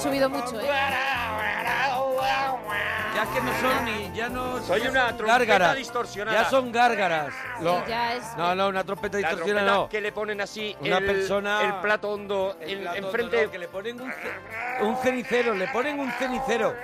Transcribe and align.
subido 0.00 0.30
mucho, 0.30 0.58
¿eh? 0.60 1.19
Ya 3.20 3.30
que 3.34 3.40
no 3.42 3.52
son 3.60 3.84
ni, 3.84 4.16
ya 4.16 4.28
no... 4.30 4.62
Soy 4.62 4.80
ya 4.80 4.90
una 4.90 5.00
son 5.08 5.16
trompeta 5.18 5.38
gárgaras. 5.38 5.76
distorsionada. 5.76 6.42
Ya 6.42 6.48
son 6.48 6.72
gárgaras. 6.72 7.34
Lo- 7.60 7.86
ya 7.86 8.14
es- 8.14 8.36
No, 8.38 8.54
no, 8.54 8.68
una 8.68 8.82
trompeta 8.82 9.18
La 9.20 9.28
distorsionada 9.28 9.66
trompeta 9.66 9.82
no. 9.84 9.88
que 9.90 10.00
le 10.00 10.12
ponen 10.12 10.40
así 10.40 10.74
Una 10.80 10.98
el, 10.98 11.04
persona- 11.04 11.62
el 11.64 11.74
plato 11.82 12.08
hondo 12.10 12.56
El 12.60 12.70
en- 12.70 12.80
plato 12.80 12.96
enfrente. 12.96 13.44
no, 13.44 13.50
que 13.50 13.58
le 13.58 13.68
ponen 13.68 14.00
un, 14.00 14.10
ce- 14.10 14.84
un 14.84 14.96
cenicero, 14.96 15.54
le 15.54 15.68
ponen 15.68 16.00
un 16.00 16.10
cenicero. 16.12 16.74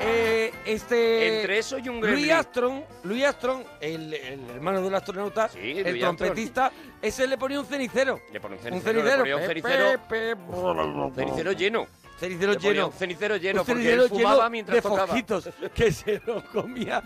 Eh, 0.00 0.52
este... 0.64 1.40
Entre 1.40 1.58
eso 1.58 1.76
y 1.78 1.88
un 1.90 1.96
Louis 2.00 2.12
gremlin. 2.12 2.32
Armstrong, 2.32 2.82
Louis 3.02 3.24
Armstrong, 3.24 3.62
el, 3.80 4.14
el 4.14 4.50
hermano 4.50 4.80
del 4.80 4.94
astronauta, 4.94 5.48
Sí, 5.50 5.58
el 5.78 5.84
Louis 5.88 6.00
trompetista, 6.00 6.72
ese 7.02 7.26
le 7.26 7.36
ponía 7.36 7.60
un 7.60 7.66
cenicero. 7.66 8.20
Le 8.32 8.40
pone 8.40 8.54
un 8.56 8.60
Un 8.72 8.80
cenicero. 8.80 9.24
le 9.24 9.46
cenicero. 9.46 9.90
un 9.90 9.98
Pe- 10.08 10.36
pe- 10.36 10.36
pe- 10.36 11.14
cenicero 11.16 11.52
lleno. 11.52 11.86
Cenicero 12.18 12.54
lleno. 12.54 12.90
cenicero 12.92 13.36
lleno, 13.36 13.64
porque 13.64 13.72
cenicero 13.82 14.02
él 14.04 14.08
fumaba 14.08 14.34
lleno 14.36 14.50
mientras 14.50 14.74
de 14.76 14.82
tocaba. 14.82 15.06
fojitos 15.06 15.48
que 15.74 15.92
se 15.92 16.20
lo 16.26 16.44
comía, 16.44 17.02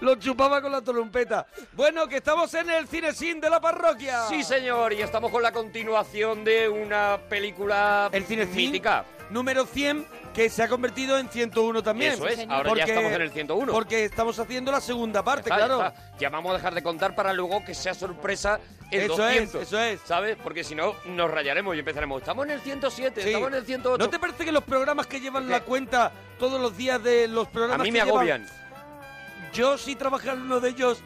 lo 0.00 0.14
chupaba 0.16 0.62
con 0.62 0.70
la 0.72 0.80
trompeta. 0.82 1.46
Bueno, 1.72 2.06
que 2.06 2.16
estamos 2.16 2.52
en 2.54 2.70
el 2.70 2.86
cine 2.86 3.12
sin 3.12 3.40
de 3.40 3.50
la 3.50 3.60
parroquia. 3.60 4.26
Sí, 4.28 4.42
señor, 4.44 4.92
y 4.92 5.02
estamos 5.02 5.30
con 5.30 5.42
la 5.42 5.52
continuación 5.52 6.44
de 6.44 6.68
una 6.68 7.18
película 7.28 8.08
El 8.12 8.24
mítica. 8.48 9.04
número 9.30 9.66
100 9.66 10.06
que 10.34 10.50
se 10.50 10.62
ha 10.62 10.68
convertido 10.68 11.16
en 11.18 11.28
101 11.28 11.82
también. 11.82 12.12
Eso 12.14 12.26
es, 12.26 12.38
ahora 12.48 12.74
ya 12.76 12.84
estamos 12.84 13.12
en 13.12 13.22
el 13.22 13.30
101. 13.30 13.72
Porque 13.72 14.04
estamos 14.04 14.38
haciendo 14.38 14.72
la 14.72 14.80
segunda 14.80 15.22
parte, 15.22 15.48
está, 15.48 15.56
claro. 15.56 15.78
ya 15.80 15.86
está. 15.88 16.18
Ya 16.18 16.28
vamos 16.28 16.50
a 16.50 16.54
dejar 16.56 16.74
de 16.74 16.82
contar 16.82 17.14
para 17.14 17.32
luego 17.32 17.64
que 17.64 17.74
sea 17.74 17.94
sorpresa 17.94 18.58
el 18.90 19.02
Eso 19.02 19.16
200. 19.16 19.54
es, 19.54 19.68
eso 19.68 19.80
es. 19.80 20.00
¿Sabes? 20.04 20.36
Porque 20.42 20.64
si 20.64 20.74
no, 20.74 20.94
nos 21.06 21.30
rayaremos 21.30 21.74
y 21.76 21.78
empezaremos. 21.78 22.20
Estamos 22.20 22.44
en 22.46 22.50
el 22.52 22.60
107, 22.60 23.22
Sí. 23.22 23.28
estamos 23.28 23.48
en 23.48 23.54
el 23.54 23.64
108. 23.64 23.98
¿No 24.04 24.10
te 24.10 24.18
parece 24.18 24.44
que 24.44 24.52
los 24.52 24.64
programas 24.64 25.06
que 25.06 25.20
llevan 25.20 25.44
¿Qué? 25.46 25.50
la 25.52 25.60
cuenta 25.60 26.12
todos 26.38 26.60
los 26.60 26.76
días 26.76 27.02
de 27.02 27.28
los 27.28 27.46
a 27.46 27.50
programas 27.50 27.84
mí 27.86 27.92
que 27.92 27.92
me 27.92 28.04
llevan- 28.04 28.10
agobian. 28.10 28.46
Yo 29.52 29.78
si 29.78 29.94
trabajara 29.94 30.32
en 30.32 30.42
uno 30.42 30.58
de 30.60 30.70
ellos 30.70 31.00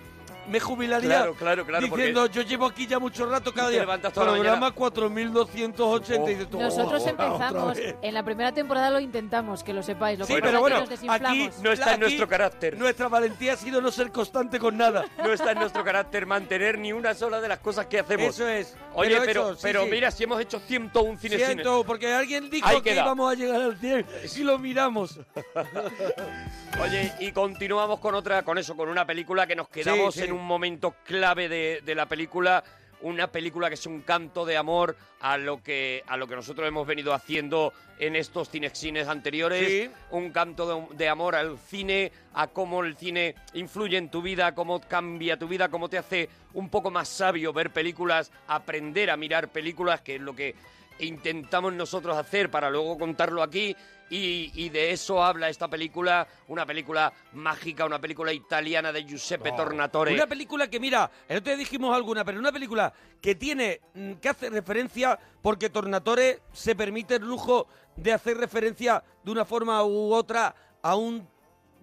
me 0.48 0.60
jubilaría 0.60 1.08
Claro, 1.08 1.34
claro, 1.34 1.64
claro, 1.66 1.86
diciendo 1.86 2.26
yo 2.26 2.42
llevo 2.42 2.66
aquí 2.66 2.86
ya 2.86 2.98
mucho 2.98 3.26
rato 3.26 3.52
cada 3.52 3.68
día. 3.70 3.80
levantas 3.80 4.12
toda 4.12 4.26
la 4.26 4.32
Programa 4.32 4.70
4280 4.72 6.30
y 6.30 6.34
dices 6.34 6.50
Nosotros 6.52 7.02
"Oh, 7.04 7.08
empezamos, 7.08 7.76
vez". 7.76 7.94
en 8.02 8.14
la 8.14 8.22
primera 8.24 8.52
temporada 8.52 8.90
lo 8.90 9.00
intentamos, 9.00 9.62
que 9.62 9.72
lo 9.72 9.82
sepáis. 9.82 10.18
Lo 10.18 10.24
Sí, 10.26 10.34
que 10.34 10.40
pero 10.40 10.48
es 10.48 10.54
que 10.54 10.60
bueno, 10.60 10.80
nos 10.80 10.90
aquí 11.20 11.50
No 11.62 11.72
está 11.72 11.94
en 11.94 12.00
nuestro 12.00 12.28
carácter. 12.28 12.76
Nuestra 12.78 13.08
valentía 13.08 13.52
ha 13.52 13.56
sido 13.56 13.80
no 13.80 13.90
ser 13.90 14.10
constante 14.10 14.58
con 14.58 14.76
nada. 14.76 15.04
No 15.18 15.32
está 15.32 15.52
en 15.52 15.58
nuestro 15.58 15.84
carácter 15.84 16.26
mantener 16.26 16.78
ni 16.78 16.92
una 16.92 17.12
sola 17.14 17.40
de 17.40 17.48
las 17.48 17.58
cosas 17.58 17.86
que 17.86 17.98
hacemos. 18.00 18.28
Eso 18.34 18.48
es. 18.48 18.76
Oye, 18.94 19.18
pero, 19.24 19.42
eso, 19.50 19.54
sí, 19.56 19.60
pero 19.62 19.84
sí. 19.84 19.90
mira, 19.90 20.10
si 20.10 20.24
hemos 20.24 20.40
hecho 20.40 20.58
101 20.60 21.18
cine 21.18 21.36
Siento, 21.36 21.84
porque 21.84 22.12
alguien 22.12 22.48
dijo 22.50 22.66
Ahí 22.66 22.76
que 22.76 22.90
queda. 22.90 23.02
íbamos 23.02 23.30
a 23.32 23.34
llegar 23.34 23.60
al 23.60 23.76
100 23.78 24.06
y 24.36 24.40
lo 24.44 24.58
miramos. 24.58 25.20
Oye, 26.82 27.12
y 27.20 27.32
continuamos 27.32 27.98
con 28.00 28.14
otra, 28.14 28.42
con 28.42 28.58
eso, 28.58 28.76
con 28.76 28.88
una 28.88 29.04
película 29.06 29.46
que 29.46 29.56
nos 29.56 29.68
quedamos 29.68 30.14
Sí, 30.14 30.20
sí. 30.20 30.26
en 30.26 30.32
un 30.32 30.37
momento 30.46 30.94
clave 31.04 31.48
de, 31.48 31.82
de 31.84 31.94
la 31.94 32.06
película. 32.06 32.64
Una 33.00 33.30
película 33.30 33.68
que 33.68 33.74
es 33.74 33.86
un 33.86 34.00
canto 34.00 34.44
de 34.44 34.56
amor 34.56 34.96
a 35.20 35.38
lo 35.38 35.62
que 35.62 36.02
a 36.08 36.16
lo 36.16 36.26
que 36.26 36.34
nosotros 36.34 36.66
hemos 36.66 36.84
venido 36.84 37.14
haciendo 37.14 37.72
en 38.00 38.16
estos 38.16 38.50
cinexines 38.50 39.06
anteriores. 39.06 39.68
Sí. 39.68 39.90
Un 40.10 40.32
canto 40.32 40.88
de, 40.88 40.96
de 40.96 41.08
amor 41.08 41.36
al 41.36 41.58
cine, 41.58 42.10
a 42.34 42.48
cómo 42.48 42.82
el 42.82 42.96
cine 42.96 43.36
influye 43.54 43.98
en 43.98 44.10
tu 44.10 44.20
vida, 44.20 44.52
cómo 44.52 44.80
cambia 44.80 45.38
tu 45.38 45.46
vida, 45.46 45.68
cómo 45.68 45.88
te 45.88 45.98
hace 45.98 46.28
un 46.54 46.70
poco 46.70 46.90
más 46.90 47.08
sabio 47.08 47.52
ver 47.52 47.70
películas, 47.70 48.32
aprender 48.48 49.10
a 49.10 49.16
mirar 49.16 49.46
películas, 49.46 50.00
que 50.00 50.16
es 50.16 50.20
lo 50.20 50.34
que 50.34 50.56
intentamos 50.98 51.72
nosotros 51.72 52.16
hacer 52.16 52.50
para 52.50 52.68
luego 52.68 52.98
contarlo 52.98 53.44
aquí. 53.44 53.76
Y, 54.10 54.52
y 54.54 54.68
de 54.70 54.92
eso 54.92 55.22
habla 55.22 55.48
esta 55.48 55.68
película, 55.68 56.26
una 56.48 56.64
película 56.64 57.12
mágica, 57.34 57.84
una 57.84 58.00
película 58.00 58.32
italiana 58.32 58.92
de 58.92 59.04
Giuseppe 59.04 59.52
Tornatore. 59.52 60.14
Una 60.14 60.26
película 60.26 60.68
que, 60.68 60.80
mira, 60.80 61.10
otro 61.24 61.40
día 61.40 61.56
dijimos 61.56 61.94
alguna, 61.94 62.24
pero 62.24 62.38
una 62.38 62.52
película 62.52 62.92
que 63.20 63.34
tiene, 63.34 63.80
mm, 63.94 64.12
que 64.14 64.28
hace 64.28 64.50
referencia, 64.50 65.18
porque 65.42 65.70
Tornatore 65.70 66.40
se 66.52 66.74
permite 66.74 67.16
el 67.16 67.22
lujo 67.22 67.68
de 67.96 68.12
hacer 68.12 68.38
referencia 68.38 69.02
de 69.24 69.30
una 69.30 69.44
forma 69.44 69.84
u 69.84 70.12
otra 70.12 70.54
a 70.82 70.96
un 70.96 71.28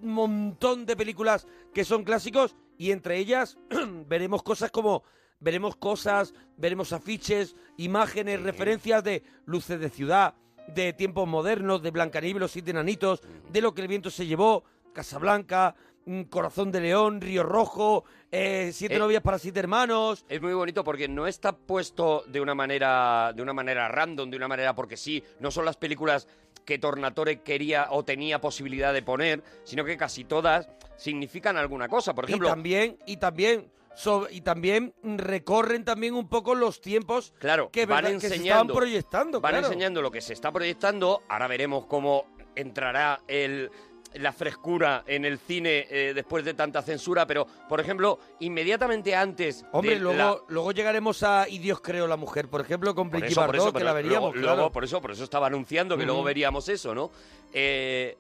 montón 0.02 0.86
de 0.86 0.96
películas 0.96 1.48
que 1.74 1.86
son 1.86 2.04
clásicos 2.04 2.56
y 2.78 2.92
entre 2.92 3.18
ellas 3.18 3.58
veremos 4.08 4.44
cosas 4.44 4.72
como 4.72 5.04
veremos 5.40 5.76
cosas, 5.76 6.34
veremos 6.58 6.94
afiches, 6.94 7.56
imágenes, 7.78 8.42
referencias 8.42 9.04
de 9.04 9.24
luces 9.46 9.80
de 9.80 9.90
ciudad, 9.90 10.34
de 10.68 10.94
tiempos 10.94 11.28
modernos, 11.28 11.82
de 11.82 11.92
Blancanieves, 11.92 12.40
los 12.40 12.52
siete 12.52 12.72
enanitos, 12.72 13.22
de 13.52 13.62
lo 13.62 13.74
que 13.74 13.82
el 13.82 13.88
viento 13.88 14.10
se 14.10 14.26
llevó, 14.26 14.64
Casablanca, 14.94 15.76
mm, 16.06 16.24
Corazón 16.24 16.72
de 16.72 16.82
León, 16.82 17.22
Río 17.22 17.44
Rojo, 17.44 18.06
eh, 18.32 18.72
Siete 18.74 18.96
Eh, 18.96 19.00
novias 19.00 19.22
para 19.22 19.40
siete 19.40 19.60
hermanos. 19.60 20.26
Es 20.30 20.42
muy 20.42 20.54
bonito 20.54 20.84
porque 20.84 21.08
no 21.08 21.28
está 21.28 21.56
puesto 21.56 22.24
de 22.28 22.42
una 22.42 22.56
manera 22.56 23.32
de 23.36 23.42
una 23.42 23.54
manera 23.54 23.88
random, 23.88 24.30
de 24.30 24.38
una 24.38 24.48
manera 24.48 24.74
porque 24.76 24.98
sí, 24.98 25.24
no 25.40 25.52
son 25.52 25.66
las 25.66 25.78
películas 25.78 26.28
que 26.66 26.80
Tornatore 26.80 27.42
quería 27.42 27.88
o 27.92 28.04
tenía 28.04 28.42
posibilidad 28.42 28.92
de 28.94 29.04
poner, 29.04 29.44
sino 29.64 29.86
que 29.86 29.98
casi 29.98 30.24
todas 30.24 30.68
significan 30.98 31.58
alguna 31.58 31.88
cosa. 31.88 32.16
Por 32.16 32.26
ejemplo, 32.26 32.48
y 32.48 32.52
también, 32.52 32.98
y 33.06 33.18
también, 33.18 33.70
so- 33.96 34.28
y 34.30 34.42
también 34.42 34.94
recorren 35.04 35.84
también 35.86 36.14
un 36.14 36.28
poco 36.28 36.54
los 36.56 36.82
tiempos 36.82 37.34
Claro, 37.40 37.70
que, 37.72 37.86
van 37.86 38.04
verdad- 38.04 38.20
que 38.20 38.20
se 38.22 38.28
estaban 38.28 38.40
enseñando, 38.42 38.74
proyectando. 38.74 39.42
van 39.42 39.52
claro. 39.54 39.68
enseñando 39.68 40.02
lo 40.02 40.12
que 40.12 40.22
se 40.22 40.34
está 40.34 40.52
proyectando. 40.52 41.24
Ahora 41.30 41.48
veremos 41.48 41.86
cómo 41.88 42.26
entrará 42.56 43.22
el 43.28 43.70
la 44.14 44.32
frescura 44.32 45.04
en 45.08 45.26
el 45.26 45.38
cine 45.40 45.88
eh, 45.90 46.14
después 46.16 46.46
de 46.46 46.54
tanta 46.54 46.82
censura, 46.82 47.28
pero 47.28 47.46
por 47.68 47.82
ejemplo, 47.82 48.18
inmediatamente 48.40 49.14
antes 49.14 49.66
Hombre, 49.74 49.96
de 49.96 50.00
luego, 50.00 50.18
la- 50.18 50.38
luego 50.48 50.72
llegaremos 50.72 51.22
a 51.24 51.50
Y 51.50 51.58
Dios 51.58 51.82
creó 51.82 52.08
la 52.08 52.16
mujer, 52.16 52.48
por 52.48 52.62
ejemplo, 52.62 52.96
con 52.96 53.08
eso, 53.14 53.26
eso, 53.26 53.42
Bardot, 53.42 53.78
que 53.78 53.84
la 53.84 53.92
veríamos, 53.92 54.32
luego, 54.32 54.42
claro. 54.42 54.56
luego, 54.56 54.72
por 54.72 54.86
eso, 54.86 55.02
por 55.02 55.12
eso 55.12 55.26
estaba 55.26 55.48
anunciando 55.48 55.98
que 55.98 56.06
luego 56.06 56.24
veríamos 56.24 56.70
eso, 56.70 56.96
¿no? 56.96 57.12
Eh, 57.52 58.18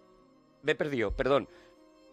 me 0.63 0.73
he 0.73 0.75
perdido, 0.75 1.11
perdón. 1.11 1.47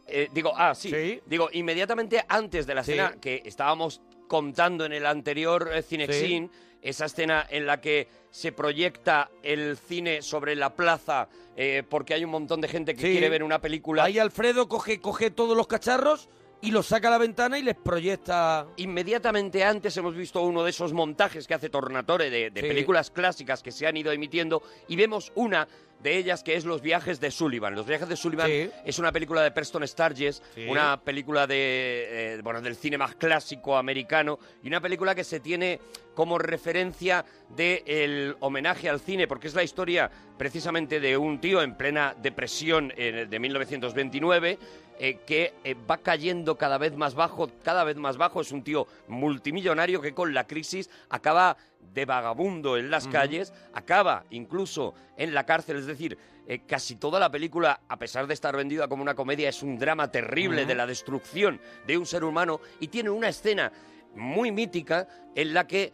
Eh, 0.06 0.28
digo, 0.32 0.52
ah, 0.56 0.74
sí. 0.74 0.90
Sí. 0.90 1.20
Digo, 1.26 1.48
inmediatamente 1.52 2.24
antes 2.28 2.66
de 2.66 2.74
la 2.74 2.84
Sí. 2.84 2.92
escena 2.92 3.16
que 3.20 3.42
estábamos 3.44 4.00
contando 4.28 4.84
en 4.84 4.92
el 4.92 5.06
anterior 5.06 5.70
eh, 5.72 5.82
Cinexin, 5.82 6.50
esa 6.80 7.04
escena 7.04 7.46
en 7.48 7.66
la 7.66 7.80
que 7.80 8.08
se 8.30 8.50
proyecta 8.50 9.30
el 9.42 9.76
cine 9.76 10.20
sobre 10.22 10.56
la 10.56 10.74
plaza 10.74 11.28
eh, 11.56 11.82
porque 11.88 12.14
hay 12.14 12.24
un 12.24 12.30
montón 12.30 12.60
de 12.60 12.68
gente 12.68 12.94
que 12.94 13.02
quiere 13.02 13.28
ver 13.28 13.42
una 13.44 13.60
película. 13.60 14.04
Ahí 14.04 14.18
Alfredo 14.18 14.68
coge, 14.68 15.00
coge 15.00 15.30
todos 15.30 15.56
los 15.56 15.66
cacharros 15.66 16.28
y 16.62 16.70
los 16.70 16.86
saca 16.86 17.08
a 17.08 17.10
la 17.10 17.18
ventana 17.18 17.58
y 17.58 17.62
les 17.62 17.74
proyecta... 17.76 18.66
Inmediatamente 18.76 19.64
antes 19.64 19.96
hemos 19.96 20.14
visto 20.14 20.40
uno 20.42 20.62
de 20.64 20.70
esos 20.70 20.92
montajes 20.92 21.46
que 21.46 21.54
hace 21.54 21.68
Tornatore 21.68 22.30
de, 22.30 22.50
de 22.50 22.60
Sí. 22.60 22.66
películas 22.68 23.10
clásicas 23.10 23.62
que 23.62 23.72
se 23.72 23.86
han 23.86 23.96
ido 23.96 24.12
emitiendo 24.12 24.62
y 24.88 24.96
vemos 24.96 25.32
una 25.34 25.66
de 26.02 26.16
ellas 26.16 26.42
que 26.42 26.56
es 26.56 26.64
Los 26.64 26.82
viajes 26.82 27.20
de 27.20 27.30
Sullivan. 27.30 27.74
Los 27.76 27.86
viajes 27.86 28.08
de 28.08 28.16
Sullivan 28.16 28.48
Sí. 28.48 28.70
es 28.84 28.98
una 28.98 29.12
película 29.12 29.42
de 29.42 29.50
Preston 29.52 29.86
Sturges, 29.86 30.42
Sí. 30.54 30.66
una 30.68 31.00
película 31.00 31.46
de, 31.46 32.34
eh, 32.36 32.40
bueno, 32.42 32.60
del 32.60 32.74
cine 32.76 32.98
más 32.98 33.14
clásico 33.14 33.76
americano 33.76 34.38
y 34.62 34.68
una 34.68 34.80
película 34.80 35.14
que 35.14 35.22
se 35.24 35.38
tiene 35.40 35.80
como 36.14 36.38
referencia 36.38 37.24
del 37.56 38.36
homenaje 38.40 38.88
al 38.88 39.00
cine, 39.00 39.26
porque 39.26 39.46
es 39.48 39.54
la 39.54 39.62
historia 39.62 40.10
precisamente 40.36 40.98
de 41.00 41.16
un 41.16 41.40
tío 41.40 41.62
en 41.62 41.74
plena 41.76 42.14
depresión 42.20 42.92
eh, 42.96 43.26
de 43.30 43.38
1929 43.38 44.58
eh, 44.98 45.18
que 45.26 45.54
eh, 45.64 45.74
va 45.74 45.98
cayendo 45.98 46.56
cada 46.56 46.78
vez 46.78 46.96
más 46.96 47.14
bajo, 47.14 47.50
cada 47.62 47.84
vez 47.84 47.96
más 47.96 48.16
bajo. 48.16 48.40
Es 48.40 48.52
un 48.52 48.62
tío 48.62 48.86
multimillonario 49.08 50.00
que 50.00 50.14
con 50.14 50.34
la 50.34 50.46
crisis 50.46 50.88
acaba 51.08 51.56
de 51.94 52.04
vagabundo 52.04 52.76
en 52.76 52.90
las 52.90 53.04
Ujú. 53.04 53.12
calles, 53.12 53.52
acaba 53.74 54.24
incluso 54.30 54.94
en 55.16 55.34
la 55.34 55.44
cárcel. 55.44 55.76
Es 55.76 55.86
decir, 55.86 56.16
eh, 56.46 56.60
casi 56.66 56.96
toda 56.96 57.20
la 57.20 57.30
película, 57.30 57.80
a 57.88 57.98
pesar 57.98 58.26
de 58.26 58.34
estar 58.34 58.56
vendida 58.56 58.88
como 58.88 59.02
una 59.02 59.14
comedia, 59.14 59.48
es 59.48 59.62
un 59.62 59.78
drama 59.78 60.10
terrible 60.10 60.66
de 60.66 60.74
la 60.74 60.86
destrucción 60.86 61.60
de 61.86 61.98
un 61.98 62.06
ser 62.06 62.24
humano 62.24 62.60
y 62.80 62.88
tiene 62.88 63.10
una 63.10 63.28
escena 63.28 63.72
muy 64.14 64.52
mítica 64.52 65.06
en 65.34 65.54
la 65.54 65.66
que 65.66 65.92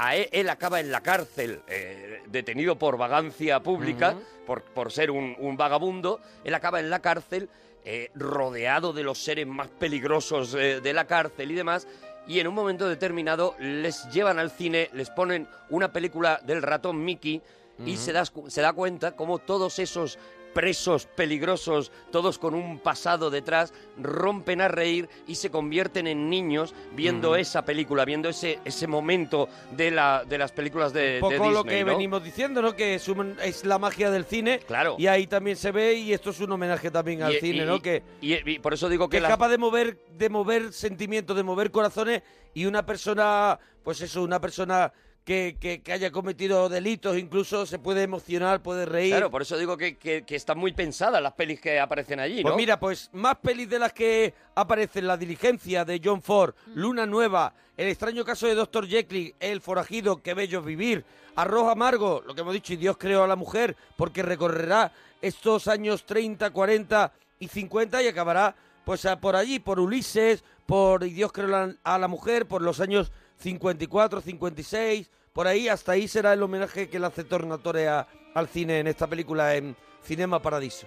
a 0.00 0.16
él, 0.16 0.28
él 0.32 0.48
acaba 0.48 0.80
en 0.80 0.90
la 0.90 1.02
cárcel, 1.02 1.60
eh, 1.68 2.22
detenido 2.28 2.78
por 2.78 2.96
vagancia 2.96 3.60
pública, 3.60 4.16
por, 4.46 4.62
por 4.62 4.90
ser 4.90 5.10
un, 5.10 5.36
un 5.38 5.58
vagabundo, 5.58 6.20
él 6.42 6.54
acaba 6.54 6.80
en 6.80 6.88
la 6.88 7.00
cárcel, 7.00 7.50
eh, 7.84 8.10
rodeado 8.14 8.92
de 8.92 9.02
los 9.02 9.18
seres 9.18 9.46
más 9.46 9.68
peligrosos 9.68 10.54
eh, 10.54 10.80
de 10.80 10.92
la 10.92 11.06
cárcel 11.06 11.50
y 11.50 11.54
demás, 11.54 11.86
y 12.26 12.38
en 12.40 12.46
un 12.46 12.54
momento 12.54 12.88
determinado 12.88 13.54
les 13.58 14.08
llevan 14.10 14.38
al 14.38 14.50
cine, 14.50 14.90
les 14.92 15.10
ponen 15.10 15.48
una 15.68 15.92
película 15.92 16.40
del 16.44 16.62
ratón 16.62 17.04
Mickey, 17.04 17.42
y 17.86 17.96
se, 17.96 18.12
das 18.12 18.30
se 18.48 18.60
da 18.60 18.74
cuenta 18.74 19.16
como 19.16 19.38
todos 19.38 19.78
esos 19.78 20.18
presos 20.52 21.06
peligrosos, 21.06 21.92
todos 22.10 22.38
con 22.38 22.54
un 22.54 22.78
pasado 22.78 23.30
detrás, 23.30 23.72
rompen 23.98 24.60
a 24.60 24.68
reír 24.68 25.08
y 25.26 25.34
se 25.36 25.50
convierten 25.50 26.06
en 26.06 26.28
niños 26.30 26.74
viendo 26.94 27.36
esa 27.36 27.64
película, 27.64 28.04
viendo 28.04 28.28
ese, 28.28 28.58
ese 28.64 28.86
momento 28.86 29.48
de, 29.72 29.90
la, 29.90 30.24
de 30.28 30.38
las 30.38 30.52
películas 30.52 30.92
de, 30.92 31.20
Un 31.22 31.30
poco 31.30 31.50
lo 31.50 31.62
Disney, 31.62 31.78
que 31.78 31.84
¿no? 31.84 31.92
venimos 31.92 32.24
diciendo, 32.24 32.62
¿no? 32.62 32.74
Que 32.74 32.94
es, 32.96 33.08
un- 33.08 33.36
es 33.42 33.64
la 33.64 33.78
magia 33.78 34.10
del 34.10 34.24
cine. 34.24 34.60
Claro. 34.66 34.96
Y 34.98 35.06
ahí 35.06 35.26
también 35.26 35.56
se 35.56 35.70
ve, 35.70 35.94
y 35.94 36.12
esto 36.12 36.30
es 36.30 36.40
un 36.40 36.50
homenaje 36.52 36.90
también 36.90 37.22
al 37.22 37.34
Y- 37.36 37.40
cine, 37.40 37.62
y- 37.62 37.66
¿no? 37.66 37.76
y- 37.76 37.80
Que, 37.80 38.02
y, 38.20 38.50
y 38.50 38.58
por 38.58 38.74
eso 38.74 38.88
digo 38.88 39.08
que 39.08 39.12
que 39.12 39.16
es 39.18 39.22
la- 39.22 39.28
capaz 39.28 39.48
de 39.48 39.58
mover, 39.58 39.98
de 40.16 40.28
mover 40.30 40.72
sentimientos, 40.72 41.36
de 41.36 41.42
mover 41.42 41.70
corazones, 41.70 42.22
y 42.54 42.66
una 42.66 42.84
persona, 42.84 43.58
pues 43.84 44.00
eso, 44.00 44.22
una 44.22 44.40
persona 44.40 44.92
que, 45.24 45.56
que, 45.60 45.82
que 45.82 45.92
haya 45.92 46.10
cometido 46.10 46.68
delitos, 46.68 47.16
incluso 47.18 47.66
se 47.66 47.78
puede 47.78 48.02
emocionar, 48.02 48.62
puede 48.62 48.86
reír. 48.86 49.12
Claro, 49.12 49.30
por 49.30 49.42
eso 49.42 49.56
digo 49.58 49.76
que, 49.76 49.96
que- 49.96 50.24
que 50.24 50.34
están 50.36 50.58
muy 50.58 50.72
pensadas 50.72 51.22
las 51.22 51.34
pelis 51.34 51.60
que 51.60 51.78
aparecen 51.78 52.18
allí, 52.20 52.42
Pues 52.42 52.52
¿no? 52.52 52.56
mira, 52.56 52.80
pues 52.80 53.10
más 53.12 53.36
pelis 53.36 53.68
de 53.68 53.78
las 53.78 53.92
que 53.92 54.34
aparecen 54.54 55.06
La 55.06 55.16
diligencia 55.16 55.84
de 55.84 56.00
John 56.02 56.22
Ford, 56.22 56.54
Luna 56.74 57.06
Nueva, 57.06 57.52
El 57.76 57.88
extraño 57.88 58.24
caso 58.24 58.46
de 58.46 58.54
Dr. 58.54 58.88
Jekyll, 58.88 59.34
El 59.38 59.60
forajido, 59.60 60.22
Qué 60.22 60.34
bello 60.34 60.62
vivir, 60.62 61.04
Arroz 61.36 61.68
amargo, 61.70 62.22
lo 62.26 62.34
que 62.34 62.40
hemos 62.40 62.52
dicho, 62.54 62.72
y 62.72 62.76
Dios 62.76 62.96
creó 62.98 63.22
a 63.22 63.28
la 63.28 63.36
mujer, 63.36 63.76
porque 63.96 64.22
recorrerá 64.22 64.90
estos 65.22 65.68
años 65.68 66.04
30, 66.06 66.50
40 66.50 67.12
y 67.38 67.46
50 67.48 68.02
y 68.02 68.08
acabará 68.08 68.54
pues 68.84 69.04
a- 69.04 69.20
por 69.20 69.36
allí, 69.36 69.58
por 69.60 69.78
Ulises, 69.78 70.42
por 70.66 71.04
Y 71.04 71.10
Dios 71.10 71.30
creó 71.30 71.46
la- 71.48 71.74
a 71.84 71.98
la 71.98 72.08
mujer, 72.08 72.46
por 72.46 72.62
los 72.62 72.80
años 72.80 73.12
54, 73.40 74.20
56, 74.20 75.10
por 75.32 75.46
ahí, 75.46 75.68
hasta 75.68 75.92
ahí 75.92 76.06
será 76.08 76.32
el 76.32 76.42
homenaje 76.42 76.88
que 76.88 76.98
le 77.00 77.06
hace 77.06 77.24
Tornatore 77.24 77.88
a- 77.88 78.06
al 78.34 78.48
cine 78.48 78.78
en 78.80 78.86
esta 78.86 79.06
película 79.06 79.54
en 79.56 79.74
Cinema 80.02 80.40
Paradiso. 80.40 80.86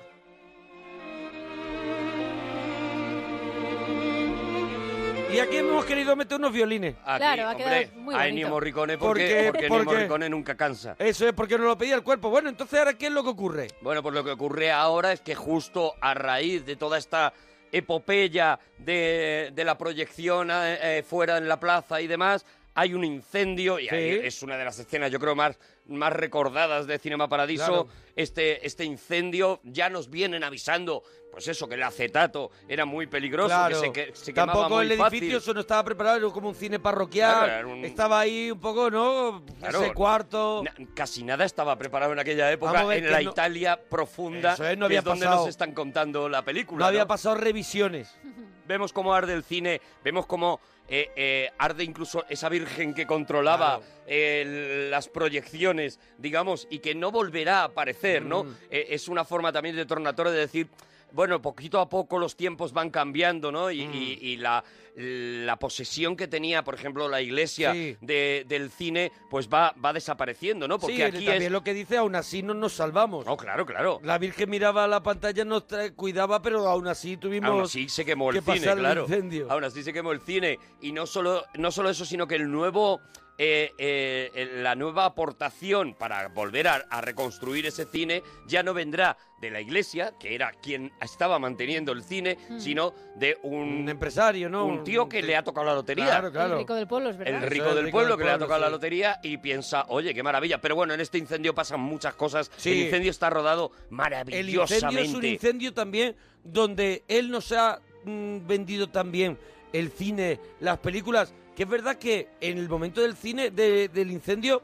Y 5.32 5.40
aquí 5.40 5.58
hemos 5.58 5.84
querido 5.86 6.16
meter 6.16 6.38
unos 6.38 6.52
violines. 6.54 6.96
Aquí, 7.04 7.18
Claro, 7.18 7.48
ha 7.50 7.56
quedado 7.56 7.74
hombre, 7.76 7.92
muy 7.96 8.14
a 8.14 8.18
bonito. 8.20 8.30
Ennio 8.30 8.50
Morricone 8.50 8.98
¿Por 9.00 9.08
porque, 9.08 9.28
qué? 9.28 9.44
porque 9.52 9.68
¿Por 9.68 9.82
Ennio? 9.82 9.94
Morricone 9.96 10.30
nunca 10.30 10.56
cansa. 10.56 10.96
Eso 11.00 11.28
es 11.28 11.34
porque 11.34 11.58
nos 11.58 11.66
lo 11.66 11.76
pedía 11.78 11.96
el 11.96 12.04
cuerpo. 12.04 12.30
Bueno, 12.30 12.50
entonces 12.50 12.78
ahora, 12.78 12.94
¿qué 12.94 13.08
es 13.08 13.12
lo 13.12 13.24
que 13.24 13.30
ocurre? 13.30 13.68
Bueno, 13.82 14.04
pues 14.04 14.14
lo 14.14 14.24
que 14.24 14.30
ocurre 14.30 14.72
ahora 14.72 15.12
es 15.12 15.22
que 15.22 15.34
justo 15.34 15.96
a 16.02 16.14
raíz 16.14 16.68
de 16.68 16.76
toda 16.76 17.00
esta 17.00 17.34
epopeya 17.74 18.60
de, 18.78 19.52
de 19.54 19.64
la 19.66 19.78
proyección 19.78 20.50
eh, 20.52 21.00
eh, 21.00 21.04
fuera 21.04 21.38
en 21.38 21.48
la 21.50 21.60
plaza 21.60 22.00
y 22.00 22.08
demás, 22.08 22.46
hay 22.76 22.94
un 22.94 23.04
incendio 23.04 23.80
y 23.80 23.90
ahí 23.90 24.22
es 24.24 24.42
una 24.42 24.58
de 24.58 24.66
las 24.66 24.80
escenas, 24.80 25.12
yo 25.12 25.20
creo, 25.20 25.36
más, 25.36 25.60
más 25.88 26.14
recordadas 26.14 26.88
de 26.88 26.98
Cinema 27.00 27.28
Paradiso. 27.28 27.86
Claro. 27.86 27.88
Este, 28.16 28.66
este 28.66 28.86
incendio 28.86 29.60
ya 29.64 29.90
nos 29.90 30.10
vienen 30.10 30.44
avisando, 30.44 31.02
pues 31.32 31.48
eso, 31.48 31.68
que 31.68 31.74
el 31.76 31.84
acetato 31.84 32.52
era 32.68 32.86
muy 32.86 33.08
peligroso, 33.08 33.48
Claro. 33.50 33.82
que 33.82 33.88
se, 33.88 33.92
que, 33.92 34.16
se 34.16 34.34
quemaba 34.34 34.54
Tampoco 34.54 34.76
muy 34.76 34.86
el 34.86 34.92
edificio 34.94 35.38
eso 35.40 35.54
no 35.54 35.62
estaba 35.62 35.84
preparado, 35.84 36.18
era 36.18 36.30
como 36.30 36.50
un 36.50 36.56
cine 36.56 36.80
parroquial. 36.80 37.34
Claro, 37.46 37.54
era 37.54 37.68
un- 37.68 37.84
Estaba 37.86 38.20
ahí 38.20 38.52
un 38.52 38.60
poco, 38.60 38.92
¿no? 38.92 39.44
Ese 39.68 39.94
cuarto. 39.94 40.62
Na- 40.64 40.76
casi 40.94 41.24
nada 41.24 41.44
estaba 41.44 41.76
preparado 41.78 42.14
en 42.14 42.20
aquella 42.20 42.52
época 42.52 42.82
en 42.96 43.04
que 43.04 43.10
la 43.10 43.22
no- 43.22 43.32
Italia 43.32 43.80
profunda, 43.90 44.54
Eso 44.54 44.68
es, 44.68 44.78
no 44.78 44.82
que 44.82 44.86
había 44.86 45.00
es 45.00 45.06
donde 45.06 45.26
pasado. 45.26 45.42
nos 45.42 45.50
están 45.50 45.74
contando 45.74 46.30
la 46.30 46.44
película. 46.44 46.80
No 46.80 46.86
había 46.86 47.08
pasado 47.08 47.36
revisiones. 47.36 48.16
Vemos 48.68 48.94
cómo 48.94 49.14
arde 49.14 49.34
el 49.34 49.44
cine, 49.44 49.82
vemos 50.06 50.26
cómo 50.26 50.62
eh, 50.88 51.12
eh, 51.18 51.52
arde 51.58 51.84
incluso 51.84 52.24
esa 52.30 52.48
virgen 52.48 52.94
que 52.94 53.06
controlaba. 53.06 53.82
Eh, 54.08 54.88
las 54.90 55.08
proyecciones, 55.10 56.00
digamos, 56.18 56.68
y 56.70 56.80
que 56.80 56.96
no 56.96 57.12
volverá 57.12 57.62
a 57.62 57.64
aparecer, 57.66 58.24
¿no? 58.26 58.44
Mm. 58.46 58.56
Eh, 58.72 58.86
es 58.90 59.08
una 59.08 59.26
forma 59.26 59.52
también 59.52 59.76
de 59.76 59.86
Tornatore 59.86 60.32
de 60.32 60.40
decir, 60.40 60.68
bueno, 61.12 61.42
poquito 61.42 61.80
a 61.80 61.88
poco 61.88 62.18
los 62.18 62.36
tiempos 62.36 62.74
van 62.74 62.90
cambiando, 62.90 63.52
¿no? 63.52 63.70
Y, 63.70 63.86
Mm. 63.86 63.94
y- 63.94 64.18
y 64.22 64.38
la, 64.38 64.64
la 64.96 65.58
posesión 65.58 66.16
que 66.16 66.28
tenía, 66.28 66.64
por 66.64 66.74
ejemplo, 66.76 67.08
la 67.08 67.22
iglesia 67.22 67.72
Sí. 67.74 67.98
de- 68.02 68.46
del 68.48 68.72
cine, 68.72 69.12
pues 69.30 69.48
va, 69.48 69.74
va 69.84 69.94
desapareciendo, 69.94 70.68
¿no? 70.68 70.80
Porque 70.80 70.96
sí, 70.98 71.02
aquí 71.04 71.18
también 71.26 71.44
es... 71.44 71.52
lo 71.52 71.64
que 71.64 71.74
dice, 71.76 71.98
aún 71.98 72.16
así 72.16 72.42
no 72.42 72.54
nos 72.56 72.74
salvamos. 72.74 73.26
No, 73.28 73.38
claro, 73.38 73.64
claro. 73.66 74.00
La 74.04 74.18
Virgen 74.18 74.50
miraba 74.50 74.86
a 74.86 74.88
la 74.88 75.04
pantalla, 75.04 75.46
nos 75.46 75.66
cuidaba, 75.96 76.42
pero 76.42 76.68
aún 76.68 76.88
así 76.88 77.18
tuvimos... 77.18 77.50
Aún 77.50 77.62
así 77.64 77.90
se 77.90 78.06
quemó 78.06 78.32
el 78.32 78.44
que 78.44 78.54
cine, 78.54 78.72
el 78.72 78.80
claro. 78.80 79.06
Aún 79.50 79.64
así 79.64 79.84
se 79.84 79.94
quemó 79.94 80.12
el 80.14 80.22
cine. 80.22 80.58
Y 80.82 80.92
no 80.92 81.06
solo, 81.06 81.44
no 81.56 81.72
solo 81.72 81.90
eso, 81.92 82.06
sino 82.06 82.28
que 82.28 82.36
el 82.36 82.50
nuevo. 82.52 83.02
Eh, 83.38 83.72
eh, 83.78 84.32
el- 84.36 84.64
la 84.64 84.76
nueva 84.76 85.06
aportación 85.06 85.96
para 85.96 86.28
volver 86.30 86.68
a, 86.68 86.76
a 86.90 87.02
reconstruir 87.02 87.66
ese 87.66 87.86
cine 87.86 88.22
ya 88.48 88.62
no 88.64 88.74
vendrá 88.74 89.18
de 89.42 89.50
la 89.52 89.60
iglesia, 89.60 90.14
que 90.20 90.36
era 90.36 90.52
quien 90.52 90.92
estaba 91.02 91.38
manteniendo 91.40 91.92
el 91.92 92.04
cine, 92.04 92.38
Mm. 92.50 92.60
sino 92.60 92.94
de 93.16 93.38
Un 93.44 93.54
un, 93.84 93.90
empresario, 93.90 94.50
¿no? 94.50 94.66
un 94.66 94.84
tío 94.84 95.10
que 95.10 95.22
le 95.22 95.36
ha 95.36 95.44
tocado 95.44 95.66
la 95.68 95.74
lotería. 95.74 96.06
Claro, 96.06 96.32
claro. 96.32 96.54
El 96.54 96.60
rico 96.60 96.76
del 96.76 96.88
pueblo, 96.88 97.10
es 97.10 97.18
verdad. 97.18 97.44
El 97.44 97.50
rico 97.50 97.70
el 97.70 97.76
del 97.76 97.86
rico 97.86 97.96
pueblo 97.98 98.12
del 98.16 98.20
que 98.20 98.24
le 98.26 98.32
ha 98.32 98.38
tocado 98.40 98.62
la 98.62 98.70
lotería 98.70 99.20
y 99.24 99.38
piensa, 99.38 99.86
oye, 99.90 100.14
qué 100.14 100.24
maravilla. 100.24 100.62
Pero 100.62 100.76
bueno, 100.76 100.94
en 100.94 101.02
este 101.02 101.18
incendio 101.18 101.54
pasan 101.54 101.80
muchas 101.82 102.14
cosas. 102.16 102.50
Sí. 102.56 102.72
El 102.72 102.78
incendio 102.86 103.12
está 103.12 103.30
rodado 103.30 103.72
El 103.90 103.96
maravillosamente. 103.96 104.76
incendio 104.86 105.02
es 105.02 105.14
un 105.14 105.26
incendio 105.26 105.74
también 105.74 106.16
donde 106.44 107.04
él 107.08 107.30
nos 107.32 107.52
ha 107.52 107.82
mm, 108.06 108.48
vendido 108.48 108.88
también 108.90 109.38
el 109.74 109.92
cine, 109.92 110.40
las 110.62 110.78
películas, 110.80 111.34
que 111.56 111.64
es 111.64 111.70
verdad 111.70 111.98
que 111.98 112.30
en 112.40 112.58
el 112.58 112.70
momento 112.70 113.02
del 113.02 113.16
cine, 113.18 113.52
de- 113.52 113.90
del 113.90 114.12
incendio, 114.12 114.62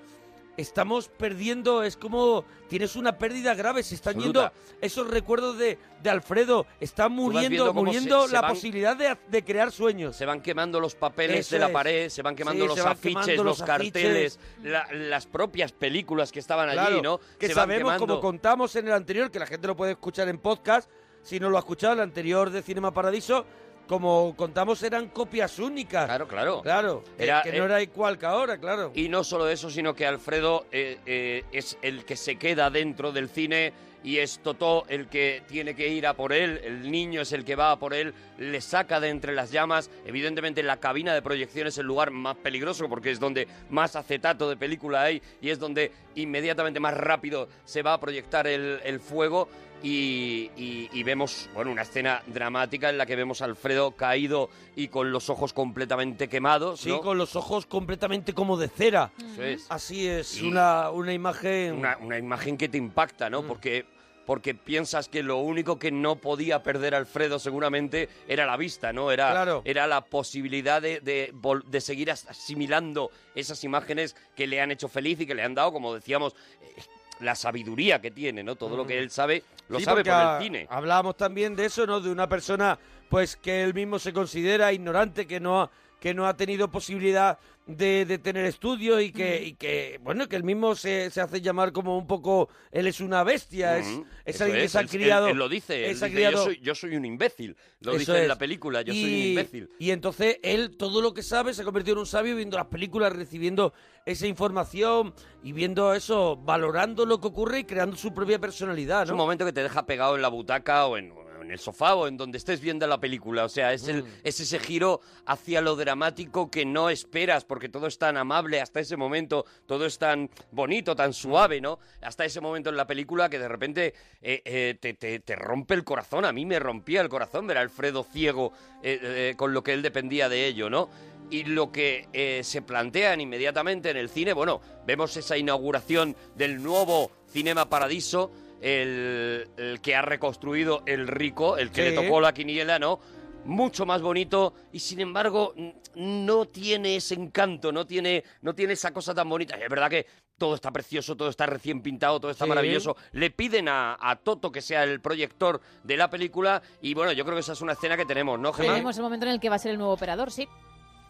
estamos 0.57 1.07
perdiendo, 1.07 1.83
es 1.83 1.95
como 1.95 2.43
tienes 2.67 2.95
una 2.97 3.17
pérdida 3.17 3.53
grave, 3.55 3.81
se 3.81 3.95
están 3.95 4.15
Absoluta. 4.15 4.51
yendo 4.51 4.77
esos 4.81 5.07
recuerdos 5.09 5.57
de, 5.57 5.77
de 6.03 6.09
Alfredo, 6.09 6.65
está 6.81 7.07
muriendo, 7.07 7.73
muriendo 7.73 8.23
se- 8.23 8.27
se 8.27 8.33
la 8.33 8.41
van- 8.41 8.51
posibilidad 8.53 8.95
de, 8.97 9.17
de 9.29 9.43
crear 9.43 9.71
sueños. 9.71 10.15
Se 10.17 10.25
van 10.25 10.41
quemando 10.41 10.79
los 10.81 10.95
papeles 10.95 11.39
Eso 11.47 11.55
de 11.55 11.59
la 11.59 11.67
es. 11.67 11.71
pared, 11.71 12.09
se 12.09 12.21
van 12.21 12.35
quemando 12.35 12.63
Sí, 12.63 12.67
los 12.67 12.77
van 12.83 12.91
afiches, 12.91 13.23
quemando 13.25 13.43
los, 13.45 13.59
los 13.59 13.67
carteles, 13.67 14.39
la- 14.63 14.87
las 14.91 15.25
propias 15.27 15.71
películas 15.71 16.31
que 16.31 16.39
estaban 16.39 16.67
allí, 16.69 17.01
¿no? 17.01 17.19
Que 17.39 17.47
se 17.47 17.53
sabemos, 17.53 17.95
como 17.97 18.19
contamos 18.19 18.75
en 18.75 18.87
el 18.87 18.93
anterior, 18.93 19.31
que 19.31 19.39
la 19.39 19.47
gente 19.47 19.65
lo 19.65 19.75
puede 19.77 19.93
escuchar 19.93 20.27
en 20.27 20.39
podcast, 20.39 20.89
si 21.23 21.39
no 21.39 21.49
lo 21.49 21.55
ha 21.57 21.59
escuchado, 21.59 21.93
el 21.93 21.99
anterior 22.01 22.49
de 22.49 22.61
Cinema 22.61 22.93
Paradiso, 22.93 23.45
como 23.89 24.35
contamos, 24.37 24.83
eran 24.83 25.07
copias 25.07 25.57
únicas. 25.57 26.05
Claro, 26.05 26.27
claro. 26.27 26.61
Claro, 26.61 27.03
que- 27.17 27.23
Era, 27.23 27.41
que 27.41 27.49
eh, 27.49 27.57
no 27.57 27.65
era 27.65 27.81
igual 27.81 28.19
que 28.19 28.27
ahora, 28.27 28.59
claro. 28.59 28.91
Y 28.93 29.09
no 29.09 29.23
solo 29.23 29.49
eso, 29.49 29.71
sino 29.71 29.95
que 29.95 30.05
Alfredo 30.05 30.67
eh, 30.71 30.99
eh, 31.07 31.43
es 31.51 31.75
el 31.81 32.05
que 32.05 32.15
se 32.15 32.35
queda 32.35 32.69
dentro 32.69 33.11
del 33.11 33.29
cine 33.29 33.73
y 34.01 34.19
es 34.19 34.39
Totó 34.39 34.85
el 34.87 35.07
que 35.07 35.41
tiene 35.47 35.75
que 35.75 35.89
ir 35.89 36.05
a 36.07 36.13
por 36.13 36.31
él, 36.33 36.61
el 36.63 36.89
niño 36.89 37.19
es 37.19 37.33
el 37.33 37.43
que 37.43 37.55
va 37.55 37.71
a 37.71 37.79
por 37.79 37.93
él, 37.93 38.13
le 38.37 38.61
saca 38.61 38.99
de 39.01 39.09
entre 39.09 39.33
las 39.33 39.51
llamas. 39.51 39.89
Evidentemente 40.05 40.61
la 40.63 40.77
cabina 40.77 41.13
de 41.13 41.21
proyección 41.21 41.67
es 41.67 41.77
el 41.79 41.85
lugar 41.87 42.11
más 42.11 42.37
peligroso 42.37 42.87
porque 42.87 43.11
es 43.11 43.19
donde 43.19 43.47
más 43.69 43.95
acetato 43.97 44.47
de 44.47 44.55
película 44.55 45.01
hay 45.01 45.21
y 45.41 45.49
es 45.49 45.59
donde 45.59 45.91
inmediatamente 46.19 46.79
más 46.79 46.93
rápido 46.95 47.47
se 47.65 47.81
va 47.81 47.93
a 47.93 47.99
proyectar 47.99 48.47
el, 48.47 48.79
el 48.83 48.99
fuego. 48.99 49.47
Y, 49.81 50.51
y- 50.57 50.89
y 50.91 51.03
vemos 51.03 51.49
bueno 51.53 51.71
una 51.71 51.83
escena 51.83 52.21
dramática 52.27 52.89
en 52.89 52.97
la 52.97 53.05
que 53.05 53.15
vemos 53.15 53.41
a 53.41 53.45
Alfredo 53.45 53.91
caído 53.91 54.49
y 54.75 54.89
con 54.89 55.13
los 55.13 55.29
ojos 55.29 55.53
completamente 55.53 56.27
quemados. 56.27 56.81
Sí, 56.81 56.89
¿no? 56.89 56.99
con 56.99 57.17
los 57.17 57.37
ojos 57.37 57.65
completamente 57.65 58.33
como 58.33 58.57
de 58.57 58.67
cera. 58.67 59.11
Eso 59.31 59.41
es. 59.41 59.65
Así 59.69 60.05
es, 60.05 60.41
una, 60.41 60.89
una 60.89 61.13
imagen... 61.13 61.75
una, 61.75 61.97
una 61.97 62.17
imagen 62.17 62.57
que 62.57 62.67
te 62.67 62.77
impacta, 62.77 63.29
Mm. 63.29 63.31
¿no? 63.31 63.43
Porque, 63.43 63.85
porque 64.29 64.53
piensas 64.53 65.09
que 65.09 65.23
lo 65.23 65.37
único 65.37 65.79
que 65.79 65.91
no 65.91 66.17
podía 66.17 66.61
perder 66.61 66.93
Alfredo 66.93 67.39
seguramente 67.39 68.09
era 68.27 68.45
la 68.45 68.57
vista, 68.57 68.93
¿no? 68.93 69.09
Era, 69.09 69.31
Claro. 69.31 69.63
era 69.65 69.87
la 69.87 70.01
posibilidad 70.05 70.79
de, 70.83 70.99
de 70.99 71.81
seguir 71.81 72.11
as- 72.11 72.27
asimilando 72.27 73.09
esas 73.33 73.63
imágenes 73.63 74.15
que 74.35 74.45
le 74.45 74.61
han 74.61 74.69
hecho 74.69 74.87
feliz 74.87 75.19
y 75.19 75.25
que 75.25 75.33
le 75.33 75.41
han 75.41 75.55
dado, 75.55 75.73
como 75.73 75.95
decíamos, 75.95 76.35
eh, 76.61 76.79
la 77.21 77.33
sabiduría 77.33 77.99
que 77.99 78.11
tiene, 78.11 78.43
¿no? 78.43 78.55
Todo 78.55 78.77
lo 78.77 78.85
que 78.85 78.99
él 78.99 79.09
sabe, 79.09 79.41
lo 79.67 79.77
Mm. 79.77 79.79
Sí, 79.79 79.85
sabe 79.85 80.03
por 80.03 80.13
el 80.13 80.43
cine. 80.43 80.67
Hablábamos 80.69 81.17
también 81.17 81.55
de 81.55 81.65
eso, 81.65 81.87
¿no? 81.87 81.99
De 81.99 82.11
una 82.11 82.29
persona, 82.29 82.77
pues, 83.09 83.35
que 83.35 83.63
él 83.63 83.73
mismo 83.73 83.97
se 83.97 84.13
considera 84.13 84.71
ignorante, 84.71 85.25
que 85.25 85.39
no 85.39 85.61
ha, 85.63 85.71
que 85.99 86.13
no 86.13 86.27
ha 86.27 86.35
tenido 86.37 86.69
posibilidad 86.71 87.37
de, 87.67 88.05
de 88.05 88.17
tener 88.17 88.45
estudios 88.45 89.01
y 89.03 89.11
que, 89.11 89.43
y 89.43 89.53
que, 89.53 89.99
bueno, 90.01 90.27
que 90.27 90.35
él 90.35 90.43
mismo 90.43 90.73
se, 90.73 91.11
se 91.11 91.21
hace 91.21 91.39
llamar 91.41 91.71
como 91.71 91.97
un 91.97 92.07
poco, 92.07 92.49
él 92.71 92.87
es 92.87 92.99
una 92.99 93.23
bestia, 93.23 93.77
es, 93.77 93.85
Ujú, 93.85 94.05
es 94.25 94.41
alguien 94.41 94.61
que 94.61 94.69
se 94.69 94.77
ha 94.77 94.81
él- 94.81 94.87
él- 94.87 94.91
criado... 94.91 95.27
Él, 95.27 95.37
lo 95.37 95.47
dice, 95.49 95.85
él 95.85 95.93
dice, 95.93 96.09
criado- 96.11 96.31
yo, 96.37 96.43
soy, 96.45 96.59
yo 96.61 96.73
soy 96.73 96.95
un 96.95 97.05
imbécil. 97.05 97.55
Lo 97.81 97.95
dice 97.95 98.21
en 98.23 98.27
la 98.27 98.37
película, 98.39 98.81
yo 98.81 98.93
soy 98.93 99.03
un 99.03 99.09
Y- 99.09 99.29
imbécil. 99.29 99.69
Y 99.77 99.91
entonces 99.91 100.39
él, 100.41 100.77
todo 100.77 101.01
lo 101.01 101.13
que 101.13 101.21
sabe, 101.21 101.53
se 101.53 101.61
ha 101.61 101.65
convertido 101.65 101.93
en 101.95 101.99
un 101.99 102.05
sabio 102.07 102.35
viendo 102.35 102.57
las 102.57 102.67
películas, 102.67 103.13
recibiendo 103.13 103.73
esa 104.05 104.25
información 104.25 105.13
y 105.43 105.51
viendo 105.51 105.93
eso, 105.93 106.37
valorando 106.37 107.05
lo 107.05 107.19
que 107.21 107.27
ocurre 107.27 107.59
y 107.59 107.63
creando 107.65 107.95
su 107.97 108.13
propia 108.13 108.39
personalidad, 108.39 109.03
Es 109.03 109.09
un 109.11 109.17
¿no? 109.17 109.23
momento 109.23 109.45
que 109.45 109.53
te 109.53 109.61
deja 109.61 109.85
pegado 109.85 110.15
en 110.15 110.23
la 110.23 110.29
butaca 110.29 110.87
o 110.87 110.97
en, 110.97 111.13
en 111.41 111.51
el 111.51 111.59
sofá 111.59 111.95
o 111.95 112.07
en 112.07 112.17
donde 112.17 112.37
estés 112.37 112.61
viendo 112.61 112.85
la 112.87 112.99
película. 112.99 113.45
O 113.45 113.49
sea, 113.49 113.73
es, 113.73 113.87
el, 113.87 114.03
Mm. 114.03 114.07
es 114.23 114.39
ese 114.39 114.59
giro 114.59 115.01
hacia 115.25 115.61
lo 115.61 115.75
dramático 115.75 116.49
que 116.51 116.65
no 116.65 116.89
esperas, 116.89 117.45
porque 117.45 117.69
todo 117.69 117.87
es 117.87 117.97
tan 117.97 118.17
amable 118.17 118.61
hasta 118.61 118.79
ese 118.79 118.97
momento, 118.97 119.45
todo 119.65 119.85
es 119.85 119.97
tan 119.97 120.29
bonito, 120.51 120.95
tan 120.95 121.13
suave, 121.13 121.61
¿no? 121.61 121.79
Hasta 122.01 122.25
ese 122.25 122.41
momento 122.41 122.69
en 122.69 122.77
la 122.77 122.87
película 122.87 123.29
que 123.29 123.39
de 123.39 123.47
repente 123.47 123.93
eh, 124.21 124.41
eh, 124.45 124.77
te, 124.79 124.93
te- 124.93 125.19
te 125.19 125.35
rompe 125.35 125.73
el 125.73 125.83
corazón. 125.83 126.25
A 126.25 126.31
mí 126.31 126.45
me 126.45 126.59
rompía 126.59 127.01
el 127.01 127.09
corazón 127.09 127.47
ver 127.47 127.57
a 127.57 127.61
Alfredo 127.61 128.03
ciego 128.03 128.53
eh, 128.83 129.33
con 129.37 129.53
lo 129.53 129.63
que 129.63 129.73
él 129.73 129.81
dependía 129.81 130.29
de 130.29 130.47
ello, 130.47 130.69
¿no? 130.69 130.89
Y 131.31 131.43
lo 131.43 131.71
que 131.71 132.07
eh, 132.11 132.41
se 132.43 132.63
plantean 132.63 133.21
inmediatamente 133.21 133.91
en 133.91 133.97
el 133.97 134.09
cine, 134.09 134.33
bueno, 134.33 134.61
vemos 134.87 135.15
esa 135.15 135.37
inauguración 135.37 136.15
del 136.35 136.63
nuevo 136.63 137.11
Cinema 137.31 137.69
Paradiso, 137.69 138.31
el, 138.61 139.47
el 139.57 139.81
que 139.81 139.95
ha 139.95 140.01
reconstruido 140.01 140.83
el 140.85 141.07
rico, 141.07 141.57
el 141.57 141.71
que 141.71 141.83
Sí. 141.83 141.89
le 141.89 141.95
tocó 141.95 142.19
la 142.21 142.33
quiniela, 142.33 142.79
¿no? 142.79 142.99
Mucho 143.45 143.85
más 143.85 144.01
bonito 144.01 144.53
y 144.73 144.79
sin 144.79 144.99
embargo 144.99 145.53
no 145.95 146.45
tiene 146.45 146.97
ese 146.97 147.15
encanto, 147.15 147.71
no 147.71 147.87
tiene, 147.87 148.23
no 148.41 148.53
tiene 148.53 148.73
esa 148.73 148.91
cosa 148.91 149.13
tan 149.15 149.29
bonita. 149.29 149.55
Es 149.55 149.69
verdad 149.69 149.89
que 149.89 150.05
todo 150.37 150.55
está 150.55 150.71
precioso, 150.71 151.15
todo 151.15 151.29
está 151.29 151.45
recién 151.45 151.81
pintado, 151.81 152.19
todo 152.19 152.31
está 152.31 152.45
Sí. 152.45 152.49
maravilloso. 152.49 152.95
Le 153.13 153.31
piden 153.31 153.67
a, 153.69 153.97
a 153.99 154.15
Toto 154.17 154.51
que 154.51 154.61
sea 154.61 154.83
el 154.83 154.99
proyector 155.01 155.61
de 155.83 155.97
la 155.97 156.09
película 156.09 156.61
y 156.81 156.93
bueno, 156.93 157.11
yo 157.13 157.23
creo 157.23 157.35
que 157.35 157.41
esa 157.41 157.53
es 157.53 157.61
una 157.61 157.73
escena 157.73 157.95
que 157.97 158.05
tenemos, 158.05 158.37
¿no, 158.39 158.51
Gemma? 158.53 158.73
Tenemos 158.73 158.97
el 158.97 159.03
momento 159.03 159.25
en 159.25 159.31
el 159.31 159.39
que 159.39 159.49
va 159.49 159.55
a 159.55 159.59
ser 159.59 159.71
el 159.71 159.77
nuevo 159.77 159.93
operador, 159.93 160.31
sí. 160.31 160.47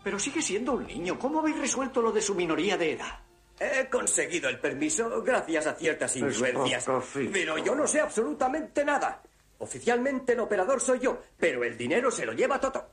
Pero 0.03 0.17
sigue 0.19 0.41
siendo 0.41 0.73
un 0.73 0.87
niño. 0.87 1.19
¿Cómo 1.19 1.39
habéis 1.39 1.57
resuelto 1.59 2.01
lo 2.01 2.11
de 2.11 2.21
su 2.21 2.33
minoría 2.35 2.77
de 2.77 2.93
edad? 2.93 3.19
He 3.59 3.89
conseguido 3.89 4.49
el 4.49 4.59
permiso 4.59 5.21
gracias 5.21 5.67
a 5.67 5.73
ciertas 5.73 6.15
influencias. 6.15 6.85
Pero 7.31 7.57
yo 7.57 7.75
no 7.75 7.85
sé 7.85 7.99
absolutamente 7.99 8.85
nada. 8.85 9.21
Oficialmente 9.59 10.33
el 10.33 10.39
operador 10.39 10.79
soy 10.79 10.99
yo, 10.99 11.21
pero 11.37 11.63
el 11.63 11.77
dinero 11.77 12.09
se 12.09 12.25
lo 12.25 12.31
lleva 12.31 12.59
Toto. 12.59 12.89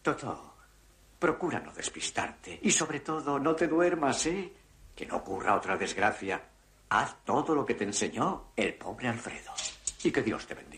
Toto, 0.00 0.54
procura 1.18 1.60
no 1.60 1.72
despistarte. 1.72 2.58
Y 2.62 2.70
sobre 2.70 3.00
todo, 3.00 3.38
no 3.38 3.54
te 3.54 3.66
duermas, 3.66 4.24
¿eh? 4.26 4.52
Que 4.94 5.04
no 5.04 5.16
ocurra 5.16 5.54
otra 5.54 5.76
desgracia. 5.76 6.40
Haz 6.88 7.16
todo 7.24 7.54
lo 7.54 7.66
que 7.66 7.74
te 7.74 7.84
enseñó 7.84 8.52
el 8.56 8.74
pobre 8.74 9.08
Alfredo. 9.08 9.52
Y 10.02 10.10
que 10.10 10.22
Dios 10.22 10.46
te 10.46 10.54
bendiga. 10.54 10.75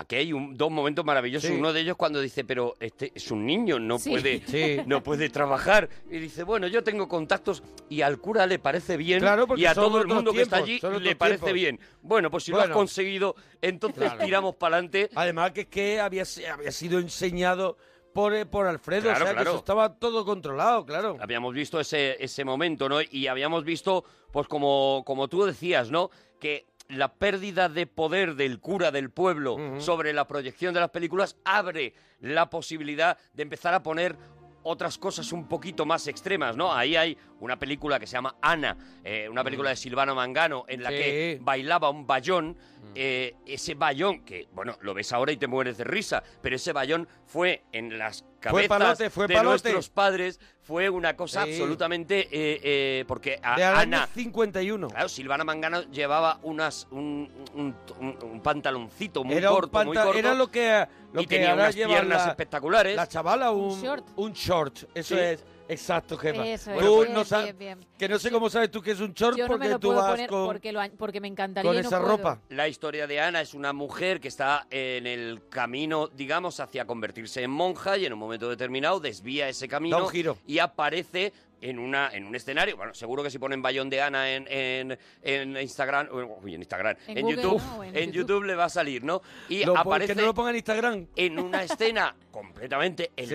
Aquí 0.00 0.16
hay 0.16 0.32
un- 0.32 0.56
dos 0.56 0.70
momentos 0.70 1.04
maravillosos. 1.04 1.50
Sí. 1.50 1.56
Uno 1.56 1.74
de 1.74 1.80
ellos 1.82 1.94
cuando 1.94 2.22
dice, 2.22 2.42
pero 2.42 2.74
este 2.80 3.12
es 3.14 3.30
un 3.30 3.44
niño, 3.44 3.78
no 3.78 3.98
Sí. 3.98 4.08
puede, 4.10 4.42
Sí. 4.46 4.80
no 4.86 5.02
puede 5.02 5.28
trabajar. 5.28 5.90
Y 6.10 6.16
dice, 6.18 6.42
bueno, 6.42 6.66
yo 6.68 6.82
tengo 6.82 7.06
contactos 7.06 7.62
y 7.90 8.00
al 8.00 8.18
cura 8.18 8.46
le 8.46 8.58
parece 8.58 8.96
bien 8.96 9.20
Claro, 9.20 9.46
porque 9.46 9.62
y 9.62 9.66
a 9.66 9.74
todo 9.74 10.00
el 10.00 10.06
mundo 10.06 10.32
que 10.32 10.40
está 10.40 10.56
allí 10.56 10.80
le 11.00 11.16
parece 11.16 11.38
tiempos. 11.40 11.52
bien. 11.52 11.80
Bueno, 12.00 12.30
pues 12.30 12.44
si 12.44 12.50
lo 12.50 12.60
has 12.62 12.70
conseguido, 12.70 13.34
entonces 13.60 14.04
Claro. 14.04 14.24
tiramos 14.24 14.54
para 14.56 14.76
adelante. 14.76 15.10
Además 15.14 15.50
que 15.52 15.60
es 15.62 15.66
que 15.66 16.00
había, 16.00 16.24
había 16.50 16.72
sido 16.72 16.98
enseñado 16.98 17.76
por, 18.14 18.34
eh, 18.34 18.46
por 18.46 18.66
Alfredo, 18.66 19.02
Claro, 19.02 19.16
o 19.16 19.18
sea 19.18 19.32
claro. 19.34 19.44
que 19.44 19.50
eso 19.50 19.58
estaba 19.58 19.94
todo 19.98 20.24
controlado, 20.24 20.86
claro. 20.86 21.18
Habíamos 21.20 21.52
visto 21.54 21.78
ese, 21.78 22.16
ese 22.24 22.42
momento, 22.44 22.88
¿no? 22.88 23.00
Y 23.02 23.26
habíamos 23.26 23.64
visto, 23.64 24.02
pues 24.32 24.48
como, 24.48 25.02
como 25.06 25.28
tú 25.28 25.44
decías, 25.44 25.90
¿no? 25.90 26.10
Que 26.40 26.64
la 26.90 27.14
pérdida 27.14 27.68
de 27.68 27.86
poder 27.86 28.34
del 28.34 28.60
cura 28.60 28.90
del 28.90 29.10
pueblo 29.10 29.80
sobre 29.80 30.12
la 30.12 30.26
proyección 30.26 30.74
de 30.74 30.80
las 30.80 30.90
películas 30.90 31.36
abre 31.44 31.94
la 32.20 32.50
posibilidad 32.50 33.16
de 33.32 33.42
empezar 33.42 33.74
a 33.74 33.82
poner 33.82 34.16
otras 34.62 34.98
cosas 34.98 35.32
un 35.32 35.48
poquito 35.48 35.86
más 35.86 36.06
extremas, 36.06 36.56
¿no? 36.56 36.72
Ahí 36.72 36.96
hay 36.96 37.16
una 37.40 37.58
película 37.58 37.98
que 37.98 38.06
se 38.06 38.12
llama 38.12 38.36
Ana, 38.40 38.76
eh, 39.04 39.28
una 39.28 39.42
película 39.44 39.70
de 39.70 39.76
Silvano 39.76 40.14
Mangano, 40.14 40.64
en 40.68 40.82
la 40.82 40.90
Sí. 40.90 40.96
que 40.96 41.38
bailaba 41.42 41.90
un 41.90 42.06
bayón. 42.06 42.56
eh, 42.96 43.36
ese 43.46 43.74
bayón, 43.74 44.24
que, 44.24 44.48
bueno, 44.52 44.76
lo 44.80 44.94
ves 44.94 45.12
ahora 45.12 45.30
y 45.30 45.36
te 45.36 45.46
mueres 45.46 45.78
de 45.78 45.84
risa, 45.84 46.24
pero 46.42 46.56
ese 46.56 46.72
bayón 46.72 47.06
fue 47.24 47.62
en 47.72 47.96
las 47.98 48.22
Fue 48.22 48.40
cabezas 48.40 48.68
palote, 48.68 49.10
fue 49.10 49.28
de 49.28 49.34
palote. 49.34 49.50
nuestros 49.70 49.90
padres, 49.90 50.40
fue 50.62 50.88
una 50.90 51.14
cosa 51.14 51.44
Sí. 51.44 51.50
absolutamente... 51.52 52.22
eh, 52.22 52.60
eh, 52.64 53.04
porque 53.06 53.38
a- 53.42 53.54
De 53.56 53.62
Ana... 53.64 54.08
51. 54.12 54.88
Claro, 54.88 55.08
Silvana 55.08 55.44
Mangano 55.44 55.82
llevaba 55.90 56.40
unas 56.42 56.88
un, 56.90 57.30
un- 57.54 57.76
un- 58.00 58.18
un 58.24 58.40
pantaloncito 58.40 59.22
muy 59.22 59.36
era, 59.36 59.50
un 59.50 59.56
corto, 59.60 59.84
muy 59.84 59.96
corto. 59.96 60.14
era 60.18 60.34
lo 60.34 60.50
que, 60.50 60.84
lo 61.12 61.20
y 61.20 61.26
que 61.26 61.36
tenía 61.36 61.50
ahora 61.50 61.64
unas 61.64 61.76
piernas 61.76 62.24
la, 62.24 62.30
espectaculares. 62.30 62.96
la 62.96 63.06
chavala, 63.06 63.52
un, 63.52 63.72
Un 63.72 63.82
short. 63.82 64.06
un 64.16 64.32
short. 64.32 64.78
Eso 64.94 65.14
Sí. 65.14 65.20
es, 65.20 65.44
exacto, 65.72 66.16
Gemma. 66.18 66.46
Eso 66.46 66.72
Tú 66.78 67.02
es, 67.02 67.08
no 67.10 67.14
bien, 67.16 67.26
sabes- 67.26 67.58
bien, 67.58 67.78
bien. 67.78 67.88
Que 67.98 68.08
no 68.08 68.18
sé 68.18 68.30
cómo 68.30 68.48
sabes 68.50 68.70
tú 68.70 68.80
que 68.82 68.90
es 68.92 69.00
un 69.00 69.12
short 69.12 69.36
Yo 69.36 69.44
no 69.44 69.48
porque 69.48 69.66
me 69.66 69.72
lo 69.72 69.78
tú 69.78 69.88
puedo 69.88 70.00
vas 70.00 70.10
poner 70.12 70.28
con, 70.30 70.46
porque, 70.46 70.72
lo, 70.72 70.80
porque 70.98 71.20
me 71.20 71.28
encantaría 71.28 71.68
con 71.68 71.76
y 71.78 71.82
no 71.82 71.88
esa 71.88 71.98
puedo. 72.00 72.16
ropa. 72.16 72.40
La 72.50 72.68
historia 72.68 73.06
de 73.06 73.20
Ana 73.20 73.40
es 73.40 73.54
una 73.54 73.72
mujer 73.72 74.20
que 74.20 74.28
está 74.28 74.66
en 74.70 75.06
el 75.06 75.42
camino, 75.48 76.08
digamos, 76.08 76.60
hacia 76.60 76.86
convertirse 76.86 77.42
en 77.42 77.50
monja 77.50 77.96
y 77.96 78.06
en 78.06 78.12
un 78.12 78.18
momento 78.18 78.48
determinado 78.48 79.00
desvía 79.00 79.48
ese 79.48 79.68
camino 79.68 79.96
Da 79.98 80.02
un 80.04 80.10
giro. 80.10 80.38
y 80.46 80.58
aparece 80.58 81.32
en 81.62 81.78
una 81.78 82.08
en 82.10 82.24
un 82.24 82.34
escenario. 82.34 82.74
Bueno, 82.74 82.94
seguro 82.94 83.22
que 83.22 83.30
si 83.30 83.38
ponen 83.38 83.60
Bayón 83.60 83.90
de 83.90 84.00
Ana 84.00 84.30
en, 84.32 84.46
en, 84.48 84.98
en 85.22 85.56
Instagram, 85.58 86.08
uy, 86.42 86.54
en 86.54 86.62
Instagram, 86.62 86.96
En 87.06 87.18
en, 87.18 87.22
Google, 87.24 87.42
YouTube, 87.42 87.62
en 87.82 87.96
en, 87.96 88.12
YouTube. 88.12 88.14
YouTube 88.14 88.44
le 88.44 88.54
va 88.54 88.64
a 88.64 88.68
salir, 88.70 89.04
¿no? 89.04 89.20
Y 89.50 89.64
Lo- 89.66 89.76
aparece 89.76 90.14
que 90.14 90.20
no 90.22 90.26
lo 90.28 90.32
ponga 90.34 90.48
en 90.50 90.56
Instagram. 90.56 91.06
en 91.16 91.38
una 91.38 91.62
escena 91.62 92.16
completamente 92.30 93.10
Sí. 93.18 93.26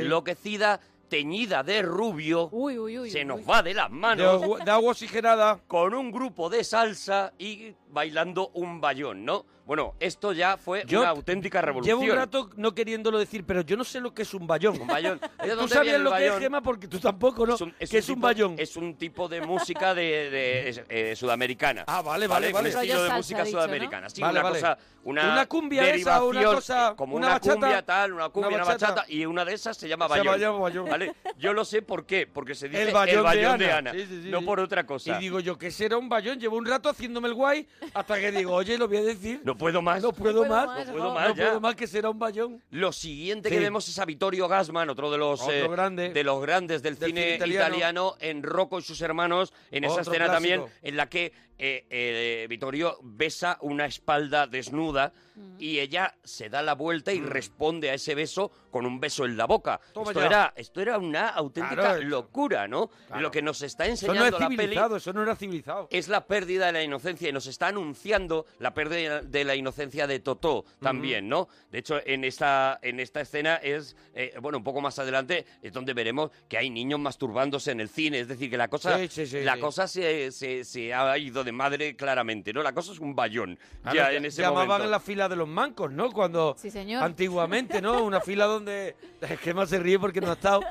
Teñida 1.10 1.64
de 1.64 1.82
rubio, 1.82 2.50
Uy, 2.52 2.78
uy, 2.80 3.00
uy. 3.00 3.10
se 3.12 3.24
nos 3.26 3.40
uy. 3.40 3.46
va 3.46 3.62
de 3.64 3.74
las 3.74 3.90
De, 3.90 3.96
manos 3.96 4.44
agua- 4.44 4.60
de 4.64 4.72
agua 4.72 4.92
oxigenada. 4.92 5.60
con 5.68 5.94
un 5.94 6.12
grupo 6.12 6.50
de 6.50 6.64
salsa 6.64 7.34
y 7.38 7.74
bailando 7.90 8.50
un 8.54 8.82
bayón, 8.82 9.24
¿no? 9.26 9.46
Bueno, 9.66 9.96
esto 10.00 10.32
ya 10.32 10.58
fue 10.58 10.84
Yo 10.86 11.00
una 11.02 11.10
auténtica 11.10 11.60
revolución. 11.62 12.00
Llevo 12.00 12.12
un 12.12 12.18
rato 12.18 12.50
no 12.56 12.76
queriéndolo 12.76 13.18
decir, 13.18 13.44
pero 13.46 13.62
yo 13.62 13.76
no 13.76 13.84
sé 13.84 14.00
lo 14.00 14.14
que 14.14 14.22
es 14.22 14.34
un 14.36 14.46
bayón. 14.46 14.80
Un 14.80 14.88
bayón. 14.88 15.20
¿De 15.44 15.56
¿Tú 15.56 15.68
sabías 15.68 15.96
el 15.96 16.04
lo 16.04 16.12
que 16.12 16.18
es, 16.26 16.30
bayón? 16.30 16.40
Gema? 16.42 16.62
Porque 16.62 16.88
tú 16.88 17.00
tampoco, 17.00 17.48
¿no? 17.48 17.56
Es 17.56 17.62
un, 17.62 17.74
es 17.80 17.90
¿Qué 17.90 17.98
un 17.98 18.00
es 18.00 18.10
un 18.10 18.16
tipo- 18.16 18.22
bayón? 18.28 18.56
Es 18.60 18.76
un 18.78 18.96
tipo 18.96 19.28
de 19.28 19.42
música 19.42 19.96
de, 19.96 20.30
de- 20.30 20.86
eh, 21.12 21.16
sudamericana. 21.16 21.84
Ah, 21.88 22.02
vale, 22.04 22.28
vale, 22.28 22.48
Un 22.48 22.54
vale. 22.54 22.70
estilo 22.70 22.94
Rollo 22.96 23.04
de 23.06 23.14
música 23.18 23.46
sudamericana. 23.46 24.10
Sí, 24.10 24.22
Vale, 24.22 24.34
una 24.40 24.44
vale. 24.50 24.60
cosa, 24.62 24.78
una, 25.04 25.32
Una 25.34 25.46
cumbia 25.48 25.90
esa, 25.94 26.24
una 26.24 26.44
cosa, 26.44 26.90
eh, 26.92 26.96
como 26.96 27.16
una 27.16 27.28
una, 27.28 27.34
bachata, 27.36 27.54
cumbia 27.60 27.82
tal, 27.86 28.14
una 28.14 28.30
cumbia, 28.30 28.48
una 28.50 28.58
una 28.58 28.66
bachata. 28.66 28.92
bachata, 28.94 29.12
y 29.12 29.26
una 29.26 29.46
de 29.46 29.54
esas 29.54 29.78
se 29.78 29.88
llama 29.88 30.06
Se 30.08 30.20
bayón. 30.20 30.40
llama 30.40 30.60
bayón. 30.60 30.90
¿Vale? 30.90 31.14
Yo 31.38 31.54
lo 31.54 31.66
sé 31.66 31.82
por 31.82 32.06
qué, 32.06 32.28
porque 32.28 32.54
se 32.56 32.70
dice 32.70 32.84
El 32.84 32.92
bayón, 32.94 33.58
de, 33.60 33.72
Ana. 33.72 33.78
Ana, 33.78 33.92
Sí, 33.94 34.06
sí, 34.08 34.22
sí, 34.24 34.30
no 34.30 34.42
por 34.44 34.60
otra 34.60 34.86
cosa. 34.86 35.16
Y 35.18 35.20
digo 35.22 35.40
yo, 35.40 35.58
¿qué 35.58 35.70
será 35.72 35.98
un 35.98 36.08
bayón? 36.10 36.40
Llevo 36.40 36.58
un 36.58 36.66
rato 36.66 36.90
haciéndome 36.90 37.28
el 37.28 37.34
guay 37.34 37.68
hasta 37.94 38.20
que 38.20 38.32
digo, 38.32 38.54
oye, 38.54 38.78
lo 38.78 38.88
voy 38.88 38.98
a 38.98 39.02
decir. 39.04 39.42
no 39.44 39.55
puedo 39.58 39.82
más. 39.82 40.02
No 40.04 40.12
puedo 40.12 40.46
más. 40.46 40.66
más, 40.68 40.88
no 40.88 40.94
puedo 40.94 41.14
más 41.14 41.30
No 41.30 41.36
ya. 41.36 41.46
puedo 41.46 41.62
más 41.62 41.76
que 41.76 41.88
será 41.88 42.10
un 42.10 42.20
bayón. 42.20 42.62
Lo 42.72 42.92
siguiente 42.92 43.50
Sí. 43.50 43.56
que 43.56 43.62
vemos 43.62 43.88
es 43.88 43.98
a 44.00 44.06
Vittorio 44.06 44.48
Gassman, 44.48 44.90
otro 44.90 45.12
de 45.12 45.18
los 45.18 45.42
Otro 45.42 45.54
eh, 45.54 45.68
grande. 45.68 46.10
de 46.10 46.24
los 46.24 46.42
grandes 46.42 46.82
del, 46.82 46.98
Del 46.98 47.10
cine 47.10 47.22
cine 47.24 47.36
italiano. 47.36 47.68
italiano. 47.68 48.16
en 48.20 48.44
Rocco 48.44 48.80
y 48.80 48.82
sus 48.82 49.02
hermanos, 49.02 49.54
en 49.72 49.84
esa 49.84 50.02
escena 50.02 50.26
clásico. 50.26 50.34
también 50.34 50.64
en 50.82 50.98
la 50.98 51.08
que 51.08 51.34
eh, 51.58 51.86
eh, 51.90 52.46
Vittorio 52.50 52.98
besa 53.04 53.58
una 53.62 53.86
espalda 53.86 54.48
desnuda 54.48 55.14
Mm. 55.36 55.58
y 55.60 55.80
ella 55.80 56.16
se 56.24 56.48
da 56.50 56.62
la 56.62 56.76
vuelta 56.76 57.12
y 57.12 57.20
responde 57.20 57.90
a 57.90 57.94
ese 57.96 58.16
beso 58.16 58.50
con 58.72 58.86
un 58.86 59.02
beso 59.02 59.26
en 59.26 59.36
la 59.36 59.46
boca. 59.46 59.82
Mm. 59.90 59.94
Toma 59.94 60.12
Esto 60.12 60.20
ya. 60.22 60.26
era, 60.28 60.54
esto 60.56 60.82
era 60.82 60.98
una 60.98 61.28
auténtica 61.28 61.76
Claro, 61.76 62.02
locura, 62.04 62.70
¿no? 62.70 62.88
Claro. 63.08 63.22
Lo 63.22 63.32
que 63.32 63.42
nos 63.42 63.62
está 63.62 63.86
Eso 63.86 64.08
no 64.08 64.14
enseñando 64.14 64.38
es 64.38 64.42
la 64.42 64.48
peli 64.48 64.58
civilizado, 64.62 64.96
eso 64.96 65.12
no 65.12 65.24
era 65.24 65.36
civilizado. 65.36 65.88
es 65.92 66.08
la 66.08 66.26
pérdida 66.26 66.68
de 66.68 66.72
la 66.72 66.84
inocencia 66.84 67.28
y 67.28 67.34
nos 67.34 67.48
está 67.48 67.68
anunciando 67.68 68.46
la 68.60 68.74
pérdida 68.74 69.22
de 69.24 69.44
la 69.44 69.56
inocencia 69.56 70.08
de 70.08 70.20
Totó 70.22 70.64
también, 70.82 71.28
¿no? 71.28 71.50
De 71.70 71.80
hecho, 71.80 72.00
en 72.06 72.24
esta, 72.24 72.80
en 72.82 73.02
esta 73.02 73.20
escena 73.20 73.56
es, 73.58 73.98
eh, 74.14 74.36
bueno, 74.42 74.60
un 74.60 74.64
poco 74.64 74.80
más 74.80 74.98
adelante 75.00 75.46
es 75.62 75.74
donde 75.74 75.94
veremos 75.94 76.32
que 76.48 76.58
hay 76.58 76.70
niños 76.70 77.02
masturbándose 77.02 77.72
en 77.72 77.82
el 77.82 77.90
cine, 77.90 78.22
es 78.22 78.30
decir, 78.30 78.50
que 78.50 78.56
la 78.58 78.70
cosa, 78.70 78.98
Sí, 79.00 79.10
sí, 79.10 79.26
sí, 79.26 79.42
la 79.42 79.56
sí. 79.56 79.60
cosa 79.60 79.86
se, 79.86 80.32
se, 80.32 80.64
se 80.64 80.94
ha 80.94 81.18
ido 81.18 81.44
de 81.46 81.52
madre 81.54 81.96
claramente, 81.96 82.52
¿no? 82.52 82.62
La 82.64 82.74
cosa 82.74 82.92
es 82.92 83.00
un 83.00 83.16
bayón 83.16 83.58
Claro, 83.84 83.96
ya 83.98 84.12
en 84.12 84.26
ese 84.26 84.42
llamaban 84.42 84.68
momento. 84.68 84.90
la 84.92 85.00
fila 85.00 85.30
de 85.30 85.36
los 85.38 85.48
mancos, 85.48 85.92
¿no? 85.92 86.12
Cuando 86.12 86.56
Sí, 86.58 86.70
señor. 86.72 87.04
antiguamente, 87.04 87.82
¿no? 87.82 88.04
Una 88.04 88.20
fila 88.20 88.46
donde 88.46 88.96
es 89.22 89.40
que 89.40 89.54
más 89.54 89.70
se 89.70 89.80
ríe 89.80 89.98
porque 90.00 90.20
no 90.20 90.32
ha 90.32 90.34
estado 90.34 90.62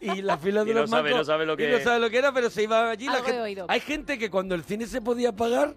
y 0.00 0.22
la 0.22 0.36
fila 0.38 0.64
de 0.64 0.70
Y 0.70 0.74
no 0.74 0.80
los 0.80 0.90
sabe- 0.90 1.10
mancos 1.10 1.18
no 1.28 1.32
sabe 1.32 1.46
lo 1.46 1.52
y 1.54 1.56
que- 1.58 1.68
no 1.70 1.78
sabe 1.80 2.00
lo 2.00 2.10
que 2.10 2.18
era, 2.18 2.32
pero 2.32 2.50
se 2.50 2.62
iba 2.64 2.90
allí 2.90 3.06
la 3.06 3.16
gente- 3.22 3.40
oído. 3.40 3.66
Hay 3.68 3.80
gente 3.80 4.18
que 4.18 4.30
cuando 4.30 4.54
el 4.54 4.64
cine 4.64 4.86
se 4.86 5.00
podía 5.00 5.30
pagar 5.32 5.74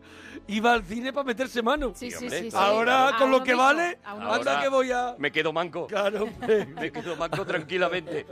iba 0.47 0.73
al 0.73 0.83
cine 0.83 1.13
para 1.13 1.25
meterse 1.25 1.61
mano. 1.61 1.93
Sí, 1.95 2.09
sí, 2.09 2.17
hombre, 2.23 2.39
sí, 2.39 2.51
sí. 2.51 2.57
Ahora 2.57 3.09
A 3.09 3.17
con 3.17 3.29
lo 3.29 3.43
que 3.43 3.51
mismo, 3.51 3.63
vale, 3.63 3.99
anda 4.03 4.35
Ahora- 4.35 4.61
que 4.61 4.69
voy 4.69 4.91
a 4.91 5.15
Me 5.19 5.31
quedo 5.31 5.53
manco. 5.53 5.85
Claro, 5.87 6.23
hombre. 6.23 6.65
Me 6.79 6.91
quedo 6.91 7.15
manco 7.17 7.45
tranquilamente. 7.45 8.25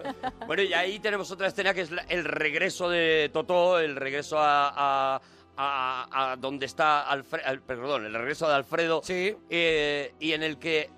Bueno, 0.46 0.64
y 0.64 0.74
ahí 0.74 1.00
tenemos 1.00 1.30
otra 1.32 1.48
escena 1.48 1.74
que 1.74 1.82
es 1.82 1.90
el 2.10 2.24
regreso 2.26 2.90
de 2.90 3.30
Totó, 3.34 3.80
el 3.80 3.96
regreso 3.96 4.40
a, 4.40 5.16
a, 5.16 5.22
a- 5.58 6.32
a 6.32 6.36
donde 6.36 6.66
está 6.66 7.02
Alfredo, 7.02 7.62
perdón, 7.66 8.06
el 8.06 8.14
regreso 8.14 8.48
de 8.48 8.54
Alfredo. 8.56 9.02
Sí. 9.04 9.36
eh, 9.50 10.14
y 10.20 10.34
en 10.34 10.44
el 10.44 10.58
que 10.58 10.90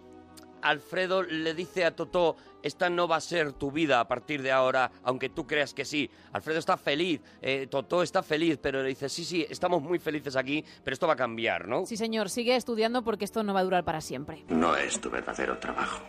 Alfredo 0.62 1.24
le 1.24 1.54
dice 1.54 1.86
a 1.86 1.96
Totó, 1.96 2.36
esta 2.62 2.90
no 2.90 3.08
va 3.08 3.16
a 3.16 3.22
ser 3.22 3.54
tu 3.54 3.72
vida 3.72 4.02
a 4.02 4.08
partir 4.10 4.42
de 4.42 4.52
ahora, 4.52 4.92
aunque 5.04 5.30
tú 5.30 5.48
creas 5.48 5.74
que 5.74 5.86
sí. 5.86 6.10
Alfredo 6.34 6.60
está 6.60 6.76
feliz, 6.76 7.22
eh, 7.42 7.68
Totó 7.72 8.04
está 8.04 8.22
feliz, 8.22 8.60
pero 8.62 8.84
le 8.84 8.90
dice, 8.90 9.08
sí, 9.08 9.24
sí, 9.24 9.46
estamos 9.50 9.82
muy 9.82 10.00
felices 10.00 10.36
aquí, 10.36 10.66
pero 10.84 10.94
esto 10.94 11.08
va 11.08 11.14
a 11.14 11.16
cambiar, 11.16 11.68
¿no? 11.70 11.86
Sí, 11.86 11.96
señor, 11.96 12.30
sigue 12.30 12.58
estudiando 12.58 13.04
porque 13.04 13.24
esto 13.24 13.42
no 13.44 13.54
va 13.54 13.62
a 13.62 13.64
durar 13.64 13.86
para 13.86 14.02
siempre. 14.02 14.44
No 14.50 14.76
es 14.76 15.00
tu 15.00 15.10
verdadero 15.10 15.58
trabajo. 15.60 16.02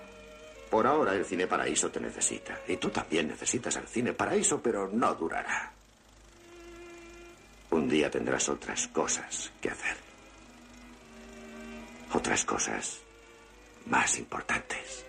Por 0.69 0.87
ahora 0.87 1.15
el 1.15 1.25
Cine 1.25 1.47
Paraíso 1.47 1.91
te 1.91 2.01
necesita. 2.01 2.59
Y 2.67 2.77
tú 2.79 2.91
también 2.91 3.29
necesitas 3.29 3.77
al 3.77 3.87
Cine 3.87 4.13
Paraíso, 4.15 4.61
pero 4.61 4.89
no 4.89 5.15
durará. 5.15 5.73
Un 7.71 7.89
día 7.89 8.11
tendrás 8.11 8.49
otras 8.49 8.89
cosas 8.89 9.53
que 9.61 9.71
hacer. 9.71 9.97
Otras 12.13 12.45
cosas 12.45 13.01
más 13.87 14.19
importantes. 14.19 15.07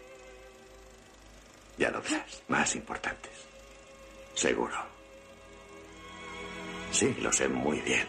Ya 1.78 1.90
lo 1.90 2.02
verás, 2.02 2.44
más 2.48 2.76
importantes. 2.76 3.32
Seguro. 4.36 4.76
Sí, 6.92 7.16
lo 7.22 7.32
sé 7.32 7.48
muy 7.48 7.80
bien. 7.82 8.08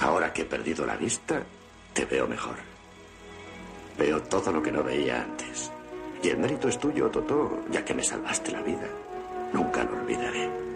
Ahora 0.00 0.32
que 0.32 0.42
he 0.42 0.44
perdido 0.44 0.84
la 0.84 0.96
vista, 0.96 1.42
te 1.94 2.04
veo 2.04 2.26
mejor. 2.26 2.56
Veo 3.96 4.22
todo 4.24 4.52
lo 4.52 4.62
que 4.62 4.72
no 4.72 4.82
veía 4.82 5.22
antes. 5.22 5.70
Y 6.22 6.28
el 6.28 6.38
mérito 6.38 6.68
es 6.68 6.78
tuyo, 6.78 7.10
Totó, 7.10 7.64
ya 7.70 7.84
que 7.84 7.94
me 7.94 8.02
salvaste 8.02 8.52
la 8.52 8.62
vida. 8.62 8.88
Nunca 9.52 9.84
lo 9.84 9.92
olvidaré. 9.92 10.71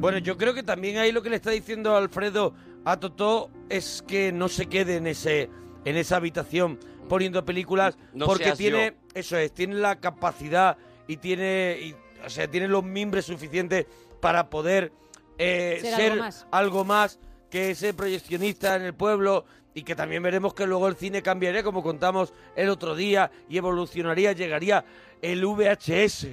Bueno, 0.00 0.16
yo 0.18 0.38
creo 0.38 0.54
que 0.54 0.62
también 0.62 0.96
ahí 0.96 1.12
lo 1.12 1.22
que 1.22 1.28
le 1.28 1.36
está 1.36 1.50
diciendo 1.50 1.94
Alfredo 1.94 2.54
a 2.86 2.98
Totó 2.98 3.50
es 3.68 4.02
que 4.08 4.32
no 4.32 4.48
se 4.48 4.66
quede 4.66 4.96
en 4.96 5.06
ese 5.06 5.50
en 5.84 5.96
esa 5.96 6.16
habitación 6.16 6.78
poniendo 7.08 7.44
películas 7.44 7.98
No 8.14 8.26
porque 8.26 8.52
tiene 8.52 8.92
yo. 8.92 9.08
eso 9.14 9.36
es, 9.36 9.52
tiene 9.52 9.74
la 9.74 10.00
capacidad 10.00 10.78
y 11.06 11.18
tiene 11.18 11.78
y, 11.82 11.94
o 12.24 12.30
sea, 12.30 12.48
tiene 12.48 12.66
los 12.68 12.82
mimbres 12.82 13.26
suficientes 13.26 13.86
para 14.20 14.48
poder 14.48 14.92
eh, 15.38 15.78
Ser 15.82 15.94
ser, 15.96 16.12
algo 16.12 16.22
más. 16.24 16.46
algo 16.50 16.84
más 16.84 17.18
que 17.50 17.70
ese 17.72 17.92
proyeccionista 17.92 18.76
en 18.76 18.82
el 18.82 18.94
pueblo 18.94 19.44
y 19.74 19.82
que 19.82 19.94
también 19.94 20.22
veremos 20.22 20.54
que 20.54 20.66
luego 20.66 20.88
el 20.88 20.96
cine 20.96 21.22
cambiaría 21.22 21.62
como 21.62 21.82
contamos 21.82 22.32
el 22.56 22.68
otro 22.70 22.94
día 22.94 23.30
y 23.48 23.56
evolucionaría, 23.58 24.32
llegaría 24.32 24.84
el 25.22 25.44
VHS 25.44 26.24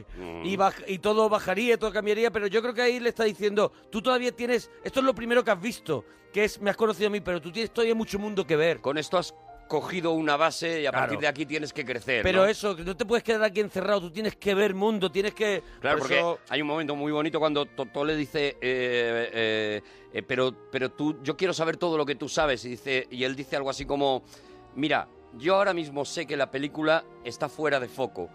y, 0.43 0.55
baj- 0.57 0.83
y 0.87 0.99
todo 0.99 1.29
bajaría, 1.29 1.77
todo 1.77 1.91
cambiaría, 1.91 2.31
pero 2.31 2.47
yo 2.47 2.61
creo 2.61 2.73
que 2.73 2.81
ahí 2.81 2.99
le 2.99 3.09
está 3.09 3.23
diciendo, 3.25 3.71
tú 3.91 4.01
todavía 4.01 4.31
tienes, 4.31 4.69
esto 4.83 4.99
es 5.01 5.05
lo 5.05 5.13
primero 5.13 5.43
que 5.43 5.51
has 5.51 5.61
visto, 5.61 6.05
que 6.31 6.43
es, 6.45 6.61
me 6.61 6.69
has 6.69 6.77
conocido 6.77 7.07
a 7.07 7.11
mí, 7.11 7.19
pero 7.21 7.41
tú 7.41 7.51
tienes 7.51 7.71
todavía 7.71 7.95
mucho 7.95 8.17
mundo 8.19 8.45
que 8.45 8.55
ver. 8.55 8.79
Con 8.81 8.97
esto 8.97 9.17
has 9.17 9.33
cogido 9.67 10.11
una 10.13 10.37
base 10.37 10.81
y 10.81 10.85
a 10.85 10.91
Claro. 10.91 11.03
partir 11.03 11.19
de 11.19 11.27
aquí 11.27 11.45
tienes 11.45 11.73
que 11.73 11.83
crecer. 11.83 12.23
Pero 12.23 12.43
¿no? 12.43 12.45
eso, 12.45 12.73
no 12.77 12.95
te 12.95 13.03
puedes 13.05 13.23
quedar 13.23 13.43
aquí 13.43 13.59
encerrado, 13.59 13.99
tú 13.99 14.11
tienes 14.11 14.35
que 14.37 14.53
ver 14.53 14.73
mundo, 14.73 15.11
tienes 15.11 15.33
que... 15.33 15.61
Claro, 15.81 15.97
por 15.97 16.07
porque 16.07 16.19
eso- 16.19 16.39
hay 16.49 16.61
un 16.61 16.67
momento 16.69 16.95
muy 16.95 17.11
bonito 17.11 17.37
cuando 17.39 17.65
Totó 17.65 18.05
le 18.05 18.15
dice, 18.15 18.55
eh, 18.61 19.29
eh, 19.33 19.81
eh, 20.13 20.23
pero, 20.23 20.53
pero 20.71 20.91
tú, 20.91 21.17
yo 21.21 21.35
quiero 21.35 21.53
saber 21.53 21.75
todo 21.75 21.97
lo 21.97 22.05
que 22.05 22.15
tú 22.15 22.29
sabes. 22.29 22.63
Y, 22.63 22.69
dice, 22.69 23.07
y 23.11 23.25
él 23.25 23.35
dice 23.35 23.57
algo 23.57 23.69
así 23.69 23.85
como, 23.85 24.23
mira, 24.75 25.09
yo 25.39 25.55
ahora 25.55 25.73
mismo 25.73 26.05
sé 26.05 26.25
que 26.25 26.35
la 26.37 26.49
película 26.51 27.03
está 27.23 27.49
fuera 27.49 27.79
de 27.79 27.87
foco. 27.87 28.29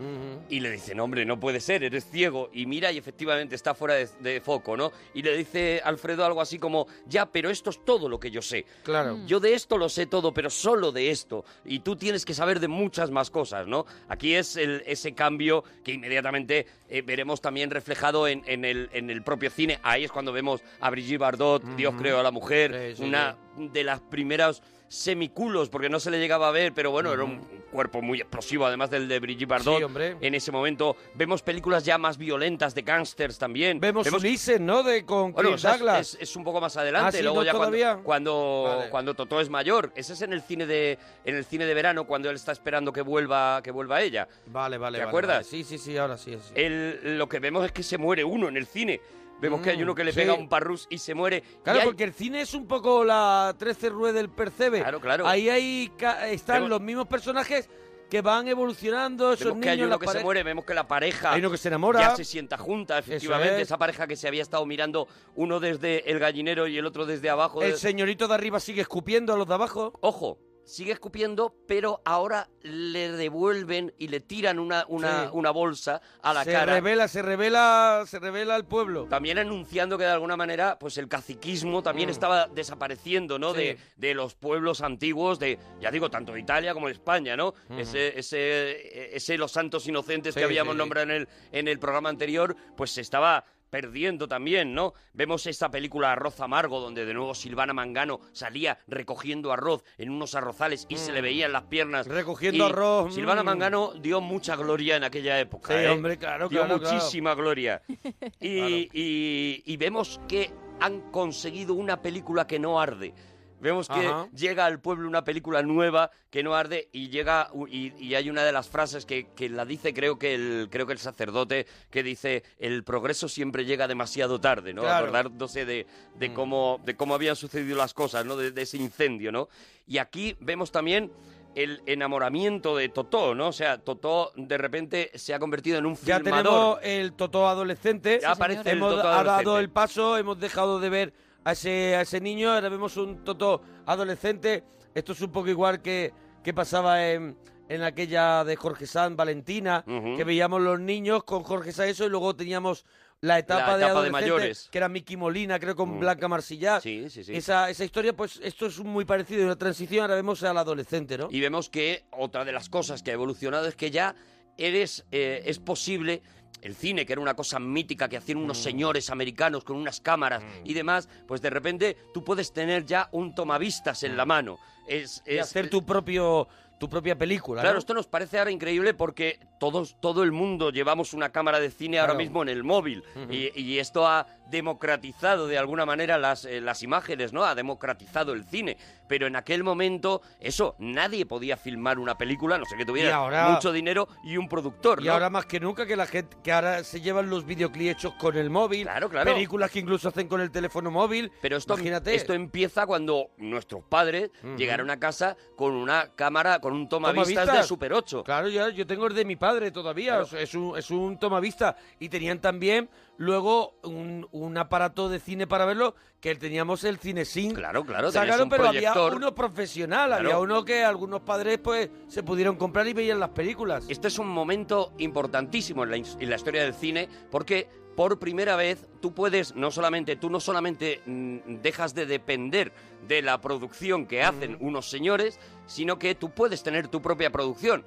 Y 0.48 0.60
le 0.60 0.70
dicen, 0.70 1.00
hombre, 1.00 1.24
no 1.24 1.40
puede 1.40 1.60
ser, 1.60 1.82
eres 1.84 2.04
ciego. 2.10 2.50
Y 2.52 2.66
mira, 2.66 2.92
y 2.92 2.98
efectivamente 2.98 3.54
está 3.54 3.74
fuera 3.74 3.94
de, 3.94 4.08
de 4.20 4.40
foco, 4.40 4.76
¿no? 4.76 4.92
Y 5.14 5.22
le 5.22 5.36
dice 5.36 5.80
Alfredo 5.84 6.24
algo 6.24 6.40
así 6.40 6.58
como, 6.58 6.86
ya, 7.06 7.26
pero 7.26 7.48
esto 7.50 7.70
es 7.70 7.84
todo 7.84 8.08
lo 8.08 8.20
que 8.20 8.30
yo 8.30 8.42
sé. 8.42 8.66
Claro. 8.82 9.18
Yo 9.26 9.40
de 9.40 9.54
esto 9.54 9.78
lo 9.78 9.88
sé 9.88 10.06
todo, 10.06 10.32
pero 10.34 10.50
solo 10.50 10.92
de 10.92 11.10
esto. 11.10 11.44
Y 11.64 11.80
tú 11.80 11.96
tienes 11.96 12.24
que 12.24 12.34
saber 12.34 12.60
de 12.60 12.68
muchas 12.68 13.10
más 13.10 13.30
cosas, 13.30 13.66
¿no? 13.66 13.86
Aquí 14.08 14.34
es 14.34 14.56
el- 14.56 14.82
ese 14.86 15.14
cambio 15.14 15.64
que 15.84 15.92
inmediatamente 15.92 16.66
eh, 16.88 17.02
veremos 17.02 17.40
también 17.40 17.70
reflejado 17.70 18.28
en, 18.28 18.42
en 18.46 18.64
el, 18.64 18.90
en 18.92 19.08
el 19.08 19.22
propio 19.22 19.50
cine. 19.50 19.78
Ahí 19.82 20.04
es 20.04 20.12
cuando 20.12 20.32
vemos 20.32 20.62
a 20.80 20.90
Brigitte 20.90 21.18
Bardot, 21.18 21.62
Dios 21.76 21.94
creó 21.98 22.20
a 22.20 22.22
la 22.22 22.30
mujer, 22.30 22.90
Sí, 22.90 22.96
sí, 22.96 23.08
una 23.08 23.36
de 23.56 23.84
las 23.84 24.00
primeras 24.00 24.62
semiculos, 24.92 25.70
porque 25.70 25.88
no 25.88 25.98
se 25.98 26.10
le 26.10 26.18
llegaba 26.18 26.48
a 26.48 26.50
ver, 26.50 26.72
pero 26.74 26.90
bueno, 26.90 27.12
era 27.12 27.24
un 27.24 27.40
cuerpo 27.72 28.02
muy 28.02 28.20
explosivo, 28.20 28.66
además 28.66 28.90
del 28.90 29.08
de 29.08 29.18
Brigitte 29.20 29.48
Bardot. 29.48 29.78
Sí, 29.78 29.82
hombre. 29.82 30.16
En 30.20 30.34
ese 30.34 30.52
momento 30.52 30.96
vemos 31.14 31.40
películas 31.42 31.82
ya 31.84 31.96
más 31.96 32.18
violentas 32.18 32.74
de 32.74 32.82
gángsters 32.82 33.38
también. 33.38 33.80
Vemos 33.80 34.10
Ulises, 34.12 34.60
¿no? 34.60 34.82
De, 34.82 35.04
con 35.06 35.32
Bueno, 35.32 35.52
o 35.52 35.58
sea, 35.58 35.76
es- 35.98 36.18
es, 36.20 36.36
un 36.36 36.44
poco 36.44 36.60
más 36.60 36.76
adelante, 36.76 37.08
Ah, 37.08 37.12
¿sí? 37.12 37.22
luego 37.22 37.38
¿No 37.38 37.44
ya 37.44 37.52
cuando, 37.52 37.76
todavía? 37.78 38.00
cuando, 38.04 38.64
Vale. 38.76 38.90
cuando 38.90 39.14
Totó 39.14 39.40
es 39.40 39.48
mayor. 39.48 39.92
Ese 39.96 40.12
es 40.12 40.20
en 40.22 40.34
el 40.34 40.42
cine 40.42 40.66
de 40.66 40.98
en 41.24 41.36
el 41.36 41.44
cine 41.46 41.64
de 41.64 41.72
verano 41.72 42.06
cuando 42.06 42.28
él 42.28 42.36
está 42.36 42.52
esperando 42.52 42.92
que 42.92 43.00
vuelva 43.00 43.62
que 43.62 43.70
vuelva 43.70 44.02
ella. 44.02 44.28
Vale, 44.46 44.76
vale, 44.76 44.98
¿Te 44.98 45.04
vale, 45.04 45.08
acuerdas? 45.08 45.36
vale. 45.36 45.44
Sí, 45.48 45.64
sí, 45.64 45.78
sí, 45.78 45.96
ahora 45.96 46.18
sí. 46.18 46.36
sí. 46.38 46.52
El- 46.54 47.16
lo 47.16 47.28
que 47.28 47.38
vemos 47.38 47.64
es 47.64 47.72
que 47.72 47.82
se 47.82 47.96
muere 47.96 48.24
uno 48.24 48.48
en 48.48 48.58
el 48.58 48.66
cine. 48.66 49.00
Vemos 49.42 49.60
que 49.60 49.70
hay 49.70 49.82
uno 49.82 49.94
que 49.94 50.04
le 50.04 50.12
sí. 50.12 50.20
pega 50.20 50.32
un 50.34 50.48
parrus 50.48 50.86
y 50.88 50.96
se 50.98 51.14
muere. 51.14 51.42
Claro, 51.62 51.80
hay- 51.80 51.84
porque 51.86 52.04
el 52.04 52.14
cine 52.14 52.40
es 52.40 52.54
un 52.54 52.66
poco 52.66 53.04
la 53.04 53.54
13 53.58 53.90
rueda 53.90 54.14
del 54.14 54.30
percebe. 54.30 54.80
Claro, 54.80 55.00
claro. 55.00 55.26
Ahí 55.26 55.48
hay, 55.50 55.92
están 56.30 56.56
Vemos- 56.58 56.70
los 56.70 56.80
mismos 56.80 57.06
personajes 57.08 57.68
que 58.08 58.20
van 58.20 58.46
evolucionando, 58.46 59.32
esos 59.32 59.46
Vemos 59.46 59.62
que 59.62 59.70
hay 59.70 59.76
niños, 59.78 59.86
uno 59.88 59.98
que 59.98 60.06
se 60.06 60.20
muere, 60.22 60.42
vemos 60.42 60.64
que 60.66 60.74
la 60.74 60.86
pareja 60.86 61.32
Hay 61.32 61.40
uno 61.40 61.50
que 61.50 61.56
se 61.56 61.68
enamora. 61.68 61.98
ya 62.00 62.14
se 62.16 62.24
sienta 62.24 62.56
junta, 62.58 62.98
efectivamente. 62.98 63.56
es. 63.56 63.62
Esa 63.62 63.78
pareja 63.78 64.06
que 64.06 64.16
se 64.16 64.28
había 64.28 64.42
estado 64.42 64.64
mirando 64.66 65.08
uno 65.34 65.58
desde 65.60 66.10
el 66.10 66.18
gallinero 66.18 66.66
y 66.68 66.76
el 66.78 66.86
otro 66.86 67.04
desde 67.06 67.30
abajo. 67.30 67.62
El 67.62 67.72
de- 67.72 67.76
señorito 67.78 68.28
de 68.28 68.34
arriba 68.34 68.60
sigue 68.60 68.82
escupiendo 68.82 69.32
a 69.32 69.36
los 69.36 69.48
de 69.48 69.54
abajo. 69.54 69.94
Ojo, 70.02 70.38
sigue 70.64 70.92
escupiendo, 70.92 71.54
pero 71.66 72.00
ahora 72.04 72.48
le 72.62 73.10
devuelven 73.12 73.92
y 73.98 74.08
le 74.08 74.20
tiran 74.20 74.58
una, 74.58 74.84
una, 74.88 75.24
Sí. 75.24 75.30
una 75.32 75.50
bolsa 75.50 76.00
a 76.22 76.32
la 76.32 76.44
se 76.44 76.52
cara. 76.52 76.74
revela, 76.74 77.08
se 77.08 77.20
revela, 77.22 78.04
se 78.06 78.18
revela 78.18 78.54
al 78.54 78.64
pueblo. 78.66 79.06
También 79.06 79.38
anunciando 79.38 79.98
que 79.98 80.04
de 80.04 80.10
alguna 80.10 80.36
manera, 80.36 80.78
pues 80.78 80.98
el 80.98 81.08
caciquismo 81.08 81.82
también 81.82 82.08
Mm. 82.08 82.12
estaba 82.12 82.46
desapareciendo, 82.46 83.38
¿no? 83.38 83.52
Sí. 83.52 83.58
De, 83.58 83.78
de 83.96 84.14
los 84.14 84.34
pueblos 84.34 84.80
antiguos, 84.82 85.38
de, 85.38 85.58
ya 85.80 85.90
digo, 85.90 86.10
tanto 86.10 86.32
de 86.32 86.40
Italia 86.40 86.74
como 86.74 86.86
de 86.86 86.92
España, 86.92 87.36
¿no? 87.36 87.54
Ese, 87.76 88.18
ese, 88.18 89.16
ese 89.16 89.36
los 89.38 89.50
santos 89.52 89.86
inocentes 89.86 90.34
Sí, 90.34 90.40
que 90.40 90.44
habíamos 90.44 90.76
nombrado 90.76 91.04
en 91.10 91.22
el, 91.22 91.28
en 91.50 91.68
el 91.68 91.78
programa 91.78 92.08
anterior, 92.08 92.54
pues 92.76 92.90
se 92.92 93.00
estaba 93.00 93.44
perdiendo 93.82 94.28
también, 94.28 94.74
¿no? 94.74 94.92
Vemos 95.14 95.46
esta 95.46 95.70
película 95.70 96.12
Arroz 96.12 96.38
Amargo, 96.40 96.78
donde 96.78 97.06
de 97.06 97.14
nuevo 97.14 97.34
Silvana 97.34 97.72
Mangano 97.72 98.20
salía 98.32 98.76
recogiendo 98.86 99.50
arroz 99.50 99.82
en 99.96 100.10
unos 100.10 100.34
arrozales 100.34 100.84
y 100.90 100.98
se 100.98 101.10
le 101.10 101.22
veían 101.22 101.52
las 101.52 101.62
piernas. 101.62 102.06
Mm. 102.06 102.10
Recogiendo 102.10 102.66
Y 102.66 102.70
arroz, 102.70 103.14
Silvana 103.14 103.42
mm. 103.42 103.46
Mangano 103.46 103.92
dio 103.94 104.20
mucha 104.20 104.56
gloria 104.56 104.96
en 104.96 105.04
aquella 105.04 105.40
época. 105.40 105.72
Sí, 105.72 105.84
¿eh? 105.84 105.88
hombre, 105.88 106.18
claro, 106.18 106.50
Dio 106.50 106.60
claro, 106.60 106.78
claro. 106.80 106.94
muchísima 106.94 107.34
gloria. 107.34 107.80
Y, 108.40 108.58
Claro. 108.58 108.68
y- 108.92 109.62
y 109.64 109.76
vemos 109.78 110.20
que 110.28 110.50
han 110.80 111.10
conseguido 111.10 111.72
una 111.74 112.02
película 112.02 112.46
que 112.46 112.58
no 112.58 112.78
arde. 112.78 113.14
Vemos 113.62 113.88
que 113.88 114.06
Ajá. 114.06 114.28
llega 114.34 114.66
al 114.66 114.80
pueblo 114.80 115.08
una 115.08 115.24
película 115.24 115.62
nueva 115.62 116.10
que 116.30 116.42
no 116.42 116.54
arde 116.54 116.88
y 116.92 117.08
llega 117.08 117.48
y, 117.68 117.92
y 117.96 118.14
hay 118.16 118.28
una 118.28 118.42
de 118.44 118.52
las 118.52 118.68
frases 118.68 119.06
que, 119.06 119.28
que 119.34 119.48
la 119.48 119.64
dice 119.64 119.94
creo 119.94 120.18
que 120.18 120.34
el 120.34 120.68
creo 120.70 120.84
que 120.86 120.92
el 120.92 120.98
sacerdote 120.98 121.66
que 121.90 122.02
dice 122.02 122.42
el 122.58 122.82
progreso 122.84 123.28
siempre 123.28 123.64
llega 123.64 123.86
demasiado 123.88 124.40
tarde, 124.40 124.74
¿no? 124.74 124.82
Claro. 124.82 125.06
Acordándose 125.06 125.64
de, 125.64 125.86
de 126.18 126.28
Mm. 126.28 126.34
cómo 126.34 126.80
de 126.84 126.96
cómo 126.96 127.14
habían 127.14 127.36
sucedido 127.36 127.76
las 127.76 127.94
cosas, 127.94 128.26
¿no? 128.26 128.36
De, 128.36 128.50
de 128.50 128.62
ese 128.62 128.76
incendio, 128.78 129.30
¿no? 129.32 129.48
Y 129.86 129.98
aquí 129.98 130.36
vemos 130.40 130.72
también 130.72 131.12
el 131.54 131.82
enamoramiento 131.86 132.76
de 132.76 132.88
Totó, 132.88 133.34
¿no? 133.34 133.48
O 133.48 133.52
sea, 133.52 133.78
Totó 133.78 134.32
de 134.36 134.58
repente 134.58 135.10
se 135.14 135.34
ha 135.34 135.38
convertido 135.38 135.78
en 135.78 135.86
un 135.86 135.94
Ya 135.96 136.18
filmador. 136.18 136.78
tenemos 136.78 136.78
el 136.82 137.12
Totó 137.12 137.46
adolescente. 137.46 138.18
Ya 138.22 138.32
aparece 138.32 138.70
el 138.72 138.80
Totó 138.80 139.00
ha 139.00 139.02
dado 139.02 139.30
adolescente. 139.30 139.60
el 139.60 139.70
paso, 139.70 140.16
hemos 140.16 140.40
dejado 140.40 140.80
de 140.80 140.88
ver 140.88 141.12
a 141.44 141.52
ese, 141.52 141.96
a 141.96 142.02
ese 142.02 142.20
niño, 142.20 142.50
ahora 142.52 142.68
vemos 142.68 142.96
un 142.96 143.24
Totó 143.24 143.62
adolescente. 143.86 144.64
Esto 144.94 145.12
es 145.12 145.20
un 145.22 145.32
poco 145.32 145.48
igual 145.48 145.80
que, 145.82 146.12
que 146.42 146.52
pasaba 146.52 147.06
en, 147.10 147.36
en 147.68 147.82
aquella 147.82 148.44
de 148.44 148.56
Jorge 148.56 148.86
Sanz, 148.86 149.16
Valentina, 149.16 149.84
Ujú. 149.86 150.16
que 150.16 150.24
veíamos 150.24 150.60
los 150.60 150.78
niños 150.80 151.24
con 151.24 151.42
Jorge 151.42 151.72
Sanz 151.72 151.90
eso 151.90 152.04
y 152.06 152.10
luego 152.10 152.34
teníamos 152.36 152.84
la 153.20 153.38
etapa, 153.38 153.60
La 153.72 153.76
de 153.76 153.84
etapa 153.84 153.86
de 154.02 154.08
adolescente, 154.08 154.20
mayores. 154.32 154.68
que 154.72 154.78
era 154.78 154.88
Miki 154.88 155.16
Molina, 155.16 155.58
creo, 155.60 155.76
con 155.76 155.90
Mm. 155.96 156.00
Blanca 156.00 156.26
Marsillat. 156.28 156.82
Sí, 156.82 157.08
sí, 157.08 157.22
sí. 157.22 157.34
Esa, 157.36 157.70
esa 157.70 157.84
historia, 157.84 158.12
pues 158.14 158.40
esto 158.42 158.66
es 158.66 158.80
muy 158.80 159.04
parecido, 159.04 159.44
una 159.44 159.54
transición, 159.56 160.02
ahora 160.02 160.16
vemos 160.16 160.42
al 160.42 160.58
adolescente, 160.58 161.16
¿no? 161.16 161.28
Y 161.30 161.40
vemos 161.40 161.70
que 161.70 162.04
otra 162.10 162.44
de 162.44 162.50
las 162.52 162.68
cosas 162.68 163.02
que 163.02 163.12
ha 163.12 163.14
evolucionado 163.14 163.66
es 163.68 163.76
que 163.76 163.92
ya 163.92 164.16
eres, 164.58 165.04
eh, 165.12 165.42
es 165.46 165.60
posible 165.60 166.20
el 166.60 166.76
cine, 166.76 167.04
que 167.06 167.12
era 167.14 167.22
una 167.22 167.34
cosa 167.34 167.58
mítica 167.58 168.08
que 168.08 168.16
hacían 168.16 168.38
Mm. 168.38 168.44
unos 168.44 168.58
señores 168.58 169.10
americanos 169.10 169.64
con 169.64 169.76
unas 169.76 170.00
cámaras 170.00 170.42
y 170.64 170.74
demás, 170.74 171.08
pues 171.26 171.40
de 171.42 171.50
repente 171.50 171.96
tú 172.14 172.22
puedes 172.22 172.52
tener 172.52 172.84
ya 172.84 173.08
un 173.12 173.34
tomavistas 173.34 174.02
en 174.04 174.16
la 174.16 174.24
mano. 174.26 174.58
Es, 174.86 175.22
y 175.26 175.36
es- 175.36 175.42
hacer 175.42 175.70
tu 175.70 175.84
propio 175.84 176.48
tu 176.82 176.88
propia 176.88 177.16
película. 177.16 177.60
Claro, 177.62 177.74
¿no? 177.74 177.78
esto 177.78 177.94
nos 177.94 178.08
parece 178.08 178.40
ahora 178.40 178.50
increíble 178.50 178.92
porque 178.92 179.38
todos, 179.60 179.94
todo 180.00 180.24
el 180.24 180.32
mundo 180.32 180.70
llevamos 180.70 181.14
una 181.14 181.30
cámara 181.30 181.60
de 181.60 181.70
cine 181.70 182.00
ahora 182.00 182.14
mismo 182.14 182.42
en 182.42 182.48
el 182.48 182.64
móvil 182.64 183.04
y, 183.30 183.56
y 183.56 183.78
esto 183.78 184.04
ha 184.04 184.26
democratizado 184.50 185.46
de 185.46 185.58
alguna 185.58 185.86
manera 185.86 186.18
las, 186.18 186.44
eh, 186.44 186.60
las 186.60 186.82
imágenes, 186.82 187.32
¿no? 187.32 187.44
Ha 187.44 187.54
democratizado 187.54 188.32
el 188.32 188.44
cine. 188.44 188.76
Pero 189.08 189.26
en 189.26 189.36
aquel 189.36 189.62
momento, 189.62 190.22
eso, 190.40 190.74
nadie 190.78 191.26
podía 191.26 191.56
filmar 191.56 191.98
una 191.98 192.16
película, 192.18 192.58
no 192.58 192.64
sé 192.64 192.76
que 192.76 192.84
tuviera 192.86 193.14
ahora- 193.16 193.48
mucho 193.50 193.70
dinero 193.72 194.08
y 194.24 194.36
un 194.36 194.48
productor, 194.48 195.02
Y 195.02 195.06
¿no? 195.06 195.12
ahora 195.12 195.30
más 195.30 195.46
que 195.46 195.60
nunca 195.60 195.86
que 195.86 195.96
la 195.96 196.06
gente 196.06 196.36
que 196.42 196.50
ahora 196.52 196.82
se 196.82 197.00
llevan 197.00 197.28
los 197.30 197.44
videoclips 197.46 197.92
hechos 197.92 198.14
con 198.14 198.36
el 198.36 198.50
móvil, 198.50 198.82
Claro, 198.84 199.08
claro. 199.08 199.32
películas 199.32 199.70
que 199.70 199.80
incluso 199.80 200.08
hacen 200.08 200.28
con 200.28 200.40
el 200.40 200.50
teléfono 200.50 200.90
móvil. 200.90 201.30
Pero 201.42 201.56
esto, 201.56 201.74
Imagínate. 201.74 202.14
esto 202.14 202.32
empieza 202.32 202.86
cuando 202.86 203.30
nuestros 203.36 203.84
padres 203.84 204.30
llegaron 204.56 204.90
a 204.90 204.98
casa 204.98 205.36
con 205.56 205.74
una 205.74 206.14
cámara, 206.14 206.60
con 206.60 206.71
un 206.72 206.88
tomavistas, 206.88 207.28
Tomavistas. 207.34 207.56
de 207.58 207.68
Super 207.68 207.92
8. 207.92 208.24
Claro, 208.24 208.48
yo, 208.48 208.68
yo 208.70 208.86
tengo 208.86 209.06
el 209.06 209.14
de 209.14 209.24
mi 209.24 209.36
padre 209.36 209.70
todavía, 209.70 210.22
Claro. 210.22 210.38
es- 210.38 210.54
un, 210.54 210.76
es 210.76 210.90
un 210.90 211.18
tomavista. 211.18 211.76
Y 212.00 212.08
tenían 212.08 212.40
también 212.40 212.88
luego 213.18 213.76
un, 213.84 214.26
un 214.32 214.58
aparato 214.58 215.08
de 215.08 215.20
cine 215.20 215.46
para 215.46 215.64
verlo, 215.64 215.94
que 216.20 216.34
teníamos 216.36 216.84
el 216.84 216.98
CineSync. 216.98 217.54
Claro, 217.54 217.84
claro, 217.84 218.10
Sacaron, 218.10 218.48
pero 218.48 218.64
proyector. 218.64 218.98
había 219.06 219.16
uno 219.16 219.34
profesional, 219.34 220.08
Claro. 220.08 220.22
había 220.24 220.38
uno 220.38 220.64
que 220.64 220.82
algunos 220.84 221.20
padres 221.20 221.58
pues 221.58 221.90
se 222.08 222.22
pudieron 222.22 222.56
comprar 222.56 222.86
y 222.88 222.92
veían 222.92 223.20
las 223.20 223.30
películas. 223.30 223.84
Este 223.88 224.08
es 224.08 224.18
un 224.18 224.28
momento 224.28 224.92
importantísimo 224.98 225.84
en 225.84 225.90
la, 225.90 225.96
en 225.96 226.30
la 226.30 226.36
historia 226.36 226.62
del 226.64 226.74
cine 226.74 227.08
porque 227.30 227.68
por 227.96 228.18
primera 228.18 228.56
vez 228.56 228.86
tú 229.00 229.12
puedes, 229.12 229.54
no 229.54 229.70
solamente, 229.70 230.16
tú 230.16 230.30
no 230.30 230.40
solamente 230.40 231.00
mm, 231.06 231.56
dejas 231.62 231.94
de 231.94 232.06
depender 232.06 232.72
de 233.06 233.22
la 233.22 233.40
producción 233.40 234.06
que 234.06 234.22
hacen 234.22 234.56
unos 234.60 234.88
señores, 234.88 235.38
sino 235.66 235.98
que 235.98 236.14
tú 236.14 236.30
puedes 236.30 236.62
tener 236.62 236.88
tu 236.88 237.02
propia 237.02 237.30
producción. 237.30 237.84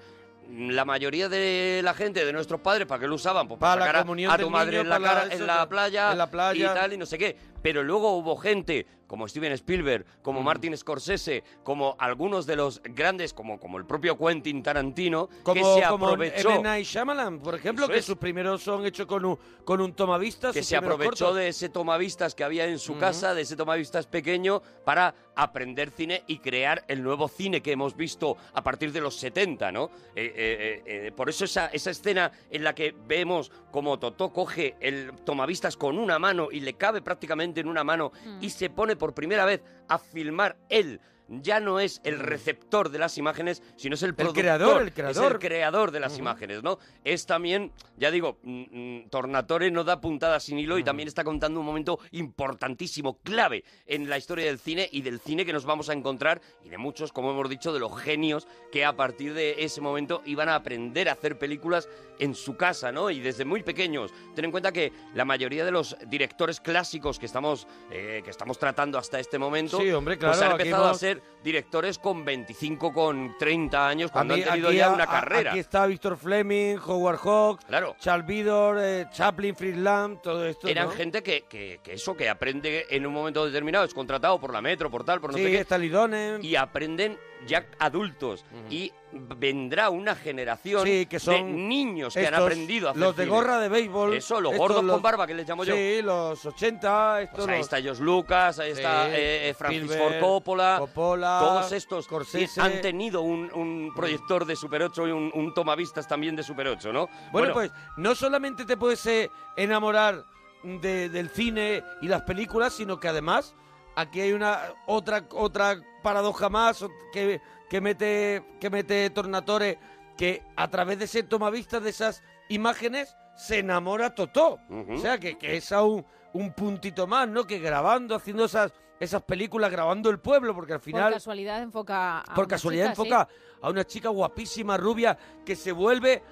La 0.48 0.86
mayoría 0.86 1.28
de 1.28 1.82
la 1.84 1.96
gente, 1.96 2.24
de 2.24 2.32
nuestros 2.32 2.62
padres, 2.62 2.86
¿para 2.86 3.00
qué 3.02 3.08
lo 3.08 3.16
usaban? 3.16 3.48
Pues 3.48 3.60
para, 3.60 3.82
sacar 3.82 3.96
a- 3.96 4.06
a, 4.34 4.38
tu 4.38 4.50
madre 4.52 4.72
niño, 4.78 4.82
en 4.82 4.90
la, 4.90 5.00
cara- 5.00 5.24
eso, 5.26 5.42
en 5.42 5.48
la 5.48 5.68
playa, 5.68 6.12
en 6.12 6.18
la 6.20 6.30
playa. 6.30 6.72
y 6.72 6.76
tal, 6.76 6.94
y 6.94 6.98
no 6.98 7.08
sé 7.08 7.18
qué. 7.18 7.36
Pero 7.64 7.82
luego 7.84 8.16
hubo 8.16 8.38
gente 8.38 8.86
como 9.08 9.28
Steven 9.28 9.52
Spielberg, 9.54 10.06
como 10.22 10.42
Martin 10.42 10.76
Scorsese, 10.78 11.44
como 11.64 11.96
algunos 12.00 12.46
de 12.46 12.56
los 12.56 12.82
grandes, 12.84 13.34
como, 13.34 13.60
como 13.60 13.78
el 13.78 13.86
propio 13.86 14.18
Quentin 14.18 14.64
Tarantino, 14.64 15.28
que 15.28 15.64
se 15.64 15.84
como 15.88 16.08
aprovechó 16.08 16.52
M. 16.52 16.64
Night 16.64 16.86
Shyamalan, 16.86 17.40
por 17.40 17.56
ejemplo, 17.56 17.86
Eso 17.86 17.94
que 17.94 18.00
es. 18.00 18.06
sus 18.06 18.18
primeros 18.18 18.64
son 18.64 18.86
hechos 18.86 19.06
con 19.06 19.26
un, 19.26 19.38
con 19.64 19.82
un 19.82 19.94
tomavistas. 19.94 20.54
que 20.54 20.64
se 20.64 20.76
aprovechó 20.76 21.26
cortos. 21.26 21.36
de 21.36 21.48
ese 21.50 21.70
tomavistas 21.70 22.36
que 22.36 22.44
había 22.44 22.66
en 22.66 22.80
su 22.80 22.98
casa, 22.98 23.34
de 23.34 23.42
ese 23.42 23.56
tomavistas 23.56 24.08
pequeño, 24.08 24.62
para 24.84 25.14
aprender 25.36 25.92
cine 25.92 26.24
y 26.28 26.40
crear 26.40 26.84
el 26.88 27.04
nuevo 27.04 27.28
cine 27.28 27.62
que 27.62 27.72
hemos 27.72 27.96
visto 27.96 28.38
a 28.54 28.64
partir 28.64 28.92
de 28.92 29.02
los 29.02 29.16
70, 29.18 29.72
¿no? 29.72 29.90
Eh, 30.16 30.34
eh, 30.36 30.84
eh, 30.86 31.12
por 31.16 31.30
eso 31.30 31.46
esa, 31.46 31.68
esa 31.68 31.92
escena 31.92 32.32
en 32.50 32.64
la 32.64 32.74
que 32.74 32.96
vemos 33.08 33.52
como 33.72 34.00
Totó 34.00 34.32
coge 34.32 34.76
el 34.80 35.12
tomavistas 35.26 35.76
con 35.76 35.98
una 35.98 36.18
mano 36.20 36.48
y 36.52 36.62
le 36.62 36.74
cabe 36.74 37.02
prácticamente 37.02 37.60
en 37.60 37.68
una 37.68 37.84
mano 37.84 38.12
y 38.40 38.50
se 38.50 38.70
pone 38.70 38.96
por 38.96 39.05
primera 39.14 39.46
vez 39.46 39.62
a 39.88 39.98
filmar 40.00 40.58
él. 40.70 41.00
Ya 41.28 41.60
no 41.60 41.80
es 41.80 42.02
el 42.04 42.20
receptor 42.20 42.90
de 42.90 43.00
las 43.00 43.18
imágenes, 43.18 43.64
sino 43.78 43.96
es 43.96 44.04
el 44.04 44.14
productor. 44.14 44.42
creador, 44.44 44.82
el 44.84 44.88
Es 44.90 44.94
creador. 44.94 45.32
el 45.34 45.40
creador 45.40 45.92
de 45.92 46.00
las 46.00 46.18
imágenes, 46.20 46.62
¿no? 46.62 46.78
Es 47.04 47.26
también, 47.26 47.72
ya 47.98 48.12
digo, 48.12 48.38
mm, 48.44 48.64
mm, 49.06 49.10
Tornatore 49.10 49.72
no 49.72 49.84
da 49.84 50.00
puntada 50.00 50.40
sin 50.40 50.60
hilo 50.60 50.78
y 50.78 50.84
también 50.84 51.08
está 51.08 51.24
contando 51.24 51.60
un 51.60 51.66
momento 51.66 52.00
importantísimo, 52.12 53.18
clave 53.24 53.64
en 53.88 54.10
la 54.10 54.18
historia 54.18 54.46
del 54.46 54.60
cine 54.60 54.88
y 54.92 55.02
del 55.02 55.20
cine 55.20 55.46
que 55.46 55.54
nos 55.54 55.66
vamos 55.66 55.90
a 55.90 55.94
encontrar 55.94 56.42
y 56.64 56.70
de 56.70 56.78
muchos, 56.78 57.12
como 57.12 57.32
hemos 57.32 57.50
dicho, 57.50 57.74
de 57.74 57.80
los 57.80 57.98
genios 58.00 58.48
que 58.72 58.86
a 58.86 58.96
partir 58.96 59.34
de 59.34 59.64
ese 59.64 59.82
momento 59.82 60.22
iban 60.26 60.50
a 60.50 60.56
aprender 60.56 61.10
a 61.10 61.14
hacer 61.14 61.40
películas 61.40 61.90
en 62.20 62.36
su 62.36 62.56
casa, 62.56 62.92
¿no? 62.92 63.10
Y 63.10 63.20
desde 63.20 63.46
muy 63.46 63.64
pequeños. 63.64 64.14
Ten 64.36 64.46
en 64.46 64.52
cuenta 64.52 64.72
que 64.72 64.94
la 65.14 65.26
mayoría 65.26 65.66
de 65.66 65.72
los 65.72 65.98
directores 66.08 66.60
clásicos 66.62 67.20
que 67.20 67.26
estamos, 67.26 67.68
eh, 67.92 68.22
que 68.24 68.30
estamos 68.30 68.58
tratando 68.60 68.98
hasta 68.98 69.20
este 69.20 69.38
momento, 69.38 69.80
Sí, 69.80 69.92
hombre, 69.92 70.18
pues 70.18 70.38
claro, 70.38 70.54
han 70.56 70.60
aquí 70.62 70.70
empezado 70.70 70.84
a 70.86 70.88
hemos- 70.90 71.00
directores 71.44 72.00
con 72.00 72.26
25, 72.26 72.92
con 72.94 73.38
30 73.38 73.88
años, 73.88 74.12
cuando 74.12 74.36
mí- 74.36 74.42
han 74.42 74.50
tenido 74.50 74.70
aquí 74.70 74.78
ya 74.78 74.88
a- 74.88 74.94
una 74.94 75.04
a- 75.04 75.08
carrera. 75.08 75.52
Aquí 75.52 75.60
está 75.60 75.86
Víctor 75.86 76.18
Fleming, 76.18 76.78
Howard 76.86 77.18
Hawks, 77.20 77.66
Claro. 77.66 77.96
Charles 78.00 78.26
Vidor, 78.26 78.78
eh, 78.82 79.06
Chaplin, 79.12 79.56
Fritz 79.56 79.78
Lang, 79.78 80.22
todo 80.22 80.46
esto. 80.46 80.68
Eran 80.68 80.88
¿no? 80.88 80.92
gente 80.94 81.22
que, 81.22 81.44
que, 81.44 81.80
que 81.84 81.94
eso, 81.94 82.16
que 82.18 82.30
aprende 82.30 82.88
en 82.90 83.06
un 83.06 83.14
momento 83.14 83.46
determinado, 83.46 83.86
es 83.86 83.94
contratado 83.94 84.40
por 84.40 84.52
la 84.52 84.62
metro, 84.62 84.90
por 84.90 85.04
tal, 85.04 85.22
por 85.22 85.32
no 85.32 85.38
sí, 85.38 85.44
sé 85.44 85.52
qué, 85.52 85.60
Stanley 85.60 85.90
Donen. 85.90 86.44
y 86.44 86.56
aprenden 86.56 87.18
ya 87.46 87.66
adultos. 87.80 88.44
Y 88.70 88.92
vendrá 89.12 89.90
una 89.90 90.14
generación 90.16 90.84
Sí, 90.84 91.06
que 91.06 91.16
de 91.18 91.20
son 91.20 91.70
niños 91.70 92.14
que 92.14 92.20
han 92.28 92.34
estos, 92.34 92.42
aprendido 92.46 92.88
a 92.88 92.92
hacer 92.92 93.02
Los 93.02 93.16
de 93.16 93.24
cine. 93.24 93.36
gorra 93.36 93.60
de 93.60 93.70
béisbol. 93.70 94.14
Eso, 94.14 94.42
los 94.42 94.52
estos, 94.54 94.60
gordos 94.68 94.84
los- 94.84 94.94
con 94.96 95.02
barba, 95.02 95.26
que 95.26 95.34
les 95.34 95.48
llamo 95.48 95.64
yo. 95.64 95.74
Sí, 95.76 96.02
los 96.02 96.46
80, 96.46 97.22
estos 97.22 97.36
Pues 97.38 97.48
ahí 97.50 97.58
los- 97.60 97.66
está 97.74 97.90
Josh 97.90 98.00
Lucas, 98.00 98.60
ahí 98.60 98.72
está 98.72 99.06
Sí, 99.06 99.12
eh, 99.16 99.50
eh, 99.50 99.54
Francis 99.54 99.96
Ford 99.96 100.20
Coppola, 100.20 100.76
Coppola, 100.80 101.40
todos 101.42 101.72
estos 101.72 102.06
Scorsese. 102.06 102.60
han 102.60 102.82
tenido 102.82 103.22
un, 103.22 103.50
un 103.54 103.94
proyector 103.96 104.46
de 104.46 104.56
Super 104.56 104.84
8 104.84 105.08
y 105.08 105.12
un, 105.12 105.32
un 105.34 105.54
tomavistas 105.54 106.08
también 106.08 106.36
de 106.36 106.44
Super 106.44 106.68
8, 106.68 106.92
¿no? 106.92 107.08
Bueno, 107.32 107.54
pues 107.54 107.72
no 107.98 108.16
solamente 108.16 108.66
te 108.66 108.76
puedes 108.76 109.06
eh, 109.06 109.30
enamorar 109.56 110.26
de- 110.64 111.10
del 111.10 111.30
cine 111.30 111.84
y 112.02 112.08
las 112.08 112.24
películas, 112.24 112.74
sino 112.74 113.00
que 113.00 113.08
además 113.08 113.56
aquí 113.96 114.22
hay 114.22 114.34
una 114.34 114.60
otra 114.86 115.26
otra 115.32 115.80
paradoja 116.04 116.50
más 116.50 116.86
que, 117.12 117.42
que 117.70 117.82
mete 117.82 118.44
que 118.60 118.70
mete 118.70 119.10
Tornatore 119.10 119.80
que 120.18 120.44
a 120.56 120.70
través 120.70 121.00
de 121.00 121.06
ese 121.06 121.24
tomavistas 121.24 121.84
de 121.84 121.90
esas 121.90 122.24
imágenes 122.50 123.16
se 123.36 123.60
enamora 123.60 124.16
Totó. 124.16 124.60
O 124.90 124.98
sea, 124.98 125.18
que, 125.18 125.38
que 125.38 125.58
es 125.58 125.72
aún 125.72 126.06
un 126.34 126.54
puntito 126.54 127.06
más, 127.08 127.28
¿no? 127.28 127.46
Que 127.46 127.60
grabando, 127.60 128.16
haciendo 128.16 128.46
esas 128.46 128.74
esas 129.00 129.24
películas, 129.24 129.72
grabando 129.72 130.10
el 130.10 130.20
pueblo, 130.20 130.56
porque 130.56 130.74
al 130.74 130.80
Por 130.80 130.86
final 130.86 131.14
casualidad 131.14 131.62
enfoca 131.62 132.20
a 132.20 132.34
por 132.34 132.46
una 132.46 132.48
casualidad 132.48 132.92
chica, 132.92 132.96
sí. 132.96 133.02
enfoca 133.02 133.28
a 133.62 133.70
una 133.70 133.84
chica 133.84 134.10
guapísima, 134.10 134.78
rubia, 134.78 135.18
que 135.46 135.56
se 135.56 135.72
vuelve 135.72 136.24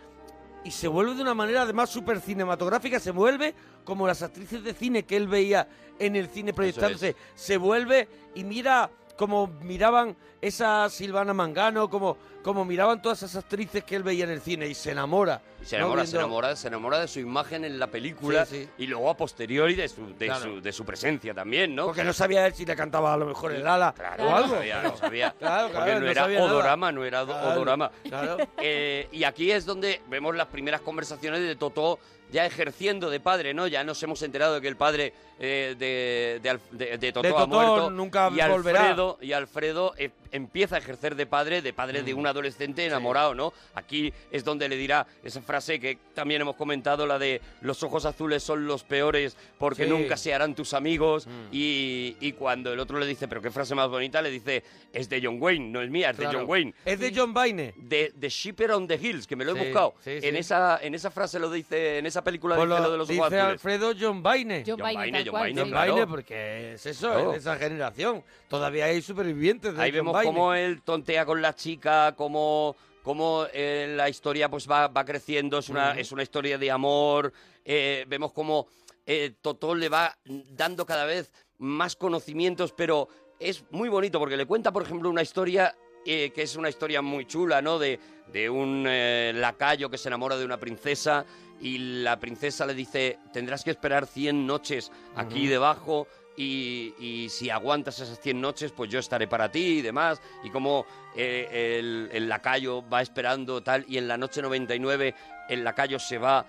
y 0.63 0.71
se 0.71 0.87
vuelve 0.87 1.15
de 1.15 1.21
una 1.21 1.33
manera 1.33 1.63
además 1.63 1.89
súper 1.89 2.19
cinematográfica, 2.19 2.99
se 2.99 3.11
vuelve 3.11 3.53
como 3.83 4.07
las 4.07 4.21
actrices 4.21 4.63
de 4.63 4.73
cine 4.73 5.03
que 5.03 5.17
él 5.17 5.27
veía 5.27 5.67
en 5.99 6.15
el 6.15 6.27
cine 6.27 6.53
proyectándose, 6.53 7.15
se 7.35 7.57
vuelve 7.57 8.07
y 8.35 8.43
mira 8.43 8.89
como 9.17 9.47
miraban 9.61 10.15
esa 10.41 10.89
Silvana 10.89 11.33
Mangano, 11.33 11.89
como, 11.89 12.17
como 12.43 12.65
miraban 12.65 13.01
todas 13.01 13.23
esas 13.23 13.43
actrices 13.43 13.83
que 13.83 13.95
él 13.95 14.03
veía 14.03 14.25
en 14.25 14.31
el 14.31 14.41
cine 14.41 14.67
y 14.67 14.73
se 14.73 14.91
enamora. 14.91 15.41
Y 15.61 15.65
se 15.65 15.77
¿no? 15.77 15.83
enamora, 15.85 16.05
se 16.05 16.17
enamora, 16.17 16.55
se 16.55 16.67
enamora 16.67 16.99
de 16.99 17.07
su 17.07 17.19
imagen 17.21 17.63
en 17.63 17.79
la 17.79 17.87
película 17.87 18.45
Sí, 18.45 18.63
sí. 18.63 18.69
y 18.83 18.87
luego 18.87 19.09
a 19.09 19.15
posteriori 19.15 19.75
de 19.75 19.87
su, 19.87 20.13
de, 20.17 20.25
Claro. 20.25 20.41
su, 20.55 20.61
de 20.61 20.71
su 20.73 20.83
presencia 20.83 21.33
también, 21.33 21.73
¿no? 21.73 21.85
Porque 21.85 22.03
no 22.03 22.11
sabía 22.11 22.45
él 22.45 22.53
si 22.53 22.65
le 22.65 22.75
cantaba 22.75 23.13
a 23.13 23.17
lo 23.17 23.25
mejor 23.27 23.53
el 23.53 23.65
ala 23.65 23.93
Claro, 23.95 24.23
o 24.25 24.29
no 24.29 24.35
algo. 24.35 24.55
sabía, 24.55 24.81
no 24.81 24.97
sabía. 24.97 25.35
Claro, 25.39 25.67
porque 25.69 25.77
claro, 25.83 25.93
no, 25.99 26.05
no 26.05 26.11
era 26.11 26.21
sabía 26.23 26.39
nada. 26.39 26.51
odorama, 26.51 26.91
no 26.91 27.05
era 27.05 27.23
odorama. 27.23 27.91
claro. 28.07 28.37
Eh, 28.57 29.07
y 29.11 29.23
aquí 29.23 29.51
es 29.51 29.65
donde 29.65 30.01
vemos 30.09 30.35
las 30.35 30.47
primeras 30.47 30.81
conversaciones 30.81 31.39
de 31.41 31.55
Totó 31.55 31.99
ya 32.33 32.45
ejerciendo 32.45 33.09
de 33.09 33.19
padre, 33.21 33.53
¿no? 33.53 33.67
Ya 33.67 33.83
nos 33.85 34.01
hemos 34.03 34.21
enterado 34.23 34.55
de 34.55 34.61
que 34.61 34.67
el 34.67 34.75
padre 34.75 35.13
eh, 35.39 35.75
de, 35.77 36.39
de, 36.41 36.59
de- 36.71 36.97
de 36.97 37.11
Totó 37.13 37.27
De 37.27 37.33
ha 37.33 37.37
Totó 37.37 37.47
muerto. 37.47 37.89
nunca 37.91 38.29
y 38.33 38.41
volverá. 38.49 38.79
Alfredo, 38.81 39.17
y 39.21 39.31
Alfredo 39.33 39.93
eh, 39.97 40.09
empieza 40.33 40.75
a 40.75 40.79
ejercer 40.79 41.15
de 41.15 41.25
padre, 41.25 41.61
de 41.61 41.71
padre 41.71 42.01
Mm. 42.01 42.05
de 42.05 42.13
un 42.13 42.27
adolescente 42.27 42.85
enamorado, 42.85 43.33
¿no? 43.33 43.53
Aquí 43.75 44.11
es 44.31 44.43
donde 44.43 44.67
le 44.67 44.75
dirá 44.75 45.07
esa 45.23 45.41
frase 45.41 45.79
que 45.79 45.97
también 46.13 46.41
hemos 46.41 46.55
comentado, 46.57 47.07
la 47.07 47.17
de 47.17 47.39
los 47.61 47.81
ojos 47.83 48.03
azules 48.05 48.43
son 48.43 48.65
los 48.67 48.83
peores 48.83 49.37
porque 49.57 49.85
Sí. 49.85 49.89
nunca 49.89 50.17
se 50.17 50.33
harán 50.33 50.55
tus 50.55 50.73
amigos. 50.73 51.27
Mm. 51.27 51.31
Y, 51.51 52.17
y 52.19 52.33
cuando 52.33 52.73
el 52.73 52.79
otro 52.79 52.99
le 52.99 53.05
dice, 53.05 53.27
pero 53.27 53.41
qué 53.41 53.51
frase 53.51 53.75
más 53.75 53.87
bonita, 53.89 54.21
le 54.21 54.29
dice, 54.31 54.63
es 54.91 55.07
de 55.07 55.21
John 55.23 55.37
Wayne, 55.39 55.69
no 55.69 55.81
es 55.81 55.89
mía, 55.89 56.09
es 56.09 56.17
de 56.17 56.23
Claro. 56.23 56.39
John 56.39 56.49
Wayne. 56.49 56.73
Es 56.83 56.99
de 56.99 57.13
John 57.15 57.33
Baine. 57.33 57.73
De, 57.77 58.11
de 58.15 58.29
Shipper 58.29 58.71
on 58.71 58.87
the 58.87 58.95
Hills, 58.95 59.27
que 59.27 59.35
me 59.35 59.45
lo 59.45 59.51
he 59.55 59.59
Sí, 59.59 59.65
buscado. 59.65 59.93
sí, 60.03 60.11
En, 60.11 60.21
sí. 60.33 60.37
esa, 60.37 60.79
en 60.81 60.95
esa 60.95 61.11
frase 61.11 61.39
lo 61.39 61.49
dice, 61.51 61.99
en 61.99 62.05
esa 62.05 62.23
película 62.23 62.55
Pues 62.55 62.67
dice 62.67 62.79
lo 62.79 62.85
lo 62.87 62.91
de 62.91 62.97
los 62.97 63.07
dice 63.07 63.19
ojos 63.21 63.33
azules. 63.33 63.51
Alfredo 63.53 63.93
John 63.99 64.23
Baine. 64.23 64.63
John 64.65 64.77
tal 64.77 64.95
John 64.95 65.03
sí. 65.05 65.53
John 65.59 65.69
claro. 65.69 66.07
Porque 66.07 66.73
es 66.73 66.85
eso, 66.85 67.07
Claro. 67.11 67.27
es 67.27 67.43
de 67.43 67.51
esa 67.51 67.55
generación. 67.57 68.23
Todavía 68.47 68.85
hay 68.85 69.01
supervivientes 69.01 69.75
de 69.75 69.81
Ahí 69.81 69.91
John 69.91 69.97
vemos 69.97 70.13
Baine. 70.23 70.33
cómo 70.33 70.53
él 70.53 70.81
tontea 70.81 71.25
con 71.25 71.41
la 71.41 71.53
chica, 71.55 72.13
cómo, 72.15 72.75
cómo 73.01 73.45
eh, 73.53 73.93
la 73.95 74.09
historia 74.09 74.49
pues 74.49 74.69
va, 74.69 74.87
va 74.87 75.05
creciendo, 75.05 75.59
es 75.59 75.69
una, 75.69 75.91
es 75.91 76.11
una 76.11 76.23
historia 76.23 76.57
de 76.57 76.71
amor. 76.71 77.31
eh, 77.65 78.05
vemos 78.07 78.31
cómo 78.33 78.67
eh, 79.05 79.33
Totó 79.41 79.75
le 79.75 79.89
va 79.89 80.17
dando 80.25 80.85
cada 80.85 81.05
vez 81.05 81.31
más 81.57 81.95
conocimientos, 81.95 82.73
pero 82.73 83.07
es 83.39 83.63
muy 83.71 83.89
bonito 83.89 84.19
porque 84.19 84.37
le 84.37 84.45
cuenta, 84.45 84.71
por 84.71 84.83
ejemplo, 84.83 85.09
una 85.09 85.21
historia 85.21 85.75
eh, 86.05 86.31
que 86.33 86.41
es 86.41 86.55
una 86.55 86.69
historia 86.69 87.01
muy 87.01 87.25
chula, 87.25 87.61
¿no? 87.61 87.79
De, 87.79 87.99
de 88.31 88.49
un 88.49 88.85
eh, 88.87 89.31
lacayo 89.33 89.89
que 89.89 89.97
se 89.97 90.09
enamora 90.09 90.35
de 90.37 90.45
una 90.45 90.59
princesa 90.59 91.25
y 91.61 91.77
la 92.03 92.19
princesa 92.19 92.65
le 92.65 92.73
dice, 92.73 93.19
tendrás 93.31 93.63
que 93.63 93.71
esperar 93.71 94.05
100 94.05 94.45
noches 94.45 94.91
aquí 95.15 95.47
debajo 95.47 96.07
y, 96.35 96.93
y 96.99 97.29
si 97.29 97.49
aguantas 97.49 97.99
esas 97.99 98.19
100 98.19 98.41
noches, 98.41 98.71
pues 98.71 98.89
yo 98.89 98.99
estaré 98.99 99.27
para 99.27 99.51
ti 99.51 99.79
y 99.79 99.81
demás, 99.81 100.21
y 100.43 100.49
como 100.49 100.85
eh, 101.15 101.79
el, 101.79 102.09
el 102.11 102.29
lacayo 102.29 102.87
va 102.87 103.01
esperando 103.01 103.61
tal, 103.61 103.85
y 103.87 103.97
en 103.97 104.07
la 104.07 104.17
noche 104.17 104.41
99 104.41 105.13
el 105.49 105.63
lacayo 105.63 105.99
se 105.99 106.17
va 106.17 106.45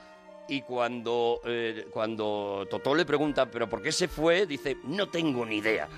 y 0.48 0.62
cuando, 0.62 1.40
eh, 1.44 1.86
cuando 1.90 2.66
Totó 2.70 2.94
le 2.94 3.04
pregunta, 3.04 3.46
¿pero 3.46 3.68
por 3.68 3.82
qué 3.82 3.92
se 3.92 4.08
fue? 4.08 4.46
Dice, 4.46 4.76
no 4.84 5.08
tengo 5.08 5.46
ni 5.46 5.56
idea. 5.56 5.88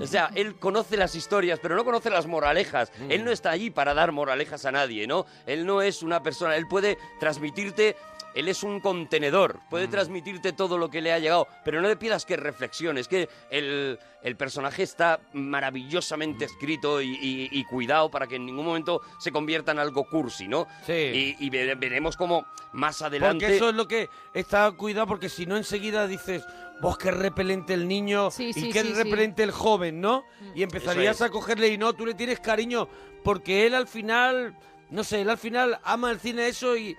o 0.00 0.06
sea, 0.06 0.30
él 0.34 0.56
conoce 0.56 0.96
las 0.96 1.14
historias, 1.14 1.58
pero 1.60 1.76
no 1.76 1.84
conoce 1.84 2.10
las 2.10 2.26
moralejas. 2.26 2.92
Él 3.08 3.24
no 3.24 3.30
está 3.30 3.50
allí 3.50 3.70
para 3.70 3.94
dar 3.94 4.12
moralejas 4.12 4.64
a 4.64 4.72
nadie, 4.72 5.06
¿no? 5.06 5.26
Él 5.46 5.66
no 5.66 5.82
es 5.82 6.02
una 6.02 6.22
persona, 6.22 6.56
él 6.56 6.66
puede 6.66 6.98
transmitirte 7.18 7.96
él 8.34 8.48
es 8.48 8.62
un 8.62 8.80
contenedor, 8.80 9.60
puede 9.70 9.88
transmitirte 9.88 10.52
todo 10.52 10.78
lo 10.78 10.88
que 10.90 11.00
le 11.00 11.12
ha 11.12 11.18
llegado, 11.18 11.46
pero 11.64 11.80
no 11.80 11.88
le 11.88 11.96
pidas 11.96 12.24
que 12.24 12.36
reflexione, 12.36 13.00
es 13.00 13.08
que 13.08 13.28
el, 13.50 13.98
el 14.22 14.36
personaje 14.36 14.82
está 14.82 15.20
maravillosamente 15.32 16.44
escrito 16.44 17.00
y, 17.00 17.08
y- 17.20 17.48
y 17.52 17.64
cuidado 17.64 18.10
para 18.10 18.26
que 18.26 18.36
en 18.36 18.46
ningún 18.46 18.64
momento 18.64 19.00
se 19.18 19.30
convierta 19.32 19.72
en 19.72 19.78
algo 19.78 20.04
cursi, 20.08 20.48
¿no? 20.48 20.66
Sí. 20.86 20.92
Y, 20.92 21.36
y 21.38 21.50
ve- 21.50 21.74
veremos 21.74 22.16
cómo 22.16 22.44
más 22.72 23.02
adelante... 23.02 23.44
Porque 23.44 23.56
eso 23.56 23.68
es 23.70 23.74
lo 23.74 23.86
que 23.86 24.08
está 24.34 24.70
cuidado, 24.72 25.06
porque 25.06 25.28
si 25.28 25.46
no 25.46 25.56
enseguida 25.56 26.06
dices, 26.06 26.44
vos 26.80 26.98
qué 26.98 27.10
repelente 27.10 27.74
el 27.74 27.86
niño 27.88 28.30
Sí, 28.30 28.50
y 28.50 28.52
sí, 28.52 28.70
qué 28.72 28.82
sí, 28.82 28.88
sí. 28.88 28.94
repelente 28.94 29.42
el 29.42 29.50
joven, 29.52 30.00
¿no? 30.00 30.24
Y 30.54 30.62
empezarías 30.62 31.16
es. 31.16 31.22
a 31.22 31.30
cogerle 31.30 31.68
y 31.68 31.78
no, 31.78 31.92
tú 31.94 32.06
le 32.06 32.14
tienes 32.14 32.40
cariño, 32.40 32.88
porque 33.24 33.66
él 33.66 33.74
al 33.74 33.86
final, 33.86 34.56
no 34.90 35.04
sé, 35.04 35.20
él 35.22 35.30
al 35.30 35.38
final 35.38 35.78
ama 35.84 36.10
el 36.10 36.20
cine 36.20 36.48
eso 36.48 36.76
y, 36.76 36.96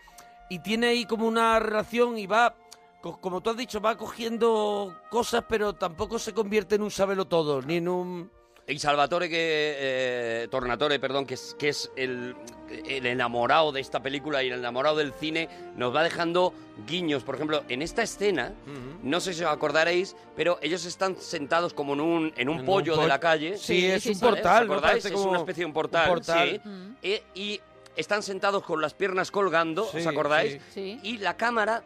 y 0.51 0.59
tiene 0.59 0.87
ahí 0.87 1.05
como 1.05 1.27
una 1.27 1.59
relación 1.59 2.17
y 2.17 2.27
va, 2.27 2.55
co- 3.01 3.19
como 3.21 3.41
tú 3.41 3.49
has 3.51 3.57
dicho, 3.57 3.79
va 3.79 3.95
cogiendo 3.97 4.93
cosas, 5.09 5.45
pero 5.47 5.73
tampoco 5.73 6.19
se 6.19 6.33
convierte 6.33 6.75
en 6.75 6.81
un 6.81 6.91
sabelo 6.91 7.25
todo, 7.25 7.61
ni 7.61 7.77
en 7.77 7.87
un... 7.87 8.31
Y 8.67 8.77
Salvatore 8.79 9.27
que 9.27 9.35
eh, 9.39 10.47
Tornatore, 10.49 10.99
perdón, 10.99 11.25
que 11.25 11.33
es, 11.33 11.55
que 11.59 11.69
es 11.69 11.91
el, 11.97 12.35
el 12.69 13.05
enamorado 13.05 13.71
de 13.73 13.81
esta 13.81 14.01
película 14.01 14.43
y 14.43 14.47
el 14.47 14.59
enamorado 14.59 14.95
del 14.97 15.11
cine, 15.13 15.49
nos 15.75 15.93
va 15.93 16.03
dejando 16.03 16.53
guiños. 16.87 17.23
Por 17.23 17.35
ejemplo, 17.35 17.63
en 17.67 17.81
esta 17.81 18.03
escena, 18.03 18.53
no 19.03 19.19
sé 19.19 19.33
si 19.33 19.43
os 19.43 19.49
acordaréis, 19.51 20.15
pero 20.37 20.57
ellos 20.61 20.85
están 20.85 21.17
sentados 21.17 21.73
como 21.73 21.93
en 21.95 22.01
un, 22.01 22.33
en 22.37 22.47
un 22.49 22.55
En 22.55 22.59
un 22.61 22.65
pollo 22.65 22.93
de 22.95 23.01
po- 23.01 23.07
la 23.07 23.19
calle. 23.19 23.57
Sí, 23.57 23.87
es 23.87 24.05
un 24.05 24.19
¿Vale? 24.19 24.35
portal, 24.35 24.63
¿Os 24.69 24.71
acordáis? 24.77 24.91
Parece 24.91 25.07
Es 25.09 25.13
como 25.15 25.29
una 25.31 25.39
especie 25.39 25.61
de 25.61 25.65
un 25.65 25.73
portal. 25.73 26.07
un 26.09 26.13
portal. 26.15 26.49
sí. 26.63 26.69
Mm. 26.69 26.95
Eh, 27.01 27.23
y 27.35 27.61
están 27.95 28.23
sentados 28.23 28.63
con 28.63 28.81
las 28.81 28.93
piernas 28.93 29.31
colgando, 29.31 29.85
Sí, 29.91 29.97
¿os 29.99 30.07
acordáis? 30.07 30.53
sí. 30.73 30.99
Sí. 30.99 30.99
Y 31.03 31.17
la 31.17 31.37
cámara 31.37 31.83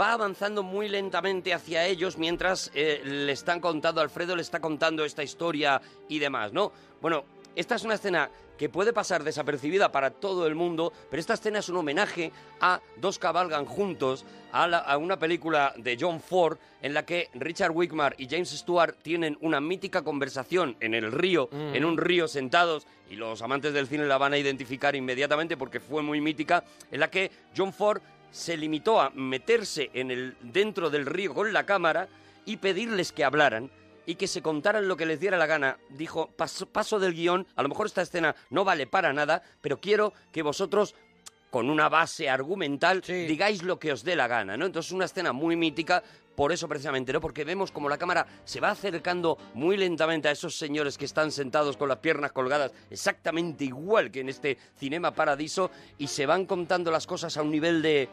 va 0.00 0.12
avanzando 0.12 0.62
muy 0.62 0.88
lentamente 0.88 1.52
hacia 1.52 1.84
ellos 1.86 2.16
mientras 2.16 2.70
eh, 2.74 3.00
le 3.04 3.32
están 3.32 3.60
contando, 3.60 4.00
Alfredo 4.00 4.36
le 4.36 4.42
está 4.42 4.60
contando 4.60 5.04
esta 5.04 5.22
historia 5.22 5.80
y 6.08 6.18
demás, 6.20 6.52
¿no? 6.52 6.72
Bueno, 7.00 7.24
esta 7.56 7.74
es 7.74 7.84
una 7.84 7.94
escena 7.94 8.30
que 8.58 8.68
puede 8.68 8.92
pasar 8.92 9.24
desapercibida 9.24 9.90
para 9.90 10.10
todo 10.10 10.46
el 10.46 10.54
mundo, 10.54 10.92
pero 11.10 11.18
esta 11.20 11.32
escena 11.34 11.60
es 11.60 11.68
un 11.70 11.78
homenaje 11.78 12.30
a 12.60 12.80
Dos 12.98 13.18
cabalgan 13.18 13.64
juntos, 13.64 14.26
a, 14.52 14.66
la- 14.68 14.78
a 14.78 14.98
una 14.98 15.18
película 15.18 15.72
de 15.78 15.96
John 15.98 16.20
Ford 16.20 16.58
en 16.82 16.92
la 16.92 17.06
que 17.06 17.30
Richard 17.34 17.70
Wickmar 17.72 18.14
y 18.18 18.28
James 18.28 18.50
Stewart 18.50 18.96
tienen 19.02 19.38
una 19.40 19.60
mítica 19.62 20.02
conversación 20.02 20.76
en 20.80 20.92
el 20.94 21.10
río, 21.10 21.48
en 21.52 21.84
un 21.86 21.96
río 21.96 22.28
sentados, 22.28 22.86
y 23.08 23.16
los 23.16 23.40
amantes 23.40 23.72
del 23.72 23.86
cine 23.88 24.04
la 24.06 24.18
van 24.18 24.34
a 24.34 24.38
identificar 24.38 24.94
inmediatamente 24.94 25.56
porque 25.56 25.80
fue 25.80 26.02
muy 26.02 26.20
mítica, 26.20 26.62
en 26.90 27.00
la 27.00 27.10
que 27.10 27.30
John 27.56 27.72
Ford 27.72 28.02
se 28.30 28.56
limitó 28.58 29.00
a 29.00 29.08
meterse 29.10 29.90
en 29.94 30.10
el 30.10 30.36
dentro 30.42 30.90
del 30.90 31.06
río 31.06 31.32
con 31.34 31.52
la 31.52 31.64
cámara 31.64 32.08
y 32.44 32.58
pedirles 32.58 33.10
que 33.12 33.24
hablaran 33.24 33.70
y 34.10 34.16
que 34.16 34.26
se 34.26 34.42
contaran 34.42 34.88
lo 34.88 34.96
que 34.96 35.06
les 35.06 35.20
diera 35.20 35.38
la 35.38 35.46
gana. 35.46 35.78
Dijo, 35.90 36.30
paso, 36.36 36.66
paso 36.66 36.98
del 36.98 37.14
guion, 37.14 37.46
a 37.54 37.62
lo 37.62 37.68
mejor 37.68 37.86
esta 37.86 38.02
escena 38.02 38.34
no 38.50 38.64
vale 38.64 38.88
para 38.88 39.12
nada, 39.12 39.40
pero 39.60 39.80
quiero 39.80 40.12
que 40.32 40.42
vosotros 40.42 40.96
con 41.48 41.70
una 41.70 41.88
base 41.88 42.28
argumental 42.28 43.02
Sí. 43.04 43.26
digáis 43.26 43.62
lo 43.62 43.78
que 43.78 43.92
os 43.92 44.02
dé 44.02 44.16
la 44.16 44.26
gana, 44.26 44.56
¿no? 44.56 44.66
Entonces 44.66 44.90
es 44.90 44.94
una 44.96 45.04
escena 45.04 45.32
muy 45.32 45.54
mítica 45.54 46.02
por 46.34 46.50
eso 46.52 46.66
precisamente, 46.68 47.12
¿no? 47.12 47.20
Porque 47.20 47.44
vemos 47.44 47.70
como 47.70 47.88
la 47.88 47.98
cámara 47.98 48.26
se 48.44 48.58
va 48.60 48.70
acercando 48.70 49.38
muy 49.54 49.76
lentamente 49.76 50.26
a 50.26 50.32
esos 50.32 50.56
señores 50.56 50.98
que 50.98 51.04
están 51.04 51.30
sentados 51.30 51.76
con 51.76 51.88
las 51.88 51.98
piernas 51.98 52.32
colgadas, 52.32 52.72
exactamente 52.90 53.64
igual 53.64 54.10
que 54.10 54.20
en 54.20 54.28
este 54.28 54.58
Cinema 54.76 55.12
Paradiso, 55.12 55.70
y 55.98 56.08
se 56.08 56.26
van 56.26 56.46
contando 56.46 56.90
las 56.90 57.06
cosas 57.06 57.36
a 57.36 57.42
un 57.42 57.50
nivel 57.50 57.82
de, 57.82 58.08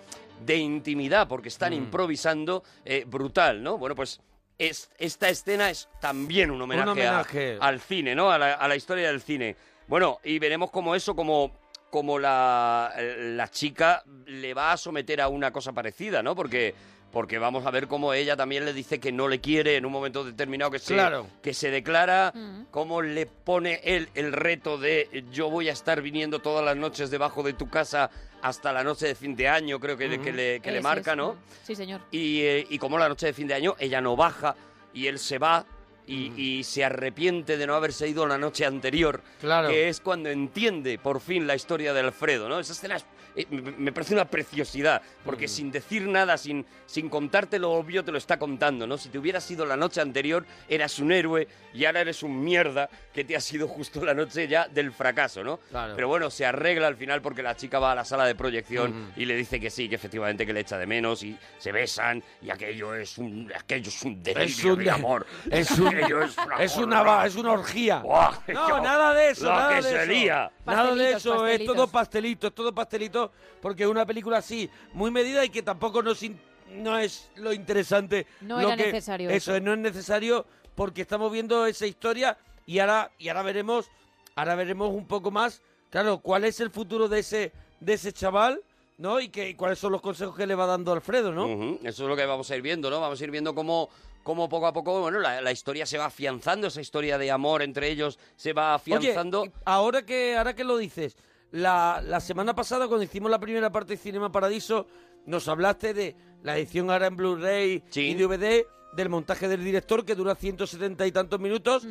de 0.45 0.57
intimidad, 0.57 1.27
porque 1.27 1.47
están 1.47 1.73
improvisando 1.73 2.63
eh, 2.85 3.03
brutal, 3.07 3.63
¿no? 3.63 3.77
Bueno, 3.77 3.95
pues 3.95 4.19
es- 4.57 4.89
esta 4.97 5.29
escena 5.29 5.69
es 5.69 5.87
también 6.01 6.51
un 6.51 6.61
homenaje, 6.61 7.57
al 7.59 7.79
cine, 7.79 8.15
¿no? 8.15 8.31
A 8.31 8.37
la, 8.37 8.53
a 8.53 8.67
la 8.67 8.75
historia 8.75 9.07
del 9.07 9.21
cine. 9.21 9.55
Bueno, 9.87 10.19
y 10.23 10.39
veremos 10.39 10.71
como 10.71 10.95
eso, 10.95 11.15
como, 11.15 11.51
como 11.89 12.19
la, 12.19 12.93
la 13.17 13.47
chica 13.49 14.03
le 14.25 14.53
va 14.53 14.71
a 14.73 14.77
someter 14.77 15.21
a 15.21 15.27
una 15.29 15.51
cosa 15.51 15.71
parecida, 15.71 16.21
¿no? 16.21 16.35
Porque, 16.35 16.75
porque 17.11 17.37
vamos 17.39 17.65
a 17.65 17.71
ver 17.71 17.87
cómo 17.87 18.13
ella 18.13 18.35
también 18.35 18.65
le 18.65 18.73
dice 18.73 18.99
que 18.99 19.13
no 19.13 19.29
le 19.29 19.39
quiere 19.39 19.77
en 19.77 19.85
un 19.85 19.91
momento 19.93 20.25
determinado 20.25 20.71
que 20.71 20.79
se, 20.79 20.93
Claro. 20.95 21.27
que 21.41 21.53
se 21.53 21.71
declara, 21.71 22.33
Mm. 22.35 22.65
cómo 22.69 23.01
le 23.01 23.25
pone 23.27 23.79
él 23.85 24.09
el 24.13 24.33
reto 24.33 24.77
de 24.77 25.23
yo 25.31 25.49
voy 25.49 25.69
a 25.69 25.73
estar 25.73 26.01
viniendo 26.01 26.39
todas 26.39 26.65
las 26.65 26.75
noches 26.75 27.09
debajo 27.09 27.43
de 27.43 27.53
tu 27.53 27.69
casa 27.69 28.09
hasta 28.41 28.71
la 28.73 28.83
noche 28.83 29.07
de 29.07 29.15
fin 29.15 29.35
de 29.35 29.47
año, 29.47 29.79
creo 29.79 29.97
que, 29.97 30.19
que 30.19 30.31
le, 30.31 30.59
que 30.59 30.71
le 30.71 30.81
marca. 30.81 31.15
¿no? 31.15 31.35
Sí, 31.63 31.75
señor. 31.75 32.01
y, 32.11 32.41
eh, 32.41 32.67
y 32.69 32.77
como 32.77 32.97
la 32.97 33.09
noche 33.09 33.27
de 33.27 33.33
fin 33.33 33.47
de 33.47 33.53
año 33.53 33.75
ella 33.79 34.01
no 34.01 34.15
baja 34.15 34.55
y 34.93 35.07
él 35.07 35.19
se 35.19 35.37
va 35.37 35.65
y, 36.07 36.31
y 36.41 36.63
se 36.63 36.83
arrepiente 36.85 37.57
de 37.57 37.67
no 37.67 37.75
haberse 37.75 38.07
ido 38.07 38.25
la 38.25 38.37
noche 38.37 38.65
anterior, 38.65 39.21
Claro. 39.39 39.67
que 39.69 39.89
es 39.89 39.99
cuando 40.01 40.29
entiende 40.29 40.97
por 40.97 41.19
fin 41.19 41.45
la 41.45 41.55
historia 41.55 41.93
de 41.93 41.99
Alfredo, 41.99 42.47
¿no? 42.49 42.59
Esa 42.59 42.73
escena 42.73 42.95
es- 42.95 43.05
eh, 43.35 43.45
me 43.51 43.91
parece 43.91 44.15
una 44.15 44.25
preciosidad, 44.25 45.01
porque 45.23 45.47
sin 45.47 45.71
decir 45.71 46.07
nada, 46.07 46.37
sin, 46.37 46.65
sin 46.87 47.07
contarte 47.07 47.59
lo 47.59 47.71
obvio, 47.71 48.03
te 48.03 48.11
lo 48.11 48.17
está 48.17 48.39
contando, 48.39 48.87
¿no? 48.87 48.97
Si 48.97 49.09
te 49.09 49.19
hubieras 49.19 49.49
ido 49.51 49.63
la 49.65 49.77
noche 49.77 50.01
anterior, 50.01 50.43
eras 50.67 50.97
un 50.97 51.11
héroe 51.11 51.47
y 51.71 51.85
ahora 51.85 52.01
eres 52.01 52.23
un 52.23 52.43
mierda 52.43 52.89
que 53.13 53.23
te 53.23 53.35
ha 53.35 53.39
sido 53.41 53.67
justo 53.67 54.03
la 54.03 54.15
noche 54.15 54.47
ya 54.47 54.67
del 54.67 54.91
fracaso, 54.91 55.43
¿no? 55.43 55.57
Claro. 55.69 55.93
Pero 55.95 56.07
bueno, 56.07 56.31
se 56.31 56.47
arregla 56.47 56.87
al 56.87 56.95
final 56.95 57.21
porque 57.21 57.43
la 57.43 57.55
chica 57.55 57.77
va 57.77 57.91
a 57.91 57.95
la 57.95 58.05
sala 58.05 58.25
de 58.25 58.33
proyección 58.33 59.11
y 59.15 59.25
le 59.25 59.35
dice 59.35 59.59
que 59.59 59.69
sí, 59.69 59.87
que 59.87 59.95
efectivamente 59.95 60.43
que 60.45 60.53
le 60.53 60.61
echa 60.61 60.79
de 60.79 60.87
menos 60.87 61.21
y 61.21 61.37
se 61.59 61.71
besan 61.71 62.23
y 62.41 62.49
aquello 62.49 62.95
es 62.95 63.19
un 63.19 63.51
aquello 63.55 63.89
es 63.89 64.01
un 64.03 64.23
delirio 64.23 64.45
Es 64.47 64.63
un, 64.63 64.83
de 64.83 64.89
amor. 64.89 65.27
es 65.51 65.69
un- 65.71 65.96
Aquello 66.03 66.23
es 66.23 66.37
una 66.37 66.55
es 66.63 66.77
una, 66.77 67.25
es 67.25 67.35
una 67.35 67.51
orgía. 67.51 67.99
Buah, 67.99 68.31
No, 68.47 68.69
yo- 68.69 68.79
nada 68.81 69.13
de 69.13 69.29
eso, 69.31 69.45
nada 69.49 69.69
que 69.69 69.75
de 69.75 69.81
se 69.81 69.89
eso. 69.89 69.95
Nada 69.95 70.45
de 70.45 70.53
Pastelitos, 70.65 71.15
eso, 71.25 71.47
es 71.47 71.65
todo 71.65 71.87
pastelito, 71.87 72.47
es 72.47 72.53
todo 72.55 72.73
pastelito, 72.73 73.31
porque 73.61 73.83
es 73.83 73.89
una 73.89 74.05
película 74.05 74.37
así, 74.37 74.69
muy 74.93 75.11
medida 75.11 75.43
y 75.45 75.49
que 75.49 75.61
tampoco 75.63 76.01
nos 76.03 76.21
in- 76.23 76.39
no 76.71 76.97
es 76.97 77.29
lo 77.35 77.53
interesante. 77.53 78.27
No 78.41 78.61
lo 78.61 78.67
era 78.67 78.77
que- 78.77 78.87
necesario 78.87 79.29
Eso, 79.29 79.55
eso. 79.55 79.63
no 79.63 79.73
es 79.73 79.79
necesario 79.79 80.45
porque 80.75 81.01
estamos 81.01 81.31
viendo 81.31 81.65
esa 81.65 81.85
historia 81.87 82.37
y 82.65 82.79
ahora, 82.79 83.09
y 83.17 83.29
ahora 83.29 83.43
veremos, 83.43 83.89
ahora 84.35 84.55
veremos 84.55 84.93
un 84.93 85.07
poco 85.07 85.31
más, 85.31 85.61
claro, 85.89 86.19
cuál 86.19 86.43
es 86.43 86.59
el 86.59 86.69
futuro 86.69 87.07
de 87.07 87.19
ese, 87.19 87.51
de 87.79 87.93
ese 87.93 88.11
chaval, 88.11 88.61
¿no? 88.97 89.19
Y 89.19 89.29
que, 89.29 89.55
cuáles 89.55 89.79
son 89.79 89.91
los 89.91 90.01
consejos 90.01 90.35
que 90.35 90.45
le 90.47 90.55
va 90.55 90.65
dando 90.65 90.91
Alfredo, 90.91 91.31
¿no? 91.31 91.77
Eso 91.83 92.03
es 92.03 92.09
lo 92.09 92.15
que 92.15 92.25
vamos 92.25 92.49
a 92.51 92.55
ir 92.55 92.61
viendo, 92.61 92.89
¿no? 92.89 92.99
Vamos 92.99 93.21
a 93.21 93.23
ir 93.23 93.31
viendo 93.31 93.53
cómo, 93.55 93.89
cómo 94.27 94.49
poco 94.49 94.67
a 94.67 94.73
poco, 94.73 94.99
bueno, 94.99 95.19
la, 95.19 95.39
la 95.39 95.51
historia 95.53 95.85
se 95.85 95.97
va 95.97 96.07
afianzando, 96.07 96.67
esa 96.67 96.81
historia 96.81 97.17
de 97.17 97.31
amor 97.31 97.61
entre 97.61 97.89
ellos 97.89 98.19
se 98.35 98.51
va 98.51 98.73
afianzando. 98.73 99.43
Oye, 99.43 99.53
ahora 99.63 100.05
que, 100.05 100.35
ahora 100.35 100.53
que 100.53 100.65
lo 100.65 100.75
dices, 100.75 101.15
la, 101.51 102.01
la 102.05 102.19
semana 102.19 102.53
pasada 102.53 102.89
cuando 102.89 103.05
hicimos 103.05 103.31
la 103.31 103.39
primera 103.39 103.71
parte 103.71 103.93
de 103.93 103.97
Cinema 103.97 104.29
Paradiso, 104.29 104.85
nos 105.25 105.47
hablaste 105.47 105.93
de 105.93 106.15
la 106.43 106.57
edición 106.57 106.91
ahora 106.91 107.07
en 107.07 107.15
Blu-ray 107.15 107.83
Sí. 107.89 108.01
y 108.09 108.15
DVD, 108.15 108.65
del 108.91 109.07
montaje 109.07 109.47
del 109.47 109.63
director 109.63 110.03
que 110.03 110.13
dura 110.13 110.35
170 110.35 111.07
y 111.07 111.11
tantos 111.13 111.39
minutos. 111.39 111.87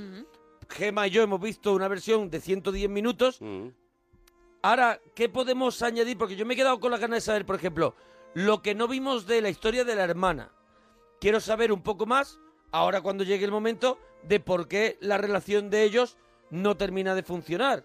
Gema 0.68 1.06
y 1.06 1.12
yo 1.12 1.22
hemos 1.22 1.40
visto 1.40 1.72
una 1.72 1.88
versión 1.88 2.28
de 2.28 2.42
110 2.42 2.90
minutos. 2.90 3.40
Ahora, 4.60 5.00
¿qué 5.14 5.30
podemos 5.30 5.80
añadir? 5.80 6.18
Porque 6.18 6.36
yo 6.36 6.44
me 6.44 6.52
he 6.52 6.56
quedado 6.58 6.80
con 6.80 6.90
la 6.90 6.98
ganas 6.98 7.18
de 7.18 7.20
saber, 7.22 7.46
por 7.46 7.56
ejemplo, 7.56 7.94
lo 8.34 8.60
que 8.60 8.74
no 8.74 8.88
vimos 8.88 9.26
de 9.26 9.40
la 9.40 9.48
historia 9.48 9.84
de 9.86 9.94
la 9.94 10.04
hermana. 10.04 10.50
Quiero 11.20 11.40
saber 11.40 11.72
un 11.72 11.82
poco 11.82 12.06
más, 12.06 12.38
ahora 12.72 13.00
cuando 13.00 13.24
llegue 13.24 13.44
el 13.44 13.50
momento, 13.50 13.98
de 14.22 14.40
por 14.40 14.68
qué 14.68 14.96
la 15.00 15.18
relación 15.18 15.70
de 15.70 15.82
ellos 15.84 16.16
no 16.50 16.76
termina 16.76 17.14
de 17.14 17.22
funcionar. 17.22 17.82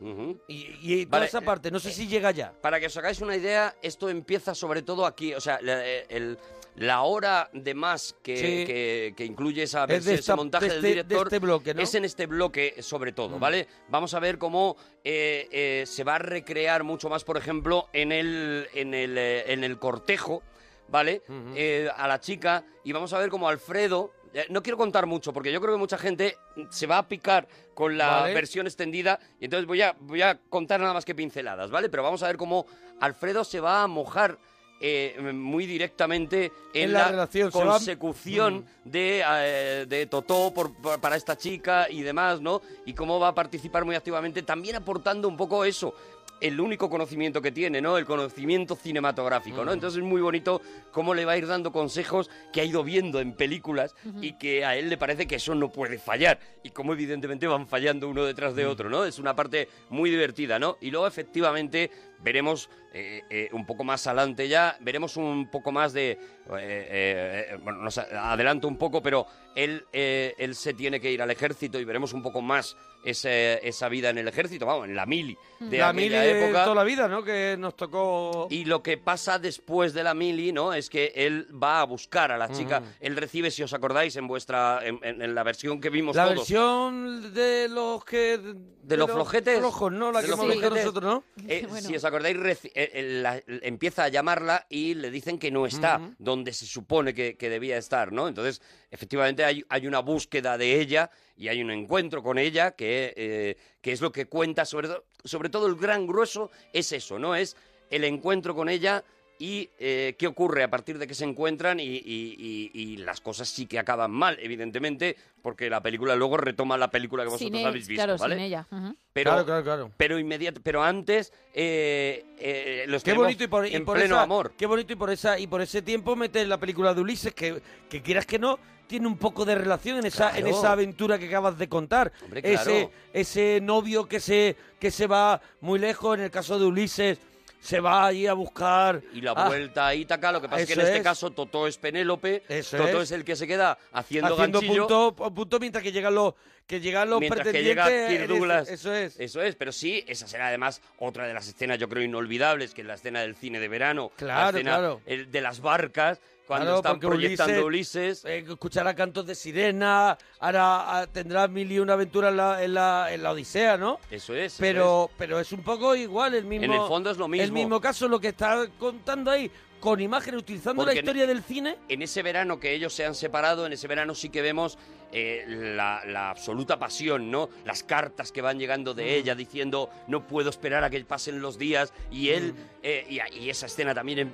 Y, 0.47 0.75
y 0.81 1.05
toda 1.05 1.19
Vale, 1.19 1.25
esa 1.27 1.41
parte, 1.41 1.71
no 1.71 1.79
sé 1.79 1.91
si 1.91 2.07
llega 2.07 2.31
ya. 2.31 2.53
Para 2.61 2.79
que 2.79 2.85
os 2.87 2.97
hagáis 2.97 3.19
una 3.21 3.35
idea, 3.35 3.75
esto 3.81 4.09
empieza 4.09 4.53
sobre 4.53 4.81
todo 4.83 5.05
aquí, 5.05 5.33
o 5.33 5.41
sea, 5.41 5.59
la, 5.61 5.85
eh, 5.87 6.05
el- 6.09 6.37
la 6.75 7.01
hora 7.01 7.49
de 7.53 7.73
más 7.73 8.15
que, 8.23 8.37
Sí. 8.37 8.43
que- 8.65 9.13
que 9.17 9.25
incluye 9.25 9.63
esa 9.63 9.83
Es 9.85 10.05
de 10.05 10.13
ese 10.13 10.21
esta- 10.21 10.35
montaje 10.37 10.65
de 10.65 10.71
del 10.71 10.77
este- 10.77 10.87
de 10.87 10.93
director 11.03 11.27
este 11.27 11.39
bloque, 11.39 11.73
¿no? 11.73 11.81
es 11.81 11.95
en 11.95 12.05
este 12.05 12.27
bloque 12.27 12.75
sobre 12.81 13.11
todo, 13.11 13.39
¿vale? 13.39 13.67
Vamos 13.89 14.13
a 14.13 14.19
ver 14.19 14.37
cómo 14.37 14.77
eh, 15.03 15.47
eh, 15.51 15.83
se 15.85 16.03
va 16.05 16.15
a 16.15 16.19
recrear 16.19 16.83
mucho 16.83 17.09
más, 17.09 17.23
por 17.25 17.35
ejemplo, 17.37 17.87
en 17.91 18.11
el, 18.13 18.67
en 18.73 18.93
el, 18.93 19.17
eh, 19.17 19.51
en 19.51 19.63
el 19.65 19.79
cortejo, 19.79 20.43
¿vale? 20.91 21.21
Eh, 21.55 21.89
a 21.95 22.07
la 22.07 22.19
chica 22.19 22.63
y 22.83 22.91
vamos 22.91 23.11
a 23.13 23.17
ver 23.19 23.29
cómo 23.29 23.47
Alfredo 23.47 24.11
eh, 24.33 24.45
no 24.49 24.61
quiero 24.61 24.77
contar 24.77 25.05
mucho 25.07 25.33
porque 25.33 25.51
yo 25.51 25.59
creo 25.61 25.73
que 25.73 25.79
mucha 25.79 25.97
gente 25.97 26.37
se 26.69 26.85
va 26.87 26.99
a 26.99 27.07
picar 27.07 27.47
con 27.73 27.97
la 27.97 28.21
Vale. 28.21 28.33
versión 28.33 28.67
extendida 28.67 29.19
y 29.39 29.45
entonces 29.45 29.65
voy 29.67 29.81
a, 29.81 29.95
voy 29.99 30.21
a 30.21 30.37
contar 30.49 30.79
nada 30.79 30.93
más 30.93 31.05
que 31.05 31.15
pinceladas, 31.15 31.71
¿vale? 31.71 31.89
Pero 31.89 32.03
vamos 32.03 32.21
a 32.23 32.27
ver 32.27 32.37
cómo 32.37 32.65
Alfredo 32.99 33.43
se 33.43 33.59
va 33.59 33.83
a 33.83 33.87
mojar 33.87 34.37
eh, 34.83 35.15
muy 35.33 35.67
directamente 35.67 36.45
en, 36.73 36.85
En 36.85 36.93
la 36.93 37.07
relación, 37.09 37.49
va- 37.49 37.51
consecución 37.51 38.65
de, 38.83 39.23
eh, 39.23 39.85
de 39.87 40.05
Totó 40.07 40.51
por- 40.53 40.73
por- 40.75 40.99
para 40.99 41.15
esta 41.15 41.37
chica 41.37 41.87
y 41.89 42.01
demás, 42.01 42.41
¿no? 42.41 42.61
Y 42.85 42.93
cómo 42.93 43.19
va 43.19 43.27
a 43.29 43.35
participar 43.35 43.85
muy 43.85 43.95
activamente, 43.95 44.41
también 44.41 44.75
aportando 44.77 45.27
un 45.27 45.37
poco 45.37 45.65
eso, 45.65 45.93
el 46.41 46.59
único 46.59 46.89
conocimiento 46.89 47.41
que 47.41 47.51
tiene, 47.51 47.81
¿no? 47.81 47.97
El 47.97 48.05
conocimiento 48.05 48.75
cinematográfico, 48.75 49.63
¿no? 49.63 49.71
Entonces 49.71 49.99
es 49.99 50.03
muy 50.03 50.21
bonito 50.21 50.61
cómo 50.91 51.13
le 51.13 51.23
va 51.23 51.33
a 51.33 51.37
ir 51.37 51.47
dando 51.47 51.71
consejos 51.71 52.29
que 52.51 52.61
ha 52.61 52.65
ido 52.65 52.83
viendo 52.83 53.19
en 53.19 53.33
películas 53.33 53.95
y 54.21 54.33
que 54.33 54.65
a 54.65 54.75
él 54.75 54.89
le 54.89 54.97
parece 54.97 55.27
que 55.27 55.35
eso 55.35 55.53
no 55.53 55.69
puede 55.69 55.99
fallar 55.99 56.39
y 56.63 56.71
cómo 56.71 56.93
evidentemente 56.93 57.45
van 57.45 57.67
fallando 57.67 58.09
uno 58.09 58.25
detrás 58.25 58.55
de 58.55 58.65
otro, 58.65 58.89
¿no? 58.89 59.05
Es 59.05 59.19
una 59.19 59.35
parte 59.35 59.69
muy 59.89 60.09
divertida, 60.09 60.57
¿no? 60.57 60.77
Y 60.81 60.89
luego 60.89 61.05
efectivamente 61.05 61.91
veremos 62.23 62.69
eh, 62.93 63.21
eh, 63.29 63.49
un 63.53 63.65
poco 63.65 63.83
más 63.83 64.05
adelante 64.07 64.47
ya, 64.47 64.77
veremos 64.81 65.17
un 65.17 65.49
poco 65.49 65.71
más 65.71 65.93
de... 65.93 66.17
eh, 66.57 67.57
bueno, 67.63 67.83
nos 67.83 67.97
adelanto 67.97 68.67
un 68.67 68.77
poco, 68.77 69.01
pero 69.01 69.27
él, 69.55 69.85
él 69.91 70.55
se 70.55 70.73
tiene 70.73 70.99
que 70.99 71.11
ir 71.11 71.21
al 71.21 71.31
ejército 71.31 71.79
y 71.79 71.85
veremos 71.85 72.13
un 72.13 72.21
poco 72.23 72.41
más 72.41 72.75
ese- 73.03 73.59
esa 73.67 73.89
vida 73.89 74.09
en 74.09 74.17
el 74.17 74.27
ejército, 74.27 74.65
vamos, 74.65 74.87
en 74.87 74.95
la 74.95 75.05
mili 75.05 75.37
de 75.59 75.77
la 75.77 75.89
aquella 75.89 75.93
mili 75.93 76.15
de 76.15 76.43
época. 76.45 76.63
toda 76.63 76.75
la 76.75 76.83
vida, 76.83 77.07
¿no? 77.07 77.23
Que 77.23 77.55
nos 77.57 77.75
tocó... 77.75 78.47
Y 78.49 78.65
lo 78.65 78.81
que 78.81 78.97
pasa 78.97 79.39
después 79.39 79.93
de 79.93 80.03
la 80.03 80.13
mili, 80.13 80.51
¿no? 80.51 80.73
Es 80.73 80.89
que 80.89 81.11
él 81.15 81.47
va 81.61 81.81
a 81.81 81.83
buscar 81.85 82.31
a 82.31 82.37
la 82.37 82.49
chica. 82.51 82.81
Él 82.99 83.15
recibe, 83.15 83.51
si 83.51 83.63
os 83.63 83.73
acordáis, 83.73 84.15
en 84.15 84.27
vuestra, 84.27 84.79
en, 84.83 84.99
en- 85.03 85.21
en 85.21 85.35
la 85.35 85.43
versión 85.43 85.79
que 85.79 85.89
vimos 85.89 86.15
La 86.15 86.23
todos. 86.25 86.37
versión 86.37 87.33
de 87.33 87.67
los 87.69 88.03
que... 88.05 88.39
De, 88.83 88.97
los 88.97 89.11
flojetes. 89.11 89.59
Flojos, 89.59 89.91
¿no? 89.91 90.11
La 90.11 90.19
De 90.19 90.25
que 90.25 90.31
los 90.31 90.39
hemos 90.39 90.51
visto 90.53 90.69
nosotros, 90.71 91.03
¿no? 91.03 91.23
Eh, 91.47 91.65
Bueno. 91.69 91.87
Si 91.87 91.95
os 91.95 92.03
acordáis, 92.03 92.35
reci- 92.35 92.71
eh, 92.73 92.91
eh, 92.93 93.19
la- 93.21 93.41
empieza 93.61 94.05
a 94.05 94.07
llamarla 94.09 94.65
y 94.69 94.95
le 94.95 95.11
dicen 95.11 95.37
que 95.37 95.51
no 95.51 95.65
está 95.67 96.01
donde 96.17 96.51
se 96.53 96.65
supone 96.65 97.13
que, 97.13 97.35
que 97.37 97.49
debía 97.49 97.77
estar, 97.77 98.11
¿no? 98.11 98.27
Entonces, 98.27 98.61
efectivamente, 98.91 99.43
hay, 99.43 99.65
hay 99.69 99.87
una 99.87 99.99
búsqueda 99.99 100.57
de 100.57 100.79
ella 100.79 101.09
y 101.37 101.47
hay 101.47 101.63
un 101.63 101.71
encuentro 101.71 102.21
con 102.21 102.37
ella 102.37 102.71
que, 102.71 103.13
eh, 103.15 103.57
que 103.81 103.93
es 103.93 104.01
lo 104.01 104.11
que 104.11 104.27
cuenta, 104.27 104.65
sobre, 104.65 104.89
sobre 105.23 105.49
todo 105.49 105.67
el 105.67 105.75
gran 105.75 106.05
grueso, 106.05 106.51
es 106.73 106.91
eso, 106.91 107.17
¿no? 107.17 107.33
Es 107.33 107.55
el 107.89 108.03
encuentro 108.03 108.53
con 108.53 108.69
ella 108.69 109.03
y 109.43 109.69
eh, 109.79 110.15
qué 110.19 110.27
ocurre 110.27 110.61
a 110.61 110.69
partir 110.69 110.99
de 110.99 111.07
que 111.07 111.15
se 111.15 111.25
encuentran 111.25 111.79
y, 111.79 111.83
y- 111.83 111.99
y- 112.37 112.71
y 112.73 112.97
las 112.97 113.21
cosas 113.21 113.49
sí 113.49 113.65
que 113.65 113.79
acaban 113.79 114.11
mal, 114.11 114.37
evidentemente, 114.39 115.15
porque 115.41 115.67
la 115.67 115.81
película 115.81 116.15
luego 116.15 116.37
retoma 116.37 116.77
la 116.77 116.91
película 116.91 117.23
que 117.23 117.29
vosotros 117.29 117.57
Sin 117.57 117.65
habéis 117.65 117.87
visto, 117.87 118.03
claro, 118.03 118.19
¿vale? 118.19 118.35
sin 118.35 118.43
ella. 118.43 118.67
Pero, 119.13 119.31
Claro, 119.31 119.45
claro, 119.45 119.63
claro. 119.63 119.91
pero 119.97 120.19
inmediato, 120.19 120.61
pero 120.63 120.83
antes 120.83 121.33
eh, 121.55 122.23
eh, 122.37 122.85
los 122.87 123.01
Qué 123.01 123.05
tenemos 123.11 123.25
bonito 123.25 123.43
y 123.43 123.47
por, 123.47 123.65
y 123.67 123.75
en 123.75 123.83
por 123.83 123.97
pleno 123.97 124.13
esa- 124.15 124.21
amor. 124.23 124.53
Qué 124.55 124.67
bonito 124.67 124.93
y 124.93 124.95
por 124.95 125.09
esa 125.09 125.39
y 125.39 125.47
por 125.47 125.61
ese 125.61 125.81
tiempo 125.81 126.15
mete 126.15 126.45
la 126.45 126.59
película 126.59 126.93
de 126.93 127.01
Ulises 127.01 127.33
que, 127.33 127.63
que 127.89 128.01
quieras 128.03 128.27
que 128.27 128.37
no 128.37 128.59
tiene 128.85 129.07
un 129.07 129.17
poco 129.17 129.43
de 129.45 129.55
relación 129.55 129.97
en 129.97 130.05
esa 130.05 130.37
en 130.37 130.45
esa 130.47 130.73
aventura 130.73 131.17
que 131.17 131.27
acabas 131.27 131.57
de 131.57 131.67
contar. 131.67 132.11
Hombre, 132.23 132.43
claro. 132.43 132.59
Ese 132.71 132.89
ese 133.13 133.59
novio 133.61 134.05
que 134.07 134.19
se 134.19 134.55
que 134.79 134.91
se 134.91 135.07
va 135.07 135.41
muy 135.61 135.79
lejos 135.79 136.15
en 136.17 136.25
el 136.25 136.29
caso 136.31 136.59
de 136.59 136.65
Ulises 136.65 137.17
se 137.61 137.79
va 137.79 138.07
allí 138.07 138.27
a 138.27 138.33
buscar 138.33 139.01
Y 139.13 139.21
la 139.21 139.33
vuelta 139.33 139.87
a 139.87 139.95
Ítaca, 139.95 140.31
lo 140.31 140.41
que 140.41 140.49
pasa 140.49 140.63
es 140.63 140.67
que 140.67 140.73
en 140.73 140.81
este 140.81 140.97
es. 140.97 141.03
caso 141.03 141.31
Totó 141.31 141.67
es 141.67 141.77
Penélope, 141.77 142.43
Eso 142.49 142.77
Totó 142.77 143.01
es. 143.01 143.03
es. 143.03 143.11
el 143.11 143.23
que 143.23 143.35
se 143.35 143.47
queda 143.47 143.77
haciendo, 143.93 144.33
haciendo 144.33 144.59
ganchillo, 144.59 144.87
punto, 144.87 145.33
punto 145.33 145.59
mientras 145.59 145.83
que 145.83 145.91
llegan 145.91 146.15
los 146.15 146.33
que 146.65 146.79
llegan 146.79 147.09
los 147.09 147.19
mientras 147.19 147.47
que 147.47 147.63
llega 147.63 147.85
Kirk 147.87 148.27
Douglas. 148.27 148.69
eso 148.69 148.93
es 148.93 149.19
Eso 149.19 149.41
es, 149.41 149.55
pero 149.55 149.71
sí, 149.71 150.03
esa 150.07 150.27
será 150.27 150.47
además 150.47 150.81
otra 150.97 151.27
de 151.27 151.33
las 151.33 151.47
escenas, 151.47 151.77
yo 151.77 151.87
creo, 151.87 152.03
inolvidables, 152.03 152.73
que 152.73 152.81
es 152.81 152.87
la 152.87 152.95
escena 152.95 153.21
del 153.21 153.35
cine 153.35 153.59
de 153.59 153.67
verano. 153.67 154.11
Claro, 154.15 154.41
la 154.43 154.49
escena 154.49 154.71
claro. 154.77 155.01
de 155.05 155.41
las 155.41 155.59
barcas, 155.59 156.19
cuando 156.51 156.65
Claro, 156.65 156.77
están 156.79 156.99
proyectando 156.99 157.65
Ulises. 157.65 158.25
eh, 158.25 158.43
escuchará 158.45 158.93
cantos 158.93 159.25
de 159.25 159.35
sirena, 159.35 160.17
ahora 160.39 160.99
ah, 160.99 161.07
tendrá 161.07 161.47
mil 161.47 161.71
y 161.71 161.79
una 161.79 161.93
aventura 161.93 162.27
en 162.27 162.35
la, 162.35 162.61
en 162.61 162.73
la, 162.73 163.13
en 163.13 163.23
la 163.23 163.31
Odisea, 163.31 163.77
¿no? 163.77 163.99
Eso 164.11 164.35
es. 164.35 164.53
eso 164.55 164.57
Pero, 164.59 165.09
pero 165.17 165.39
es 165.39 165.49
un 165.53 165.63
poco 165.63 165.95
igual, 165.95 166.35
el 166.35 166.43
mismo. 166.43 166.65
En 166.65 166.73
el 166.73 166.87
fondo 166.89 167.09
es 167.09 167.17
lo 167.17 167.29
mismo. 167.29 167.45
El 167.45 167.53
mismo 167.53 167.79
caso, 167.79 168.09
lo 168.09 168.19
que 168.19 168.27
está 168.29 168.67
contando 168.77 169.31
ahí, 169.31 169.49
con 169.79 170.01
imágenes, 170.01 170.41
utilizando 170.41 170.81
Porque 170.83 170.95
la 170.95 170.99
en- 170.99 171.05
historia 171.05 171.25
del 171.25 171.41
cine. 171.41 171.77
en 171.87 172.01
ese 172.01 172.21
verano 172.21 172.59
que 172.59 172.73
ellos 172.73 172.93
se 172.93 173.05
han 173.05 173.15
separado, 173.15 173.65
en 173.65 173.71
ese 173.71 173.87
verano 173.87 174.13
sí 174.13 174.27
que 174.29 174.41
vemos 174.41 174.77
eh, 175.13 175.43
la, 175.47 176.03
la 176.05 176.29
absoluta 176.31 176.77
pasión, 176.79 177.31
¿no? 177.31 177.49
Las 177.65 177.83
cartas 177.83 178.31
que 178.33 178.41
van 178.41 178.59
llegando 178.59 178.93
Mm. 178.93 178.97
de 178.97 179.15
ella 179.15 179.35
diciendo 179.35 179.89
no 180.07 180.27
puedo 180.27 180.49
esperar 180.49 180.83
a 180.83 180.89
que 180.89 181.03
pasen 181.05 181.41
los 181.41 181.57
días 181.57 181.93
y 182.11 182.29
él, 182.29 182.53
Mm. 182.53 182.57
eh, 182.83 183.05
y, 183.09 183.39
y 183.45 183.49
esa 183.49 183.65
escena 183.67 183.93
también 183.95 184.31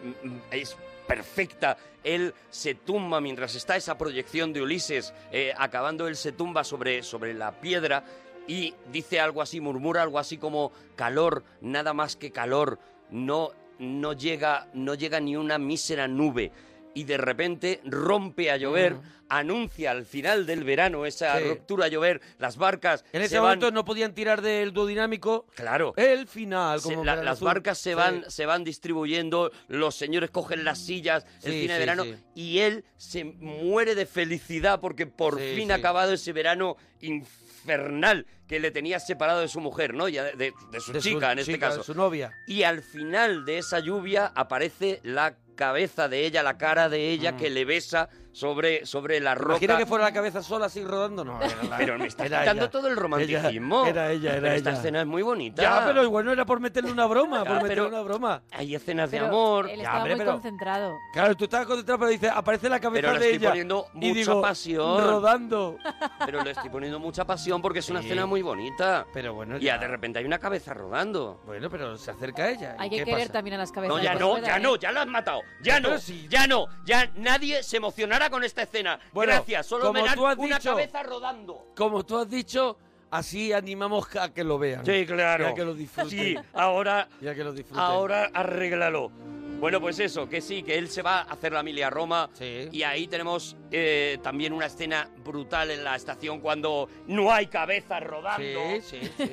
es, 0.52 0.62
es 0.72 0.78
perfecta. 1.08 1.78
Él 2.04 2.34
se 2.50 2.76
tumba 2.76 3.20
mientras 3.22 3.56
está 3.56 3.76
esa 3.76 3.98
proyección 3.98 4.54
de 4.54 4.62
Ulises, 4.62 5.14
eh, 5.32 5.54
acabando 5.58 6.08
él 6.08 6.16
se 6.16 6.32
tumba 6.32 6.64
sobre, 6.64 7.04
sobre 7.04 7.34
la 7.34 7.60
piedra 7.60 8.04
y 8.48 8.74
dice 8.92 9.20
algo 9.20 9.42
así, 9.42 9.60
murmura 9.60 10.02
algo 10.02 10.20
así 10.20 10.38
como 10.38 10.72
calor, 10.96 11.44
nada 11.62 11.94
más 11.94 12.16
que 12.16 12.32
calor, 12.32 12.80
no, 13.12 13.52
no, 13.78 14.14
llega, 14.14 14.68
no 14.74 14.96
llega 14.96 15.20
ni 15.20 15.36
una 15.36 15.58
mísera 15.58 16.08
nube. 16.08 16.52
Y 16.94 17.04
de 17.04 17.18
repente 17.18 17.82
rompe 17.84 18.50
a 18.50 18.58
llover, 18.58 18.98
anuncia 19.30 19.92
al 19.92 20.06
final 20.06 20.46
del 20.46 20.64
verano 20.64 21.06
esa 21.06 21.36
Mm. 21.36 21.38
Sí. 21.44 21.50
ruptura 21.50 21.86
a 21.86 21.88
llover, 21.90 22.22
las 22.40 22.58
barcas 22.58 23.04
En 23.14 23.22
ese 23.22 23.30
se 23.32 23.36
van... 23.40 23.46
momento 23.60 23.72
no 23.72 23.86
podían 23.86 24.14
tirar 24.14 24.42
del 24.42 24.74
duodinámico. 24.74 25.46
Claro. 25.56 25.94
El 25.98 26.28
final, 26.28 26.80
Se- 26.82 26.90
como 26.90 27.04
la- 27.04 27.14
Verano 27.14 27.26
las 27.26 27.38
Azul. 27.38 27.46
barcas 27.48 27.78
se 27.78 27.90
Sí. 27.92 27.96
van, 27.96 28.30
se 28.30 28.46
van 28.46 28.64
distribuyendo, 28.64 29.52
los 29.68 29.96
señores 29.96 30.30
cogen 30.32 30.64
las 30.64 30.80
sillas, 30.80 31.26
el 31.44 31.52
Sí, 31.54 31.62
cine 31.62 31.74
de 31.74 31.80
sí, 31.80 31.80
verano, 31.80 32.04
sí. 32.04 32.16
y 32.36 32.60
él 32.60 32.86
se 32.96 33.24
muere 33.24 33.96
de 33.96 34.06
felicidad 34.06 34.80
porque 34.80 35.08
por 35.08 35.38
Sí, 35.40 35.54
fin 35.56 35.68
sí. 35.68 35.72
ha 35.72 35.76
acabado 35.76 36.14
ese 36.14 36.32
verano 36.34 36.78
infernal 37.02 38.26
que 38.48 38.60
le 38.60 38.72
tenía 38.72 39.00
separado 39.00 39.42
de 39.42 39.48
su 39.48 39.60
mujer, 39.60 39.94
¿no? 39.94 40.08
Ya 40.08 40.24
de, 40.24 40.32
de- 40.34 40.54
de 40.72 40.80
su 40.80 40.94
De 40.94 41.02
su 41.02 41.10
chica 41.10 41.32
en 41.34 41.40
este 41.40 41.54
chica, 41.54 41.70
de 41.70 41.78
caso. 41.78 41.84
su 41.84 41.94
novia. 41.98 42.32
Y 42.48 42.64
al 42.64 42.82
final 42.82 43.46
de 43.46 43.58
esa 43.58 43.80
lluvia 43.80 44.32
aparece 44.36 45.02
la 45.04 45.36
cabeza 45.56 46.08
de 46.08 46.26
ella, 46.26 46.44
la 46.44 46.58
cara 46.58 46.88
de 46.88 47.10
ella 47.10 47.36
que 47.36 47.50
le 47.50 47.66
besa 47.66 48.10
sobre, 48.38 48.86
sobre 48.86 49.20
la 49.20 49.34
roca. 49.34 49.54
Imagina 49.54 49.78
que 49.78 49.86
fuera 49.88 50.04
la 50.06 50.14
cabeza 50.14 50.44
sola 50.44 50.68
así 50.68 50.84
rodando. 50.84 51.26
No, 51.26 51.42
era 51.42 51.64
la- 51.64 51.78
Pero 51.78 51.98
me 51.98 52.06
está 52.06 52.26
era 52.28 52.42
quitando 52.42 52.64
ella. 52.66 52.72
todo 52.72 52.88
el 52.88 52.96
romanticismo. 52.96 53.82
Ella- 53.82 53.90
era 53.90 54.12
ella, 54.12 54.32
era 54.34 54.42
Pero 54.42 54.54
esta 54.54 54.70
ella. 54.70 54.78
escena 54.80 55.02
es 55.02 55.08
muy 55.08 55.24
bonita. 55.24 55.62
Ya, 55.64 55.84
pero 55.86 56.04
igual 56.04 56.26
no 56.26 56.32
era 56.32 56.46
por 56.46 56.60
meterle 56.60 56.92
una 56.92 57.08
broma, 57.08 57.40
Ya, 57.40 57.46
por 57.46 57.56
meterle 57.64 57.76
pero- 57.76 57.88
una 57.88 58.02
broma. 58.02 58.44
Hay 58.52 58.76
escenas 58.76 59.10
de 59.10 59.18
Pero 59.18 59.30
amor. 59.30 59.66
Él 59.70 59.78
Ya, 59.78 59.82
estaba 59.84 59.98
hombre, 59.98 60.16
muy 60.16 60.20
pero- 60.20 60.32
concentrado. 60.34 60.96
Claro, 61.14 61.36
tú 61.36 61.44
estabas 61.46 61.66
concentrado, 61.68 62.00
pero 62.00 62.12
dice, 62.12 62.30
aparece 62.30 62.70
la 62.70 62.80
cabeza 62.80 63.02
Pero 63.08 63.14
le 63.14 63.20
de 63.20 63.26
estoy 63.26 63.38
ella. 63.40 63.50
poniendo 63.50 63.86
y 63.96 63.98
mucha 63.98 64.14
digo, 64.14 64.42
pasión. 64.42 65.04
Rodando. 65.04 65.78
Pero 66.26 66.44
le 66.44 66.52
estoy 66.52 66.70
poniendo 66.70 67.00
mucha 67.00 67.26
pasión 67.26 67.60
porque 67.62 67.80
es 67.80 67.90
una 67.90 68.02
Sí. 68.02 68.06
escena 68.08 68.26
muy 68.28 68.44
bonita. 68.44 69.06
Pero 69.14 69.34
bueno, 69.34 69.58
Y 69.58 69.62
ya. 69.62 69.78
de 69.80 69.88
repente 69.88 70.20
hay 70.20 70.26
una 70.26 70.38
cabeza 70.38 70.74
rodando. 70.76 71.42
Bueno, 71.46 71.70
pero 71.72 71.98
se 71.98 72.12
acerca 72.12 72.44
a 72.44 72.50
ella. 72.52 72.76
¿y 72.78 72.84
Hay 72.84 72.90
que 72.92 72.98
querer 73.04 73.20
pasa? 73.22 73.34
también 73.34 73.56
a 73.56 73.58
las 73.58 73.72
cabezas. 73.72 73.98
No, 73.98 74.04
ya 74.04 74.14
no, 74.14 74.38
ya 74.38 74.58
¿eh? 74.58 74.60
no, 74.60 74.76
ya 74.76 74.92
la 74.92 75.02
has 75.02 75.08
matado. 75.08 75.42
Ya 75.64 75.80
no, 75.80 75.90
Pero 75.90 76.02
ya 76.30 76.46
no, 76.48 76.68
ya 76.86 77.10
nadie 77.16 77.64
se 77.64 77.78
emocionará 77.78 78.27
con 78.30 78.44
esta 78.44 78.62
escena. 78.64 79.00
Bueno, 79.14 79.34
Gracias, 79.34 79.66
solo 79.66 79.88
como 79.88 80.02
me 80.02 80.08
dan 80.08 80.16
tú 80.16 80.28
has 80.28 80.38
una 80.38 80.58
dicho- 80.58 80.70
cabeza 80.72 81.04
rodando. 81.04 81.68
Como 81.76 82.06
tú 82.06 82.18
has 82.18 82.30
dicho, 82.30 82.78
así 83.12 83.54
animamos 83.54 84.16
a 84.16 84.34
que 84.34 84.44
lo 84.44 84.58
vean. 84.60 84.86
Sí, 84.86 85.06
claro. 85.06 85.46
Y 85.46 85.52
a 85.52 85.54
que 85.56 85.66
lo 85.66 85.74
disfruten. 85.74 86.10
Sí, 86.20 86.36
ahora, 86.54 87.08
Y 87.22 87.28
a 87.28 87.36
que 87.36 87.44
lo 87.44 87.54
disfruten. 87.54 87.84
ahora 87.84 88.30
arréglalo. 88.34 89.12
Bueno, 89.60 89.82
pues 89.82 89.98
eso, 90.00 90.30
que 90.30 90.40
sí, 90.40 90.62
que 90.62 90.78
él 90.78 90.88
se 90.88 91.02
va 91.02 91.22
a 91.22 91.34
hacer 91.34 91.52
la 91.52 91.64
mili 91.64 91.82
a 91.82 91.90
Roma. 91.90 92.30
Sí. 92.34 92.70
Y 92.72 92.84
ahí 92.84 93.08
tenemos 93.08 93.58
eh, 93.72 94.20
también 94.22 94.54
una 94.54 94.68
escena 94.68 95.10
brutal 95.26 95.72
en 95.72 95.84
la 95.84 95.96
estación 95.96 96.42
cuando 96.42 96.88
no 97.08 97.34
hay 97.34 97.48
cabezas 97.48 98.04
rodando. 98.04 98.60
Sí, 98.84 99.00
sí, 99.02 99.12
sí. 99.18 99.32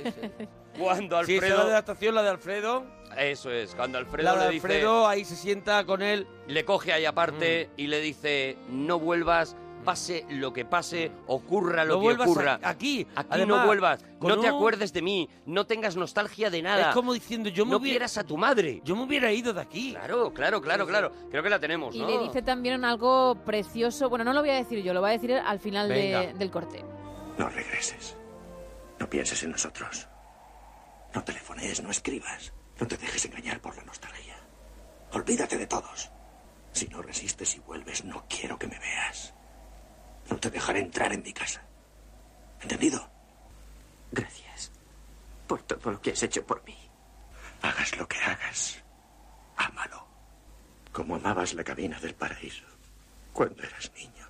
Cuando 0.78 1.16
Alfredo. 1.18 1.58
la 1.58 1.64
de 1.64 1.70
adaptación, 1.72 2.14
la 2.14 2.22
de 2.22 2.28
Alfredo. 2.30 2.84
Eso 3.16 3.50
es, 3.50 3.74
cuando 3.74 3.98
Alfredo 3.98 4.24
la 4.34 4.42
de 4.42 4.48
le 4.48 4.54
dice. 4.54 4.66
Alfredo, 4.66 5.06
ahí 5.06 5.24
se 5.24 5.36
sienta 5.36 5.84
con 5.84 6.02
él. 6.02 6.26
le 6.48 6.64
coge 6.64 6.92
ahí 6.92 7.04
aparte 7.04 7.68
Mm. 7.68 7.80
y 7.80 7.86
le 7.86 8.00
dice: 8.00 8.56
No 8.68 8.98
vuelvas, 8.98 9.56
pase 9.84 10.24
lo 10.30 10.52
que 10.52 10.64
pase, 10.64 11.12
ocurra 11.26 11.84
lo 11.84 12.00
no 12.02 12.16
que 12.16 12.22
ocurra. 12.22 12.58
a- 12.62 12.70
aquí. 12.70 13.06
Aquí 13.14 13.28
Además, 13.30 13.58
no 13.60 13.66
vuelvas, 13.66 14.04
no 14.20 14.40
te 14.40 14.48
un- 14.50 14.56
acuerdes 14.56 14.92
de 14.92 15.02
mí, 15.02 15.28
no 15.46 15.64
tengas 15.66 15.94
nostalgia 15.94 16.50
de 16.50 16.62
nada. 16.62 16.88
Es 16.88 16.94
como 16.94 17.12
diciendo, 17.12 17.50
yo 17.50 17.64
me, 17.66 17.72
no 17.72 17.76
hubiera, 17.76 17.94
quieras 17.98 18.18
a 18.18 18.24
tu 18.24 18.36
madre. 18.36 18.80
yo 18.82 18.96
me 18.96 19.02
hubiera 19.04 19.30
ido 19.30 19.52
de 19.52 19.60
aquí. 19.60 19.92
Claro, 19.92 20.32
claro, 20.34 20.60
claro, 20.60 20.86
claro. 20.86 21.12
Creo 21.30 21.42
que 21.42 21.50
la 21.50 21.60
tenemos, 21.60 21.94
Y 21.94 22.00
¿no? 22.00 22.08
le 22.08 22.18
dice 22.18 22.42
también 22.42 22.84
algo 22.84 23.36
precioso. 23.44 24.08
Bueno, 24.08 24.24
no 24.24 24.32
lo 24.32 24.40
voy 24.40 24.50
a 24.50 24.54
decir 24.54 24.82
yo, 24.82 24.92
lo 24.94 25.00
voy 25.00 25.10
a 25.10 25.12
decir 25.12 25.34
al 25.34 25.60
final 25.60 25.88
de- 25.88 26.32
del 26.36 26.50
corte. 26.50 26.82
No 27.38 27.48
regreses. 27.48 28.16
No 28.98 29.08
pienses 29.10 29.42
en 29.42 29.50
nosotros. 29.52 30.08
No 31.14 31.22
telefonees, 31.22 31.82
no 31.82 31.90
escribas. 31.90 32.52
No 32.78 32.86
te 32.86 32.96
dejes 32.96 33.24
engañar 33.26 33.60
por 33.60 33.76
la 33.76 33.84
nostalgia. 33.84 34.36
Olvídate 35.12 35.56
de 35.56 35.66
todos. 35.66 36.10
Si 36.72 36.88
no 36.88 37.02
resistes 37.02 37.54
y 37.54 37.60
vuelves, 37.60 38.04
no 38.04 38.24
quiero 38.28 38.58
que 38.58 38.66
me 38.66 38.78
veas. 38.78 39.32
no 40.28 40.38
te 40.38 40.50
dejaré 40.50 40.80
entrar 40.80 41.12
en 41.12 41.22
mi 41.22 41.32
casa. 41.32 41.62
¿Entendido? 42.60 43.10
Gracias 44.10 44.72
por 45.46 45.62
todo 45.62 45.92
lo 45.92 46.00
que 46.00 46.12
has 46.12 46.22
hecho 46.22 46.44
por 46.46 46.64
mí. 46.64 46.76
Hagas 47.62 47.96
lo 47.98 48.08
que 48.08 48.18
hagas, 48.18 48.82
ámalo. 49.56 50.06
Como 50.92 51.16
amabas 51.16 51.54
la 51.54 51.62
cabina 51.62 52.00
del 52.00 52.14
paraíso 52.14 52.64
cuando 53.32 53.62
eras 53.62 53.92
niño. 53.94 54.26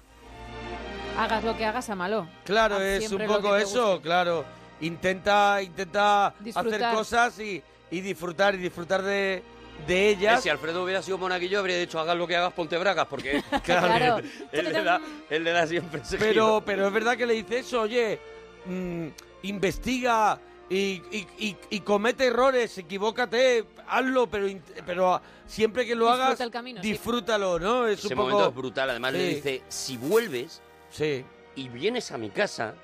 Hagas 1.16 1.44
lo 1.44 1.56
que 1.56 1.64
hagas, 1.64 1.88
amalo. 1.90 2.28
Claro, 2.44 2.76
Haz 2.76 2.82
es 2.82 3.12
un 3.12 3.24
poco 3.26 3.56
eso, 3.56 4.00
claro. 4.02 4.44
Intenta, 4.80 5.62
intenta 5.62 6.34
hacer 6.54 6.80
cosas 6.92 7.38
y, 7.38 7.62
y 7.90 8.00
disfrutar, 8.00 8.54
y 8.54 8.58
disfrutar 8.58 9.02
de, 9.02 9.42
de 9.86 10.08
ellas. 10.10 10.40
Eh, 10.40 10.42
Si 10.42 10.48
Alfredo 10.48 10.82
hubiera 10.84 11.00
sido 11.02 11.16
monaguillo, 11.18 11.60
habría 11.60 11.78
dicho, 11.78 11.98
hagas 12.00 12.16
lo 12.16 12.26
que 12.26 12.36
hagas, 12.36 12.52
ponte 12.52 12.76
bragas, 12.76 13.06
porque 13.08 13.42
Claro. 13.64 14.20
él, 14.52 14.64
le 14.72 14.82
da, 14.82 15.00
él 15.30 15.44
le 15.44 15.52
da 15.52 15.66
siempre 15.66 16.00
ese 16.02 16.18
Pero, 16.18 16.32
giro. 16.32 16.62
pero 16.66 16.86
es 16.86 16.92
verdad 16.92 17.16
que 17.16 17.26
le 17.26 17.34
dice 17.34 17.60
eso, 17.60 17.82
oye, 17.82 18.18
mm, 18.66 19.06
investiga 19.44 20.38
y, 20.68 21.02
y- 21.12 21.26
y- 21.38 21.56
y 21.70 21.80
comete 21.80 22.26
errores, 22.26 22.76
equivócate, 22.78 23.64
hazlo, 23.86 24.26
pero, 24.28 24.48
pero 24.86 25.20
siempre 25.46 25.86
que 25.86 25.94
lo 25.94 26.06
Disfruta 26.06 26.26
hagas, 26.26 26.40
el 26.40 26.50
camino, 26.50 26.82
sí. 26.82 26.88
disfrútalo, 26.90 27.58
¿no? 27.58 27.86
Es 27.86 27.98
Ese 28.00 28.08
un 28.08 28.14
poco... 28.16 28.30
momento 28.30 28.48
es 28.48 28.54
brutal. 28.54 28.90
Además 28.90 29.12
le 29.12 29.28
dice, 29.28 29.62
si 29.68 29.96
vuelves 29.98 30.62
Sí, 30.90 31.24
y 31.56 31.68
vienes 31.68 32.10
a 32.12 32.18
mi 32.18 32.30
casa, 32.30 32.74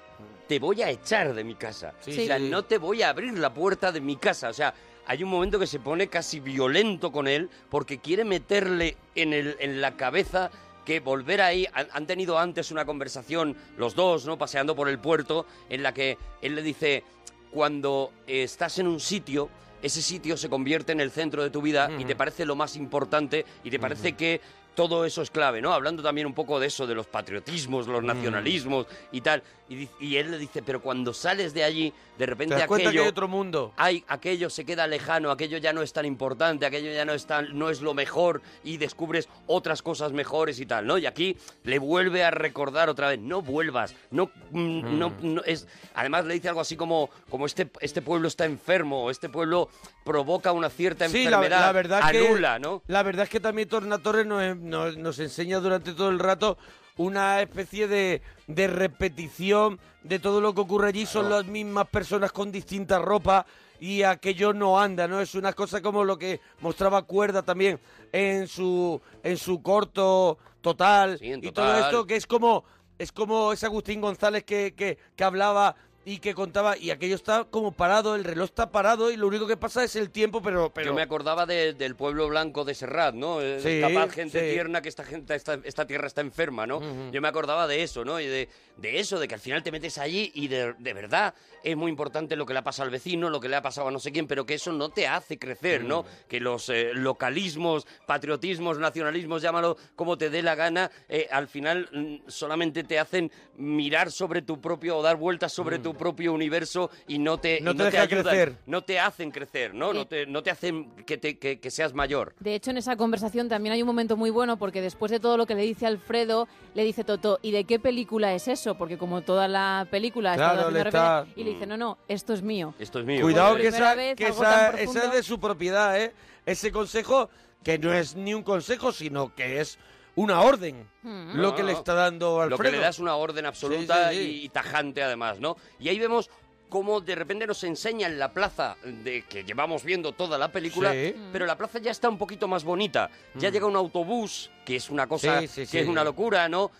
te 0.50 0.58
voy 0.58 0.82
a 0.82 0.90
echar 0.90 1.32
de 1.32 1.44
mi 1.44 1.54
casa. 1.54 1.94
sí. 2.00 2.10
O 2.10 2.26
sea, 2.26 2.38
sí. 2.38 2.48
no 2.50 2.64
te 2.64 2.78
voy 2.78 3.02
a 3.02 3.10
abrir 3.10 3.38
la 3.38 3.54
puerta 3.54 3.92
de 3.92 4.00
mi 4.00 4.16
casa. 4.16 4.48
O 4.48 4.52
sea, 4.52 4.74
hay 5.06 5.22
un 5.22 5.30
momento 5.30 5.60
que 5.60 5.66
se 5.68 5.78
pone 5.78 6.08
casi 6.08 6.40
violento 6.40 7.12
con 7.12 7.28
él 7.28 7.48
porque 7.68 7.98
quiere 7.98 8.24
meterle 8.24 8.96
en, 9.14 9.32
el, 9.32 9.56
en 9.60 9.80
la 9.80 9.96
cabeza 9.96 10.50
que 10.84 10.98
volver 10.98 11.40
ahí. 11.40 11.68
Han, 11.72 11.86
han 11.92 12.04
tenido 12.04 12.36
antes 12.36 12.72
una 12.72 12.84
conversación, 12.84 13.56
los 13.76 13.94
dos, 13.94 14.26
¿no? 14.26 14.38
Paseando 14.38 14.74
por 14.74 14.88
el 14.88 14.98
puerto, 14.98 15.46
en 15.68 15.84
la 15.84 15.94
que 15.94 16.18
él 16.42 16.56
le 16.56 16.62
dice: 16.62 17.04
Cuando 17.52 18.12
estás 18.26 18.80
en 18.80 18.88
un 18.88 18.98
sitio. 18.98 19.48
Ese 19.82 20.02
sitio 20.02 20.36
se 20.36 20.50
convierte 20.50 20.92
en 20.92 21.00
el 21.00 21.10
centro 21.10 21.42
de 21.42 21.48
tu 21.48 21.62
vida 21.62 21.90
y 21.98 22.04
te 22.04 22.14
parece 22.14 22.44
lo 22.44 22.54
más 22.54 22.76
importante 22.76 23.46
y 23.64 23.70
te 23.70 23.78
parece 23.78 24.12
que 24.12 24.42
todo 24.74 25.04
eso 25.04 25.22
es 25.22 25.30
clave, 25.30 25.60
¿no? 25.60 25.72
Hablando 25.72 26.02
también 26.02 26.26
un 26.26 26.34
poco 26.34 26.60
de 26.60 26.66
eso, 26.68 26.86
de 26.86 26.94
los 26.94 27.06
patriotismos, 27.06 27.86
los 27.86 28.02
nacionalismos 28.02 28.86
y 29.12 29.20
tal. 29.20 29.42
Y, 29.68 29.88
y 30.00 30.16
él 30.16 30.30
le 30.30 30.38
dice, 30.38 30.62
pero 30.62 30.80
cuando 30.80 31.12
sales 31.12 31.54
de 31.54 31.64
allí, 31.64 31.92
de 32.20 32.26
repente 32.26 32.54
Te 32.54 32.58
das 32.60 32.68
cuenta 32.68 32.82
que 32.84 32.88
aquello, 32.90 33.02
hay 33.02 33.08
otro 33.08 33.28
mundo. 33.28 33.72
hay- 33.78 34.04
aquello 34.06 34.50
se 34.50 34.66
queda 34.66 34.86
lejano, 34.86 35.30
aquello 35.30 35.56
ya 35.56 35.72
no 35.72 35.80
es 35.80 35.92
tan 35.94 36.04
importante, 36.04 36.66
aquello 36.66 36.92
ya 36.92 37.06
no 37.06 37.14
es 37.14 37.24
tan, 37.26 37.58
no 37.58 37.70
es 37.70 37.80
lo 37.80 37.94
mejor 37.94 38.42
y 38.62 38.76
descubres 38.76 39.26
otras 39.46 39.80
cosas 39.82 40.12
mejores 40.12 40.60
y 40.60 40.66
tal, 40.66 40.86
¿no? 40.86 40.98
Y 40.98 41.06
aquí 41.06 41.36
le 41.64 41.78
vuelve 41.78 42.22
a 42.22 42.30
recordar 42.30 42.90
otra 42.90 43.08
vez, 43.08 43.18
no 43.20 43.40
vuelvas, 43.40 43.94
no, 44.10 44.30
mm, 44.50 44.98
no, 44.98 45.14
no 45.22 45.42
es, 45.46 45.66
además 45.94 46.26
le 46.26 46.34
dice 46.34 46.48
algo 46.48 46.60
así 46.60 46.76
como, 46.76 47.08
como 47.30 47.46
este, 47.46 47.70
este 47.80 48.02
pueblo 48.02 48.28
está 48.28 48.44
enfermo, 48.44 49.10
este 49.10 49.30
pueblo 49.30 49.70
provoca 50.04 50.52
una 50.52 50.68
cierta 50.68 51.08
Sí, 51.08 51.24
enfermedad, 51.24 51.60
la 51.60 51.72
verdad 51.72 52.00
anula, 52.02 52.54
que, 52.56 52.60
¿no? 52.60 52.82
La 52.86 53.02
verdad 53.02 53.24
es 53.24 53.30
que 53.30 53.40
también 53.40 53.66
Tornatore 53.66 54.26
nos, 54.26 54.56
nos, 54.58 54.96
nos 54.98 55.18
enseña 55.20 55.58
durante 55.60 55.94
todo 55.94 56.10
el 56.10 56.18
rato 56.18 56.58
una 57.00 57.40
especie 57.40 57.88
de, 57.88 58.20
de 58.46 58.66
repetición 58.66 59.78
de 60.02 60.18
todo 60.18 60.40
lo 60.40 60.54
que 60.54 60.60
ocurre 60.60 60.88
allí. 60.88 61.06
Son 61.06 61.30
las 61.30 61.46
mismas 61.46 61.88
personas 61.88 62.30
con 62.32 62.52
distintas 62.52 63.00
ropas 63.00 63.46
y 63.80 64.02
aquello 64.02 64.52
no 64.52 64.78
anda, 64.78 65.08
¿no? 65.08 65.20
Es 65.20 65.34
una 65.34 65.52
cosa 65.54 65.80
como 65.80 66.04
lo 66.04 66.18
que 66.18 66.40
mostraba 66.60 67.02
Cuerda 67.02 67.42
también 67.42 67.80
en 68.12 68.46
su, 68.46 69.00
en 69.22 69.36
su 69.38 69.62
corto 69.62 70.36
total 70.60 71.18
Sí, 71.18 71.32
en 71.32 71.38
y 71.38 71.50
todo 71.52 71.64
Total. 71.66 71.84
esto 71.84 72.06
que 72.06 72.16
es 72.16 72.26
como, 72.26 72.64
es 72.98 73.12
como 73.12 73.52
ese 73.52 73.64
Agustín 73.66 74.02
González 74.02 74.44
que, 74.44 74.74
que, 74.74 74.98
que 75.16 75.24
hablaba 75.24 75.74
y 76.04 76.18
que 76.18 76.34
contaba 76.34 76.78
y 76.78 76.90
aquello 76.90 77.14
está 77.14 77.44
como 77.44 77.72
parado, 77.72 78.14
el 78.14 78.24
reloj 78.24 78.46
está 78.46 78.70
parado 78.70 79.10
y 79.10 79.16
lo 79.16 79.26
único 79.28 79.46
que 79.46 79.56
pasa 79.58 79.84
es 79.84 79.96
el 79.96 80.10
tiempo, 80.10 80.40
pero... 80.40 80.70
pero 80.72 80.86
Yo 80.88 80.94
me 80.94 81.02
acordaba 81.02 81.44
de- 81.44 81.74
del 81.74 81.94
pueblo 81.94 82.26
blanco 82.28 82.64
de 82.64 82.74
Serrat, 82.74 83.14
¿no? 83.14 83.40
Eh, 83.42 83.60
Sí, 83.60 83.80
Capaz 83.80 84.12
gente 84.14 84.40
sí. 84.40 84.54
tierna 84.54 84.80
que 84.80 84.88
esta 84.88 85.04
gente, 85.04 85.34
esta, 85.34 85.58
esta 85.62 85.86
tierra 85.86 86.06
está 86.06 86.22
enferma, 86.22 86.66
¿no? 86.66 86.80
Yo 87.12 87.20
me 87.20 87.28
acordaba 87.28 87.66
de 87.66 87.82
eso, 87.82 88.04
¿no? 88.04 88.18
Y 88.18 88.26
de, 88.26 88.48
de 88.78 88.98
eso, 88.98 89.18
de 89.18 89.28
que 89.28 89.34
al 89.34 89.40
final 89.40 89.62
te 89.62 89.70
metes 89.70 89.98
allí 89.98 90.32
y 90.34 90.48
de, 90.48 90.74
de 90.78 90.92
verdad 90.94 91.34
es 91.62 91.76
muy 91.76 91.90
importante 91.90 92.34
lo 92.36 92.46
que 92.46 92.54
le 92.54 92.60
ha 92.60 92.64
pasado 92.64 92.84
al 92.86 92.90
vecino, 92.90 93.28
lo 93.28 93.38
que 93.38 93.50
le 93.50 93.56
ha 93.56 93.62
pasado 93.62 93.88
a 93.88 93.90
no 93.90 93.98
sé 93.98 94.10
quién, 94.10 94.26
pero 94.26 94.46
que 94.46 94.54
eso 94.54 94.72
no 94.72 94.88
te 94.88 95.06
hace 95.06 95.38
crecer, 95.38 95.84
¿no? 95.84 96.06
Que 96.28 96.40
los 96.40 96.70
eh, 96.70 96.92
localismos, 96.94 97.86
patriotismos, 98.06 98.78
nacionalismos, 98.78 99.42
llámalo 99.42 99.76
como 99.96 100.16
te 100.16 100.30
dé 100.30 100.42
la 100.42 100.54
gana, 100.54 100.90
eh, 101.10 101.28
al 101.30 101.46
final 101.48 101.88
mm, 101.92 102.28
solamente 102.30 102.84
te 102.84 102.98
hacen 102.98 103.30
mirar 103.56 104.10
sobre 104.10 104.40
tu 104.40 104.58
propio 104.60 104.96
o 104.96 105.02
dar 105.02 105.16
vueltas 105.16 105.52
sobre 105.52 105.78
tu 105.78 105.89
propio 105.94 106.32
universo 106.32 106.90
y 107.08 107.18
no 107.18 107.38
te, 107.38 107.60
No 107.60 107.74
te 107.74 107.84
deja 107.84 108.02
ayudan, 108.02 108.24
crecer. 108.24 108.56
no 108.66 108.82
te 108.82 108.98
hacen 109.00 109.30
crecer, 109.30 109.74
¿no? 109.74 109.92
No 109.92 110.00
Sí. 110.02 110.06
te, 110.08 110.26
no 110.26 110.42
te 110.42 110.50
hacen 110.50 110.90
que, 111.06 111.18
te, 111.18 111.38
que, 111.38 111.60
que 111.60 111.70
seas 111.70 111.94
mayor. 111.94 112.34
De 112.40 112.54
hecho, 112.54 112.70
en 112.70 112.78
esa 112.78 112.96
conversación 112.96 113.48
también 113.48 113.72
hay 113.72 113.82
un 113.82 113.86
momento 113.86 114.16
muy 114.16 114.30
bueno 114.30 114.56
porque 114.58 114.80
después 114.80 115.10
de 115.10 115.20
todo 115.20 115.36
lo 115.36 115.46
que 115.46 115.54
le 115.54 115.62
dice 115.62 115.86
Alfredo, 115.86 116.48
le 116.74 116.84
dice 116.84 117.04
Toto, 117.04 117.38
¿y 117.42 117.50
de 117.52 117.64
qué 117.64 117.78
película 117.78 118.34
es 118.34 118.48
eso? 118.48 118.76
Porque 118.76 118.98
como 118.98 119.22
toda 119.22 119.48
la 119.48 119.86
película 119.90 120.34
Claro, 120.34 120.70
le 120.70 120.80
está- 120.82 121.26
y 121.36 121.44
le 121.44 121.50
dice, 121.50 121.66
no, 121.66 121.76
no, 121.76 121.98
esto 122.08 122.32
es 122.32 122.42
mío. 122.42 122.74
Esto 122.78 122.98
es 123.00 123.04
mío. 123.04 123.22
Cuidado 123.22 123.56
que, 123.56 123.68
esa, 123.68 123.94
vez, 123.94 124.16
que 124.16 124.28
esa, 124.28 124.70
es 124.80 124.92
de 125.12 125.22
su 125.22 125.38
propiedad, 125.40 126.00
¿eh? 126.00 126.12
Ese 126.46 126.72
consejo 126.72 127.28
que 127.62 127.78
no 127.78 127.92
es 127.92 128.16
ni 128.16 128.32
un 128.34 128.42
consejo, 128.42 128.92
sino 128.92 129.34
que 129.34 129.60
es 129.60 129.78
una 130.16 130.40
orden. 130.40 130.86
Mm. 131.02 131.36
Lo 131.36 131.50
No, 131.50 131.54
que 131.54 131.62
le 131.62 131.72
está 131.72 131.94
dando 131.94 132.40
Alfredo. 132.40 132.62
Lo 132.62 132.70
que 132.70 132.76
le 132.76 132.82
das 132.82 132.98
una 132.98 133.14
orden 133.16 133.46
absoluta 133.46 134.10
Sí, 134.10 134.16
sí, 134.16 134.22
sí. 134.24 134.30
Y, 134.40 134.44
y 134.44 134.48
tajante 134.48 135.02
además, 135.02 135.38
¿no? 135.40 135.56
Y 135.78 135.88
ahí 135.88 135.98
vemos 135.98 136.30
cómo 136.68 137.00
de 137.00 137.16
repente 137.16 137.46
nos 137.48 137.64
enseña 137.64 138.06
en 138.06 138.18
la 138.18 138.32
plaza 138.32 138.76
de 138.84 139.22
que 139.22 139.42
llevamos 139.44 139.82
viendo 139.82 140.12
toda 140.12 140.38
la 140.38 140.52
película, 140.52 140.92
Sí. 140.92 141.14
pero 141.32 141.44
la 141.46 141.56
plaza 141.58 141.78
ya 141.80 141.90
está 141.90 142.08
un 142.08 142.16
poquito 142.18 142.46
más 142.46 142.62
bonita. 142.62 143.10
Ya 143.34 143.50
llega 143.50 143.66
un 143.66 143.74
autobús, 143.76 144.50
que 144.64 144.76
es 144.76 144.88
una 144.88 145.06
cosa 145.08 145.40
Sí, 145.40 145.48
sí, 145.48 145.60
que 145.62 145.66
sí. 145.66 145.78
es 145.78 145.88
una 145.88 146.04
locura, 146.04 146.48
¿no? 146.48 146.70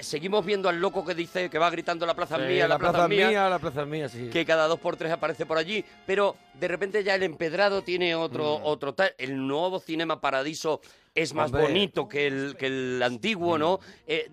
Seguimos 0.00 0.44
viendo 0.44 0.68
al 0.68 0.80
loco 0.80 1.04
que 1.04 1.14
dice 1.14 1.48
que 1.50 1.58
va 1.58 1.70
gritando 1.70 2.06
la 2.06 2.14
plaza 2.14 2.36
Sí, 2.36 2.42
mía, 2.42 2.68
la, 2.68 2.78
plaza, 2.78 3.08
mía. 3.08 3.48
la 3.48 3.58
plaza 3.58 3.84
mía, 3.84 4.08
sí. 4.08 4.28
que 4.30 4.44
cada 4.44 4.66
dos 4.66 4.78
por 4.80 4.96
tres 4.96 5.12
aparece 5.12 5.46
por 5.46 5.58
allí, 5.58 5.84
pero 6.06 6.36
de 6.54 6.68
repente 6.68 7.02
ya 7.04 7.14
el 7.14 7.22
empedrado 7.22 7.82
tiene 7.82 8.14
otro, 8.14 8.54
otro 8.62 8.94
tal. 8.94 9.14
El 9.18 9.46
nuevo 9.46 9.80
Cinema 9.80 10.20
Paradiso 10.20 10.80
es 11.14 11.34
más 11.34 11.50
Mm. 11.50 11.54
Hombre. 11.54 11.62
Mm. 11.62 11.72
bonito 11.74 12.08
que 12.08 12.26
el, 12.26 12.56
que 12.58 12.66
el 12.66 13.02
antiguo, 13.02 13.58
¿no? 13.58 13.80
Eh, 14.06 14.30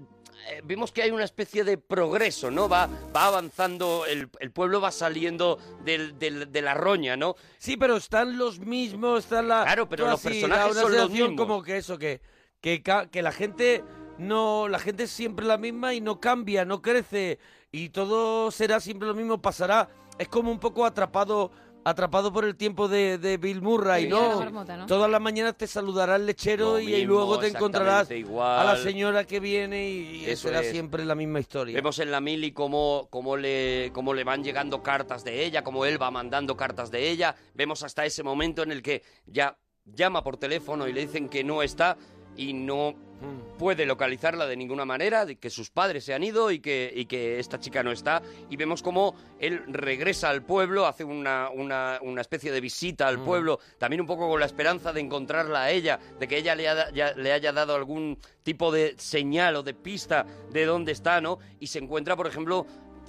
eh, 0.51 0.61
vemos 0.63 0.91
que 0.91 1.01
hay 1.01 1.09
una 1.09 1.23
especie 1.23 1.63
de 1.63 1.79
progreso, 1.79 2.51
¿no? 2.51 2.69
Va, 2.69 2.87
va 3.15 3.25
avanzando, 3.25 4.05
el, 4.07 4.29
el 4.39 4.51
pueblo 4.51 4.79
va 4.79 4.91
saliendo 4.91 5.57
del, 5.83 6.19
del- 6.19 6.51
de 6.51 6.61
la 6.61 6.75
roña, 6.75 7.17
¿no? 7.17 7.35
Sí, 7.57 7.77
pero 7.77 7.97
están 7.97 8.37
los 8.37 8.59
mismos, 8.59 9.23
están 9.23 9.47
la... 9.47 9.63
Claro, 9.63 9.89
pero 9.89 10.05
los 10.05 10.23
así, 10.23 10.41
personajes 10.41 10.75
son 10.77 10.91
los 10.95 11.09
mismos. 11.09 11.35
como 11.35 11.63
que 11.63 11.77
eso, 11.77 11.97
que, 11.97 12.21
que 12.61 13.21
la 13.23 13.31
gente 13.31 13.83
no... 14.17 14.67
La 14.67 14.79
gente 14.79 15.03
es 15.03 15.11
siempre 15.11 15.45
la 15.45 15.57
misma 15.57 15.93
y 15.93 16.01
no 16.01 16.19
cambia, 16.19 16.65
no 16.65 16.81
crece. 16.81 17.39
Y 17.71 17.89
todo 17.89 18.51
será 18.51 18.79
siempre 18.79 19.07
lo 19.07 19.13
mismo, 19.13 19.41
pasará. 19.41 19.89
Es 20.17 20.27
como 20.27 20.51
un 20.51 20.59
poco 20.59 20.85
atrapado 20.85 21.51
atrapado 21.85 22.33
por 22.33 22.45
el 22.45 22.55
tiempo 22.55 22.87
de, 22.87 23.19
de 23.19 23.37
Bill 23.37 23.61
Murray, 23.61 24.09
la 24.09 24.09
¿no? 24.09 24.39
marmota, 24.39 24.75
¿no? 24.75 24.87
Todas 24.87 25.09
las 25.09 25.21
mañanas 25.21 25.55
te 25.55 25.67
saludará 25.67 26.15
el 26.15 26.25
lechero 26.25 26.79
y, 26.79 27.05
luego 27.05 27.37
te 27.37 27.49
encontrarás 27.49 28.09
igual. 28.09 28.59
a 28.59 28.73
la 28.73 28.77
señora 28.77 29.23
que 29.23 29.39
viene 29.39 29.87
y, 29.87 30.23
y 30.23 30.25
Eso 30.25 30.47
será 30.47 30.61
es. 30.61 30.71
siempre 30.71 31.05
la 31.05 31.13
misma 31.13 31.39
historia. 31.39 31.75
Vemos 31.75 31.99
en 31.99 32.09
la 32.09 32.19
mili 32.19 32.53
cómo, 32.53 33.07
cómo, 33.11 33.37
le, 33.37 33.91
cómo 33.93 34.15
le 34.15 34.23
van 34.23 34.43
llegando 34.43 34.81
cartas 34.81 35.23
de 35.23 35.45
ella, 35.45 35.63
cómo 35.63 35.85
él 35.85 36.01
va 36.01 36.09
mandando 36.09 36.57
cartas 36.57 36.89
de 36.89 37.07
ella. 37.07 37.35
Vemos 37.53 37.83
hasta 37.83 38.03
ese 38.03 38.23
momento 38.23 38.63
en 38.63 38.71
el 38.71 38.81
que 38.81 39.03
ya 39.27 39.55
llama 39.85 40.23
por 40.23 40.37
teléfono 40.37 40.87
y 40.87 40.93
le 40.93 41.01
dicen 41.01 41.29
que 41.29 41.43
no 41.43 41.61
está 41.61 41.97
y 42.37 42.53
no 42.53 42.95
Mm. 43.15 43.57
puede 43.57 43.85
localizarla 43.85 44.45
de 44.45 44.57
ninguna 44.57 44.83
manera, 44.83 45.25
de 45.25 45.37
que 45.37 45.49
sus 45.49 45.69
padres 45.69 46.03
se 46.03 46.13
han 46.13 46.21
ido 46.21 46.51
y 46.51 46.59
que, 46.59 46.91
y 46.93 47.05
que 47.05 47.39
esta 47.39 47.57
chica 47.61 47.81
no 47.81 47.93
está. 47.93 48.21
Y 48.49 48.57
vemos 48.57 48.83
cómo 48.83 49.15
él 49.39 49.61
regresa 49.67 50.29
al 50.29 50.43
pueblo, 50.43 50.85
hace 50.85 51.05
una, 51.05 51.49
una, 51.49 51.97
una 52.01 52.19
especie 52.19 52.51
de 52.51 52.59
visita 52.59 53.07
al 53.07 53.23
pueblo, 53.23 53.59
también 53.77 54.01
un 54.01 54.07
poco 54.07 54.27
con 54.27 54.37
la 54.41 54.45
esperanza 54.45 54.91
de 54.91 54.99
encontrarla 54.99 55.63
a 55.63 55.71
ella, 55.71 55.97
de 56.19 56.27
que 56.27 56.37
ella 56.39 56.55
le, 56.55 56.67
ha- 56.67 56.91
ya- 56.91 57.13
le 57.13 57.31
haya 57.31 57.53
dado 57.53 57.73
algún 57.75 58.17
tipo 58.43 58.69
de 58.69 58.95
señal 58.97 59.55
o 59.55 59.63
de 59.63 59.73
pista 59.73 60.25
de 60.51 60.65
dónde 60.65 60.91
está, 60.91 61.21
¿no? 61.21 61.39
Y 61.61 61.67
se 61.67 61.79
encuentra, 61.79 62.17
por 62.17 62.27
ejemplo, 62.27 62.67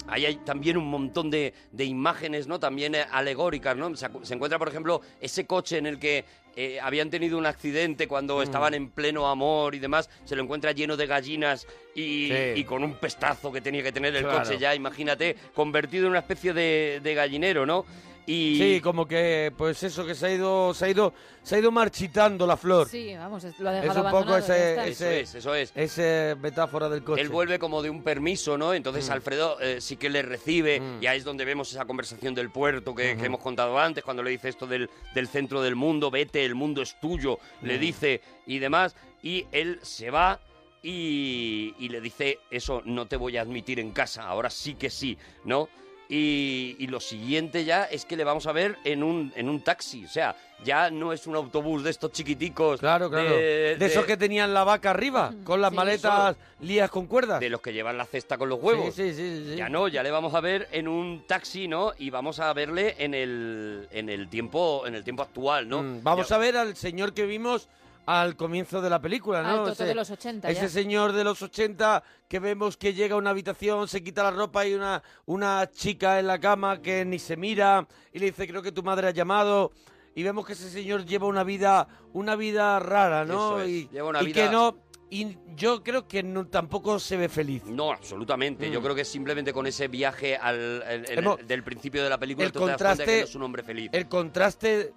Ahí 0.09 0.25
hay 0.27 0.37
también 0.37 0.77
un 0.77 0.87
montón 0.89 1.31
de, 1.31 1.53
de 1.73 1.85
imágenes, 1.85 2.47
¿no? 2.47 2.59
También 2.61 2.95
eh, 2.95 3.05
alegóricas, 3.11 3.77
¿no? 3.77 3.95
Se, 3.97 4.07
encuentra, 4.35 4.59
por 4.59 4.69
ejemplo, 4.69 5.01
ese 5.21 5.47
coche 5.47 5.79
en 5.79 5.87
el 5.87 5.99
que 5.99 6.25
eh, 6.55 6.79
habían 6.81 7.11
tenido 7.11 7.37
un 7.37 7.45
accidente 7.47 8.09
cuando 8.09 8.39
Mm. 8.39 8.43
estaban 8.43 8.75
en 8.75 8.89
pleno 8.91 9.27
amor 9.29 9.75
y 9.75 9.79
demás, 9.79 10.09
se 10.25 10.37
lo 10.37 10.43
encuentra 10.43 10.73
lleno 10.73 10.97
de 10.97 11.07
gallinas 11.07 11.67
y, 11.95 12.29
Sí. 12.29 12.35
y 12.61 12.65
con 12.65 12.83
un 12.83 12.95
pestazo 12.95 13.53
que 13.53 13.61
tenía 13.61 13.83
que 13.83 13.93
tener 13.93 14.15
el 14.17 14.23
Claro. 14.23 14.39
coche 14.43 14.59
ya, 14.59 14.75
imagínate, 14.75 15.37
convertido 15.55 16.05
en 16.05 16.11
una 16.11 16.21
especie 16.21 16.53
de, 16.55 17.01
de 17.03 17.15
gallinero, 17.15 17.67
¿no? 17.67 17.85
Y 18.29 18.59
Sí, 18.59 18.81
como 18.81 19.07
que, 19.07 19.53
pues 19.57 19.81
eso, 19.85 20.05
que 20.05 20.17
se 20.17 20.27
ha 20.27 20.31
ido, 20.35 20.75
se 20.75 20.87
ha 20.87 20.89
ido, 20.89 21.15
se 21.45 21.55
ha 21.55 21.59
ido 21.61 21.71
marchitando 21.71 22.45
la 22.45 22.57
flor. 22.57 22.89
Sí, 22.89 23.15
vamos, 23.15 23.45
es- 23.45 23.57
lo 23.61 23.69
ha 23.71 23.77
es 23.77 23.83
dejado 23.83 24.01
un 24.01 24.07
poco 24.11 24.17
abandonado, 24.35 24.49
ya 24.49 24.55
ese, 24.57 24.71
está. 24.71 24.87
Eso 24.87 25.05
ese, 25.05 25.21
es, 25.21 25.35
eso 25.37 25.55
es. 25.55 25.73
ese 25.77 26.37
metáfora 26.41 26.89
del 26.89 27.05
coche. 27.05 27.23
Él 27.23 27.29
vuelve 27.29 27.61
como 27.61 27.83
de 27.83 27.91
un 27.91 28.03
permiso, 28.03 28.59
¿no? 28.59 28.75
Entonces 28.75 29.09
Mm. 29.09 29.13
Alfredo 29.13 29.61
eh, 29.61 29.81
sí 29.81 29.97
que 29.97 30.11
le 30.11 30.23
recibe, 30.23 30.81
Mm. 30.81 31.03
y 31.03 31.07
ahí 31.07 31.19
es 31.19 31.25
donde 31.25 31.45
vemos 31.45 31.71
esa 31.71 31.85
conversación 31.85 32.35
del 32.35 32.51
puerto 32.51 32.97
que, 32.97 33.11
que 33.11 33.15
Ujú. 33.15 33.25
hemos 33.27 33.41
contado 33.41 33.79
antes, 33.79 34.03
cuando 34.03 34.25
le 34.25 34.31
dice 34.31 34.49
esto 34.49 34.67
del, 34.67 34.91
del 35.15 35.29
centro 35.29 35.63
del 35.63 35.77
mundo, 35.77 36.11
vete, 36.11 36.45
el 36.45 36.57
mundo 36.57 36.83
es 36.83 36.99
tuyo, 36.99 37.39
le 37.63 37.77
Mm. 37.77 37.81
dice 37.81 38.21
y 38.45 38.59
demás, 38.59 38.97
y 39.23 39.47
él 39.53 39.79
se 39.83 40.11
va 40.11 40.41
y, 40.83 41.75
y 41.79 41.89
le 41.89 42.01
dice, 42.01 42.39
eso 42.51 42.83
no 42.85 43.07
te 43.07 43.17
voy 43.17 43.37
a 43.37 43.43
admitir 43.43 43.81
en 43.81 43.93
casa, 43.93 44.23
ahora 44.25 44.51
sí 44.51 44.75
que 44.75 44.91
sí, 44.91 45.17
¿no? 45.45 45.69
Y, 46.09 46.77
y 46.79 46.87
lo 46.87 47.01
siguiente 47.01 47.65
ya 47.65 47.85
es 47.85 48.05
que 48.05 48.17
le 48.17 48.23
vamos 48.25 48.47
a 48.47 48.53
ver 48.53 48.77
en 48.85 49.03
un, 49.03 49.33
en 49.35 49.49
un 49.49 49.61
taxi, 49.63 50.05
o 50.05 50.09
sea, 50.09 50.37
ya 50.65 50.89
no 50.91 51.13
es 51.13 51.27
un 51.27 51.35
autobús 51.35 51.83
de 51.83 51.91
estos 51.91 52.13
chiquiticos. 52.13 52.79
Claro, 52.79 53.11
claro. 53.11 53.29
De, 53.31 53.77
de- 53.77 53.87
esos 53.87 54.05
que 54.05 54.17
tenían 54.17 54.55
la 54.55 54.63
vaca 54.63 54.91
arriba, 54.91 55.35
con 55.43 55.61
las 55.61 55.71
Sí. 55.71 55.77
maletas 55.77 56.37
lías 56.61 56.91
con 56.91 57.07
cuerdas. 57.07 57.41
de 57.41 57.51
los 57.51 57.61
que 57.61 57.73
llevan 57.73 57.99
la 57.99 58.05
cesta 58.07 58.39
con 58.39 58.49
los 58.49 58.63
huevos. 58.63 58.95
Sí, 58.95 59.13
sí, 59.13 59.15
sí, 59.17 59.45
sí. 59.51 59.57
Ya 59.57 59.69
no, 59.69 59.89
ya 59.89 60.03
le 60.05 60.11
vamos 60.13 60.33
a 60.35 60.41
ver 60.41 60.69
en 60.71 60.87
un 60.87 61.25
taxi, 61.27 61.67
¿no? 61.67 61.93
Y 61.99 62.11
vamos 62.11 62.39
a 62.39 62.53
verle 62.53 62.95
en 62.99 63.13
el, 63.13 63.89
en 63.91 64.09
el 64.09 64.29
tiempo, 64.29 64.85
en 64.87 64.95
el 64.95 65.03
tiempo 65.03 65.23
actual, 65.25 65.69
¿no? 65.69 65.83
Mm, 65.83 66.03
Vamos 66.05 66.31
a 66.31 66.39
ver 66.39 66.57
al 66.57 66.77
señor 66.77 67.15
que 67.15 67.27
vimos 67.27 67.69
al 68.07 68.37
comienzo 68.37 68.81
de 68.81 68.89
la 68.89 69.01
película, 69.01 69.41
Ah, 69.41 69.51
el 69.51 69.57
¿no? 69.57 69.65
Toto 69.65 69.85
de 69.85 69.95
los 69.95 70.11
80 70.11 70.49
Ese 70.49 70.63
ya. 70.63 70.69
señor 70.69 71.13
de 71.13 71.25
los 71.25 71.43
80 71.43 72.03
que 72.29 72.39
vemos 72.39 72.77
que 72.77 72.95
llega 72.95 73.17
a 73.17 73.19
una 73.19 73.31
habitación, 73.31 73.89
se 73.89 74.03
quita 74.03 74.23
la 74.23 74.31
ropa 74.31 74.65
y 74.67 74.75
una, 74.75 75.03
una 75.27 75.69
chica 75.71 76.19
en 76.21 76.29
la 76.29 76.39
cama 76.39 76.81
que 76.81 77.05
ni 77.05 77.19
se 77.19 77.37
mira 77.37 77.87
y 78.13 78.19
le 78.21 78.27
dice, 78.27 78.47
creo 78.47 78.63
que 78.63 78.73
tu 78.73 78.83
madre 78.83 79.09
ha 79.09 79.13
llamado. 79.13 79.73
Y 80.15 80.23
vemos 80.23 80.47
que 80.47 80.55
ese 80.55 80.71
señor 80.71 81.05
lleva 81.05 81.27
una 81.27 81.45
vida, 81.45 81.89
una 82.15 82.37
vida 82.37 82.79
rara, 82.81 83.25
¿no? 83.27 83.59
Eso 83.59 83.61
es, 83.63 83.69
y 83.69 83.89
lleva 83.93 84.09
una 84.09 84.23
y 84.23 84.27
vida- 84.27 84.47
que 84.47 84.51
no, 84.51 84.79
y 85.11 85.37
yo 85.55 85.83
creo 85.83 86.09
que 86.09 86.23
no, 86.23 86.47
tampoco 86.47 86.99
se 86.99 87.17
ve 87.19 87.29
feliz. 87.29 87.65
No, 87.67 87.93
absolutamente. 87.93 88.71
Yo 88.71 88.81
Mm. 88.81 88.83
creo 88.83 88.95
que 88.95 89.05
simplemente 89.05 89.53
con 89.53 89.67
ese 89.67 89.89
viaje 89.89 90.37
al, 90.37 90.83
el- 90.89 91.05
el- 91.11 91.47
del 91.47 91.63
principio 91.63 92.03
de 92.03 92.09
la 92.09 92.19
película 92.19 92.47
el 92.47 92.53
tú 92.53 92.61
te 92.61 92.67
das 92.67 92.77
cuenta 92.79 92.95
contraste- 92.95 93.05
que 93.05 93.19
no 93.21 93.25
es 93.25 93.35
un 93.35 93.43
hombre 93.43 93.63
feliz. 93.63 93.91
El 93.93 94.09
contraste 94.09 94.95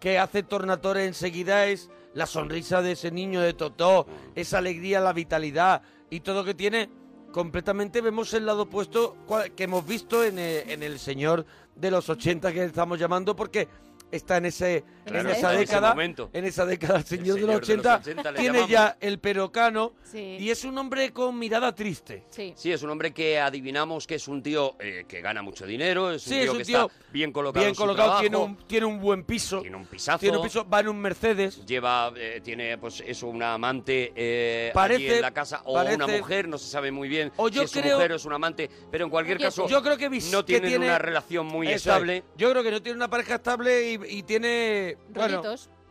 que 0.00 0.18
hace 0.18 0.42
Tornatore 0.42 1.04
enseguida 1.04 1.66
es 1.66 1.90
la 2.14 2.26
sonrisa 2.26 2.82
de 2.82 2.92
ese 2.92 3.10
niño 3.10 3.40
de 3.40 3.52
Totó, 3.52 4.06
esa 4.34 4.58
alegría, 4.58 5.00
la 5.00 5.12
vitalidad 5.12 5.82
y 6.08 6.20
todo 6.20 6.44
que 6.44 6.54
tiene. 6.54 6.90
Completamente 7.30 8.00
vemos 8.00 8.34
el 8.34 8.46
lado 8.46 8.62
opuesto 8.62 9.16
que 9.54 9.64
hemos 9.64 9.86
visto 9.86 10.24
en 10.24 10.38
el, 10.38 10.68
en 10.68 10.82
el 10.82 10.98
señor 10.98 11.46
de 11.76 11.90
los 11.90 12.08
80 12.08 12.52
que 12.52 12.64
estamos 12.64 12.98
llamando 12.98 13.36
porque 13.36 13.68
está 14.12 14.36
en 14.38 14.46
ese 14.46 14.84
Claro, 15.04 15.30
en 15.30 15.36
esa 15.36 15.48
en 15.54 15.60
ese 15.60 15.72
década 15.72 15.90
momento. 15.90 16.30
en 16.32 16.44
esa 16.44 16.66
década 16.66 16.98
el 16.98 17.04
señor, 17.04 17.24
de 17.36 17.40
señor 17.42 17.58
los 17.60 17.66
de 17.68 17.76
los 17.76 17.86
80, 17.86 17.96
80 17.96 18.30
le 18.32 18.38
tiene 18.38 18.52
llamamos. 18.58 18.70
ya 18.70 18.96
el 19.00 19.18
perocano 19.18 19.92
Sí. 20.04 20.36
y 20.40 20.50
es 20.50 20.64
un 20.64 20.76
hombre 20.78 21.12
con 21.12 21.38
mirada 21.38 21.74
triste 21.74 22.24
Sí. 22.30 22.52
Sí, 22.56 22.70
es 22.72 22.82
un 22.82 22.90
hombre 22.90 23.12
que 23.12 23.38
adivinamos 23.40 24.06
que 24.06 24.16
es 24.16 24.28
un 24.28 24.42
tío 24.42 24.76
eh, 24.78 25.04
que 25.08 25.20
gana 25.20 25.42
mucho 25.42 25.66
dinero, 25.66 26.10
es 26.12 26.26
un 26.26 26.32
Sí, 26.32 26.38
tío 26.40 26.44
es 26.44 26.50
un 26.50 26.58
que 26.58 26.64
tío 26.64 26.80
está 26.86 27.12
bien 27.12 27.32
colocado 27.32 27.60
bien 27.62 27.68
en 27.70 27.74
su 27.74 27.80
colocado 27.80 28.20
tiene 28.20 28.36
un 28.36 28.56
tiene 28.66 28.86
un 28.86 29.00
buen 29.00 29.24
piso 29.24 29.60
tiene 29.62 29.76
un 29.76 29.86
pisazo, 29.86 30.18
tiene 30.18 30.36
un 30.36 30.42
piso 30.44 30.68
va 30.68 30.80
en 30.80 30.88
un 30.88 30.98
Mercedes 31.00 31.64
lleva, 31.66 32.12
eh, 32.16 32.40
tiene 32.44 32.78
pues 32.78 33.02
eso, 33.06 33.26
una 33.28 33.54
amante 33.54 34.12
eh, 34.14 34.70
Parece- 34.74 34.96
allí 35.06 35.14
en 35.16 35.22
la 35.22 35.30
casa 35.32 35.62
o 35.64 35.74
parece- 35.74 35.96
una 35.96 36.06
mujer, 36.06 36.46
no 36.48 36.58
se 36.58 36.68
sabe 36.68 36.90
muy 36.92 37.08
bien 37.08 37.32
O 37.36 37.48
si 37.48 37.54
yo 37.54 37.62
es 37.62 37.70
su 37.70 37.80
creo- 37.80 37.96
mujer 37.96 38.12
o 38.12 38.16
es 38.16 38.24
un 38.24 38.32
amante, 38.32 38.70
pero 38.90 39.04
en 39.04 39.10
cualquier 39.10 39.38
caso 39.38 39.66
yo 39.68 39.82
creo 39.82 39.96
que 39.96 40.08
no 40.10 40.40
que 40.40 40.44
tienen 40.44 40.68
tiene 40.70 40.86
una 40.86 40.98
relación 40.98 41.46
muy 41.46 41.68
es. 41.68 41.76
estable. 41.76 42.22
Yo 42.36 42.50
creo 42.50 42.62
que 42.62 42.70
no 42.70 42.82
tiene 42.82 42.96
una 42.96 43.08
pareja 43.08 43.36
estable 43.36 43.92
y, 43.92 43.99
y 44.08 44.22
tiene 44.22 44.96
bueno, 45.10 45.42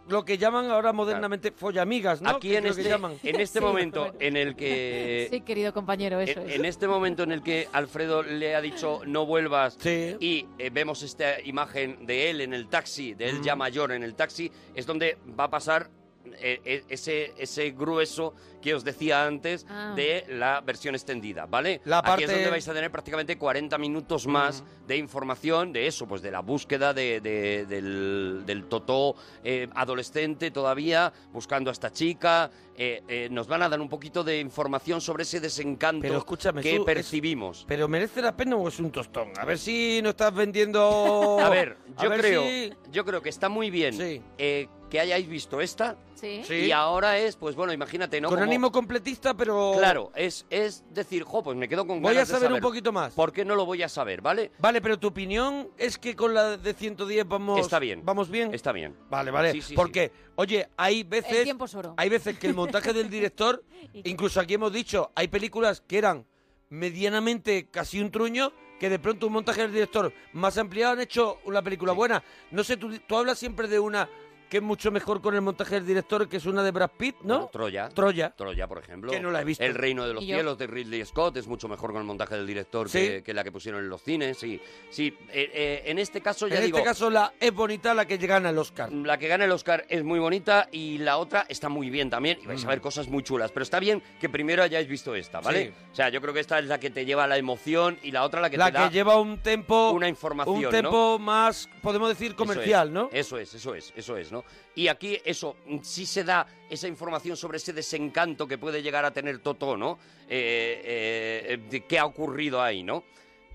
lo 0.08 0.26
que 0.26 0.38
llaman 0.40 0.72
ahora 0.72 0.92
modernamente 0.92 1.52
follamigas, 1.52 2.22
¿no? 2.22 2.32
Aquí 2.32 2.56
en 2.56 2.64
que 2.64 2.70
este, 2.70 2.84
llaman. 2.84 3.14
en 3.24 3.40
este 3.40 3.60
Sí, 3.60 3.66
momento 3.66 4.00
bueno. 4.06 4.18
en 4.20 4.38
el 4.38 4.56
que 4.56 5.28
Sí, 5.32 5.42
querido 5.42 5.72
compañero, 5.74 6.20
eso 6.20 6.42
en, 6.42 6.50
es. 6.50 6.56
en 6.56 6.66
este 6.66 6.88
momento 6.88 7.22
en 7.24 7.32
el 7.32 7.44
que 7.44 7.68
Alfredo 7.74 8.24
le 8.24 8.56
ha 8.56 8.62
dicho 8.62 9.02
no 9.06 9.26
vuelvas 9.28 9.78
Sí. 9.80 10.16
y 10.20 10.48
eh, 10.58 10.72
vemos 10.72 11.04
esta 11.04 11.40
imagen 11.42 12.06
de 12.08 12.32
él 12.32 12.42
en 12.42 12.54
el 12.56 12.68
taxi, 12.70 13.14
de 13.14 13.30
él 13.30 13.42
ya 13.44 13.56
mayor 13.56 13.92
en 13.92 14.02
el 14.04 14.16
taxi, 14.16 14.52
es 14.74 14.86
donde 14.88 15.18
va 15.40 15.44
a 15.44 15.50
pasar 15.52 15.92
eh, 16.40 16.62
eh, 16.66 16.84
ese, 16.90 17.34
ese 17.38 17.72
grueso 17.72 18.34
que 18.62 18.74
os 18.74 18.84
decía 18.84 19.26
antes 19.26 19.66
Ah. 19.70 19.94
de 19.96 20.26
la 20.30 20.60
versión 20.62 20.94
extendida, 20.96 21.46
¿vale? 21.46 21.82
La 21.86 22.00
Aquí 22.00 22.24
es 22.24 22.30
donde 22.32 22.50
vais 22.50 22.68
a 22.68 22.74
tener 22.74 22.92
prácticamente 22.92 23.38
40 23.38 23.78
minutos 23.78 24.28
más 24.28 24.64
de 24.88 24.98
información 24.98 25.72
de 25.72 25.88
eso, 25.88 26.08
pues 26.08 26.22
de 26.22 26.32
la 26.32 26.42
búsqueda 26.42 26.94
de, 26.94 27.22
de- 27.22 27.66
del, 27.66 28.44
del 28.46 28.66
Totó 28.66 29.16
eh, 29.44 29.68
adolescente 29.76 30.52
todavía, 30.52 31.12
buscando 31.32 31.70
a 31.70 31.74
esta 31.74 31.92
chica. 31.92 32.52
Eh, 32.82 33.04
eh, 33.10 33.28
nos 33.30 33.46
van 33.50 33.62
a 33.62 33.68
dar 33.68 33.82
un 33.82 33.90
poquito 33.90 34.24
de 34.24 34.40
información 34.40 35.02
sobre 35.02 35.24
ese 35.24 35.42
desencanto 35.42 36.02
Pero 36.02 36.18
escúchame, 36.18 36.62
que 36.62 36.78
Su, 36.78 36.82
es- 36.84 36.86
percibimos. 36.86 37.66
Pero 37.68 37.90
merece 37.90 38.22
la 38.22 38.38
pena 38.38 38.56
o 38.56 38.70
es 38.70 38.80
un 38.80 38.90
tostón. 38.90 39.32
A 39.38 39.44
ver 39.44 39.58
si 39.58 40.00
no 40.02 40.12
estás 40.12 40.34
vendiendo 40.34 41.38
A 41.44 41.50
ver, 41.50 41.78
A 41.98 42.04
yo 42.04 42.10
ver 42.10 42.20
creo, 42.22 42.44
si- 42.44 42.74
yo 42.90 43.04
creo 43.04 43.22
que 43.22 43.28
está 43.30 43.50
muy 43.50 43.70
bien 43.70 43.96
Sí. 43.96 44.22
eh, 44.38 44.70
que 44.90 45.00
hayáis 45.02 45.28
visto 45.28 45.60
esta 45.62 45.98
Sí. 46.20 46.42
Y 46.54 46.72
ahora 46.74 47.18
es, 47.18 47.38
pues 47.38 47.56
bueno, 47.56 47.72
imagínate, 47.72 48.20
¿no? 48.20 48.28
con 48.28 48.40
Como- 48.40 48.44
ánimo 48.44 48.74
completista, 48.74 49.34
pero 49.36 49.76
Claro, 49.78 50.12
es, 50.16 50.46
es 50.50 50.84
decir, 50.90 51.24
jo, 51.24 51.42
pues 51.42 51.56
me 51.56 51.70
quedo 51.70 51.88
con 51.88 52.02
voy 52.02 52.18
a 52.18 52.20
de 52.20 52.26
saber 52.26 52.52
un 52.52 52.60
poquito 52.60 52.92
más. 52.92 53.14
¿Por 53.14 53.32
qué 53.32 53.46
no 53.46 53.56
lo 53.56 53.66
voy 53.66 53.84
a 53.84 53.88
saber, 53.88 54.20
vale? 54.22 54.52
Vale, 54.60 54.82
pero 54.82 55.00
tu 55.00 55.08
opinión 55.08 55.70
es 55.78 55.98
que 55.98 56.18
con 56.18 56.34
la 56.34 56.58
de 56.58 56.74
110 56.74 57.26
vamos 57.26 57.62
Está 57.62 57.80
bien. 57.80 58.02
Vamos 58.04 58.30
bien. 58.30 58.54
Está 58.54 58.74
bien. 58.74 58.98
Vale, 59.10 59.32
vale. 59.32 59.54
Sí, 59.54 59.62
sí, 59.62 59.76
Porque, 59.76 60.12
oye, 60.40 60.70
hay 60.78 61.04
veces 61.04 61.40
El 61.40 61.44
tiempo 61.44 61.66
es 61.66 61.76
oro. 61.76 61.96
Hay 61.98 62.08
veces 62.08 62.40
que 62.40 62.48
el 62.48 62.54
montaje 62.54 62.94
del 62.94 63.10
director, 63.10 63.62
incluso 64.06 64.40
aquí 64.40 64.54
hemos 64.54 64.72
dicho, 64.72 65.12
hay 65.14 65.28
películas 65.28 65.84
que 65.86 65.98
eran 65.98 66.26
medianamente 66.70 67.68
casi 67.70 68.00
un 68.00 68.10
truño, 68.10 68.54
que 68.80 68.90
de 68.90 69.00
pronto 69.00 69.28
un 69.28 69.34
montaje 69.34 69.64
del 69.64 69.74
director 69.74 70.14
más 70.32 70.58
ampliado 70.58 70.94
han 70.94 71.02
hecho 71.02 71.40
una 71.44 71.62
película 71.62 71.92
buena. 71.92 72.24
No 72.52 72.64
sé, 72.64 72.78
tú, 72.78 72.98
tú 73.00 73.18
hablas 73.18 73.38
siempre 73.38 73.68
de 73.68 73.80
una 73.80 74.10
que 74.50 74.58
es 74.58 74.64
mucho 74.64 74.92
mejor 74.92 75.22
con 75.22 75.36
el 75.36 75.42
montaje 75.42 75.76
del 75.76 75.86
director, 75.86 76.28
que 76.28 76.38
es 76.38 76.46
una 76.46 76.64
de 76.64 76.72
Brad 76.72 76.90
Pitt, 76.98 77.18
¿no? 77.22 77.36
Bueno, 77.36 77.50
Troya. 77.52 77.90
Troya. 77.90 78.34
Troya, 78.36 78.68
por 78.68 78.80
ejemplo. 78.80 79.12
Que 79.12 79.20
no 79.20 79.30
la 79.32 79.42
he 79.42 79.44
visto. 79.46 79.64
El 79.64 79.76
Reino 79.76 80.08
de 80.08 80.14
los. 80.16 80.24
Cielos 80.24 80.58
de 80.58 80.68
Ridley 80.68 81.06
Scott 81.06 81.38
es 81.38 81.48
mucho 81.48 81.68
mejor 81.68 81.92
con 81.92 82.02
el 82.02 82.08
montaje 82.08 82.36
del 82.36 82.48
director 82.48 82.90
Sí. 82.90 83.00
que, 83.00 83.24
que 83.24 83.34
la 83.34 83.44
que 83.44 83.52
pusieron 83.52 83.82
en 83.84 83.90
los 83.90 84.02
cines. 84.02 84.38
Sí, 84.38 84.60
sí. 84.90 85.16
eh, 85.32 85.52
eh, 85.54 85.84
en 85.86 86.00
este 86.00 86.22
caso 86.22 86.48
ya 86.48 86.58
En 86.58 86.66
digo, 86.66 86.78
este 86.78 86.88
caso 86.90 87.10
la 87.10 87.34
es 87.40 87.54
bonita 87.54 87.94
la 87.94 88.06
que 88.06 88.18
gana 88.18 88.50
el 88.50 88.58
Oscar. 88.58 88.92
la 88.92 89.18
que 89.18 89.28
gana 89.28 89.46
el 89.46 89.52
Oscar 89.52 89.86
es 89.90 90.04
muy 90.04 90.20
bonita 90.20 90.68
y 90.72 90.98
la 90.98 91.18
otra 91.18 91.46
está 91.48 91.70
muy 91.70 91.90
bien 91.90 92.10
también 92.10 92.40
y 92.42 92.48
vais 92.48 92.64
a 92.66 92.68
ver 92.70 92.82
cosas 92.82 93.08
muy 93.08 93.24
chulas. 93.24 93.52
Pero 93.52 93.64
está 93.64 93.80
bien 93.80 94.02
que 94.20 94.30
primero 94.30 94.64
hayáis 94.64 94.88
visto 94.88 95.14
esta, 95.16 95.42
¿vale? 95.42 95.66
Sí. 95.68 95.74
O 95.92 95.96
sea, 95.96 96.10
yo 96.10 96.22
creo 96.22 96.34
que 96.34 96.40
esta 96.40 96.58
es 96.60 96.66
la 96.66 96.80
que 96.80 96.90
te 96.90 97.06
lleva 97.06 97.28
la 97.28 97.38
emoción 97.38 97.98
y 98.04 98.12
la 98.12 98.24
otra 98.24 98.42
la 98.42 98.50
que 98.50 98.58
la 98.58 98.66
te 98.68 98.72
que 98.74 98.78
da 98.80 98.90
lleva 98.90 99.20
un 99.20 99.38
tempo 99.40 99.92
una 99.92 100.08
información, 100.10 100.56
un 100.56 100.62
¿no? 100.64 100.70
tempo 100.70 101.20
más, 101.20 101.70
podemos 101.82 102.10
decir, 102.10 102.36
comercial, 102.36 102.88
Eso 102.90 102.90
es, 102.90 102.94
¿no? 102.94 103.10
Eso 103.12 103.38
es, 103.38 103.54
eso 103.54 103.76
es, 103.76 103.94
eso 103.96 104.18
es, 104.18 104.32
¿no? 104.32 104.39
Y 104.76 104.88
aquí 104.88 105.18
eso, 105.26 105.56
mm, 105.66 105.80
sí 105.82 106.06
se 106.06 106.24
da 106.24 106.48
esa 106.70 106.88
información 106.88 107.36
sobre 107.36 107.58
ese 107.58 107.74
desencanto 107.74 108.48
que 108.48 108.58
puede 108.58 108.82
llegar 108.82 109.06
a 109.06 109.12
tener 109.12 109.40
Toto, 109.40 109.78
¿no? 109.78 110.00
Eh, 110.28 110.82
eh, 110.84 111.60
eh, 111.72 111.84
qué 111.88 112.00
ha 112.00 112.06
ocurrido 112.06 112.62
ahí, 112.62 112.84
¿no? 112.84 113.04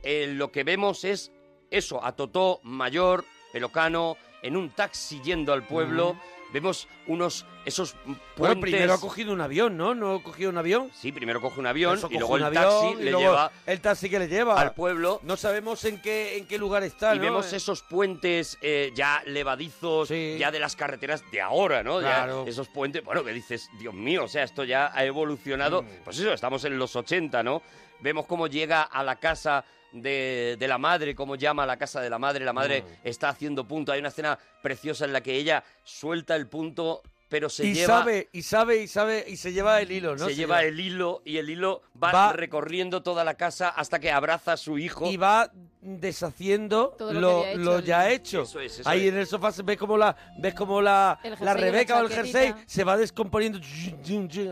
Lo 0.04 0.52
que 0.52 0.64
vemos 0.64 1.04
es 1.04 1.32
eso, 1.70 2.04
a 2.04 2.12
Totó 2.12 2.60
mayor, 2.62 3.24
pelocano, 3.52 4.18
en 4.42 4.56
un 4.56 4.70
taxi 4.70 5.22
yendo 5.22 5.54
al 5.54 5.66
pueblo. 5.66 6.16
Vemos 6.52 6.86
unos, 7.08 7.44
esos 7.64 7.94
puentes... 7.94 8.20
Bueno, 8.36 8.60
primero 8.60 8.94
ha 8.94 9.00
cogido 9.00 9.32
un 9.32 9.40
avión, 9.40 9.76
¿no? 9.76 9.92
¿No 9.94 10.14
ha 10.14 10.22
cogido 10.22 10.50
un 10.50 10.58
avión? 10.58 10.88
Sí, 10.94 11.10
primero 11.10 11.40
coge 11.40 11.58
un 11.58 11.66
avión 11.66 11.96
Eso, 11.98 12.06
y 12.06 12.10
coge 12.10 12.18
luego 12.20 12.34
un 12.34 12.40
el 12.40 12.46
avión, 12.46 12.62
taxi 12.64 12.86
y 12.86 13.04
le 13.04 13.10
luego 13.10 13.26
lleva 13.26 13.52
El 13.66 13.80
taxi 13.80 14.08
que 14.10 14.18
le 14.20 14.28
lleva. 14.28 14.60
al 14.60 14.72
pueblo. 14.72 15.18
No 15.24 15.36
sabemos 15.36 15.84
en 15.84 16.00
qué, 16.00 16.36
en 16.38 16.46
qué 16.46 16.56
lugar 16.58 16.84
está, 16.84 17.14
y 17.14 17.18
¿no? 17.18 17.24
vemos 17.24 17.52
Eh, 17.52 17.56
esos 17.56 17.82
puentes 17.82 18.56
eh, 18.62 18.92
ya 18.94 19.22
levadizos, 19.26 20.08
Sí. 20.08 20.36
ya 20.38 20.52
de 20.52 20.60
las 20.60 20.76
carreteras 20.76 21.24
de 21.32 21.40
ahora, 21.40 21.82
¿no? 21.82 22.00
Ya 22.00 22.24
Claro. 22.24 22.44
esos 22.46 22.68
puentes, 22.68 23.02
bueno, 23.04 23.24
que 23.24 23.32
dices, 23.32 23.68
Dios 23.80 23.94
mío, 23.94 24.24
o 24.24 24.28
sea, 24.28 24.44
esto 24.44 24.62
ya 24.62 24.92
ha 24.94 25.04
evolucionado. 25.04 25.82
Mm. 25.82 25.86
Pues 26.04 26.18
eso, 26.20 26.32
estamos 26.32 26.64
en 26.64 26.78
los 26.78 26.94
80, 26.94 27.42
¿no? 27.42 27.62
Vemos 28.00 28.26
cómo 28.26 28.46
llega 28.46 28.82
a 28.82 29.02
la 29.02 29.16
casa 29.16 29.64
de, 29.94 30.56
de 30.58 30.68
la 30.68 30.76
madre, 30.78 31.14
cómo 31.14 31.36
llama 31.36 31.62
a 31.62 31.66
la 31.66 31.76
casa 31.76 32.00
de 32.00 32.10
la 32.10 32.18
madre. 32.18 32.44
La 32.44 32.52
madre 32.52 32.82
Mm. 32.82 32.86
está 33.08 33.28
haciendo 33.28 33.64
punto. 33.66 33.92
Hay 33.92 34.00
una 34.00 34.08
escena 34.08 34.38
preciosa 34.62 35.04
en 35.04 35.12
la 35.12 35.20
que 35.22 35.34
ella 35.36 35.62
suelta 35.84 36.34
el 36.36 36.46
punto, 36.48 37.02
pero 37.34 37.50
se 37.50 37.66
y 37.66 37.74
lleva... 37.74 37.98
sabe, 37.98 38.28
y 38.30 38.42
sabe, 38.42 38.76
y 38.76 38.86
sabe, 38.86 39.24
y 39.26 39.36
se 39.36 39.52
lleva 39.52 39.80
el 39.80 39.90
hilo, 39.90 40.14
¿no? 40.14 40.26
se, 40.28 40.36
lleva 40.36 40.62
el 40.62 40.78
hilo 40.78 41.20
y 41.24 41.38
el 41.38 41.50
hilo 41.50 41.82
va, 42.00 42.12
Va- 42.12 42.32
recorriendo 42.32 43.02
toda 43.02 43.24
la 43.24 43.34
casa 43.34 43.70
hasta 43.70 43.98
que 43.98 44.12
abraza 44.12 44.52
a 44.52 44.56
su 44.56 44.78
hijo. 44.78 45.10
Y 45.10 45.16
va 45.16 45.50
deshaciendo 45.98 46.94
Todo 46.96 47.12
lo 47.12 47.20
lo, 47.20 47.42
que 47.42 47.48
había 47.48 47.52
hecho 47.52 47.64
lo 47.64 47.78
el- 47.78 47.84
ya 47.84 48.10
hecho. 48.10 48.42
Eso 48.42 48.60
es, 48.60 48.78
eso 48.78 48.88
Ahí 48.88 49.08
es. 49.08 49.12
en 49.12 49.18
el 49.18 49.26
sofá 49.26 49.50
se 49.50 49.62
ve 49.64 49.76
como 49.76 49.96
la 49.98 50.16
ves 50.38 50.54
como 50.54 50.80
la, 50.80 51.18
la 51.40 51.54
Rebeca 51.54 51.98
o 51.98 52.02
el 52.02 52.08
jersey 52.08 52.54
se 52.66 52.84
va 52.84 52.96
descomponiendo 52.96 53.58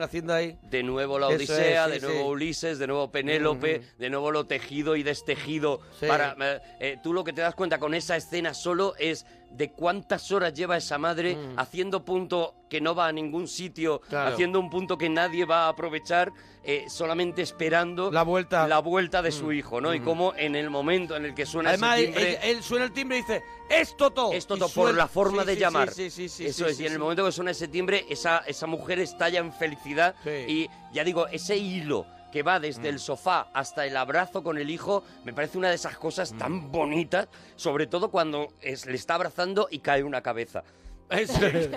haciendo 0.02 0.34
ahí. 0.34 0.58
De 0.62 0.82
nuevo 0.82 1.18
la 1.20 1.28
Odisea, 1.28 1.86
es, 1.86 1.94
sí, 1.94 2.00
de 2.00 2.06
nuevo 2.06 2.24
sí. 2.24 2.30
Ulises, 2.30 2.78
de 2.80 2.86
nuevo 2.88 3.10
Penélope, 3.12 3.82
de 3.96 4.10
nuevo 4.10 4.30
lo 4.32 4.44
tejido 4.46 4.96
y 4.96 5.02
destejido. 5.04 5.80
Sí. 6.00 6.06
Para, 6.06 6.36
eh, 6.40 6.60
eh, 6.80 6.98
tú 7.02 7.12
lo 7.12 7.22
que 7.24 7.32
te 7.32 7.40
das 7.42 7.54
cuenta 7.54 7.78
con 7.78 7.94
esa 7.94 8.16
escena 8.16 8.54
solo 8.54 8.94
es 8.98 9.24
de 9.52 9.70
cuántas 9.72 10.30
horas 10.32 10.54
lleva 10.54 10.76
esa 10.76 10.98
madre 10.98 11.36
haciendo 11.56 12.04
punto 12.04 12.54
que 12.70 12.80
no 12.80 12.94
va 12.94 13.06
a 13.08 13.12
ningún 13.12 13.46
sitio, 13.48 14.00
Mm. 14.04 14.08
Claro. 14.08 14.30
haciendo 14.32 14.58
un 14.58 14.70
punto 14.70 14.96
que 14.96 15.08
nadie 15.10 15.44
va 15.44 15.66
a 15.66 15.68
aprovechar, 15.68 16.32
eh, 16.64 16.84
solamente 16.88 17.42
esperando 17.42 18.10
La 18.10 18.22
vuelta. 18.22 18.66
la 18.66 18.78
vuelta 18.78 19.20
de 19.20 19.30
su 19.30 19.52
hijo, 19.52 19.80
¿no? 19.80 19.92
Y 19.94 20.00
cómo 20.00 20.32
en 20.36 20.54
el 20.56 20.70
momento 20.70 21.14
en 21.16 21.24
el 21.26 21.34
que 21.34 21.44
suena 21.44 21.70
Además, 21.70 21.98
ese 21.98 22.06
timbre... 22.06 22.30
él- 22.32 22.38
él 22.56 22.62
suena 22.62 22.84
el 22.86 22.92
timbre 22.92 23.18
y 23.18 23.20
dice, 23.20 23.42
¡es 23.68 23.96
Totó! 23.96 24.32
Esto 24.32 24.56
Y 24.56 24.60
to- 24.60 24.68
por 24.70 24.94
la 24.94 25.06
forma 25.06 25.42
sí, 25.42 25.48
de 25.48 25.54
sí, 25.54 25.60
llamar. 25.60 25.90
Sí, 25.92 26.10
sí, 26.10 26.28
sí, 26.28 26.46
Eso 26.46 26.66
es, 26.66 26.80
y 26.80 26.86
en 26.86 26.92
el 26.94 26.98
momento 26.98 27.24
que 27.24 27.32
suena 27.32 27.50
ese 27.50 27.68
timbre, 27.68 28.06
esa, 28.08 28.38
esa 28.46 28.66
mujer 28.66 29.00
estalla 29.00 29.40
en 29.40 29.52
felicidad. 29.52 30.14
Y 30.48 30.68
ya 30.92 31.04
digo, 31.04 31.26
ese 31.28 31.56
hilo 31.58 32.06
que 32.32 32.42
va 32.42 32.58
desde 32.58 32.82
Mm. 32.90 32.94
el 32.94 32.98
sofá 32.98 33.48
hasta 33.52 33.86
el 33.86 33.96
abrazo 33.96 34.42
con 34.42 34.58
el 34.58 34.70
hijo, 34.70 35.04
me 35.24 35.32
parece 35.32 35.58
una 35.58 35.68
de 35.68 35.74
esas 35.76 35.96
cosas 35.98 36.32
tan 36.36 36.72
bonitas, 36.72 37.28
sobre 37.56 37.86
todo 37.86 38.10
cuando 38.10 38.48
es- 38.60 38.86
le 38.86 38.94
está 38.96 39.14
abrazando 39.14 39.68
y 39.70 39.78
cae 39.80 40.02
una 40.02 40.22
cabeza. 40.22 40.64
Eso 41.10 41.44
es. 41.46 41.68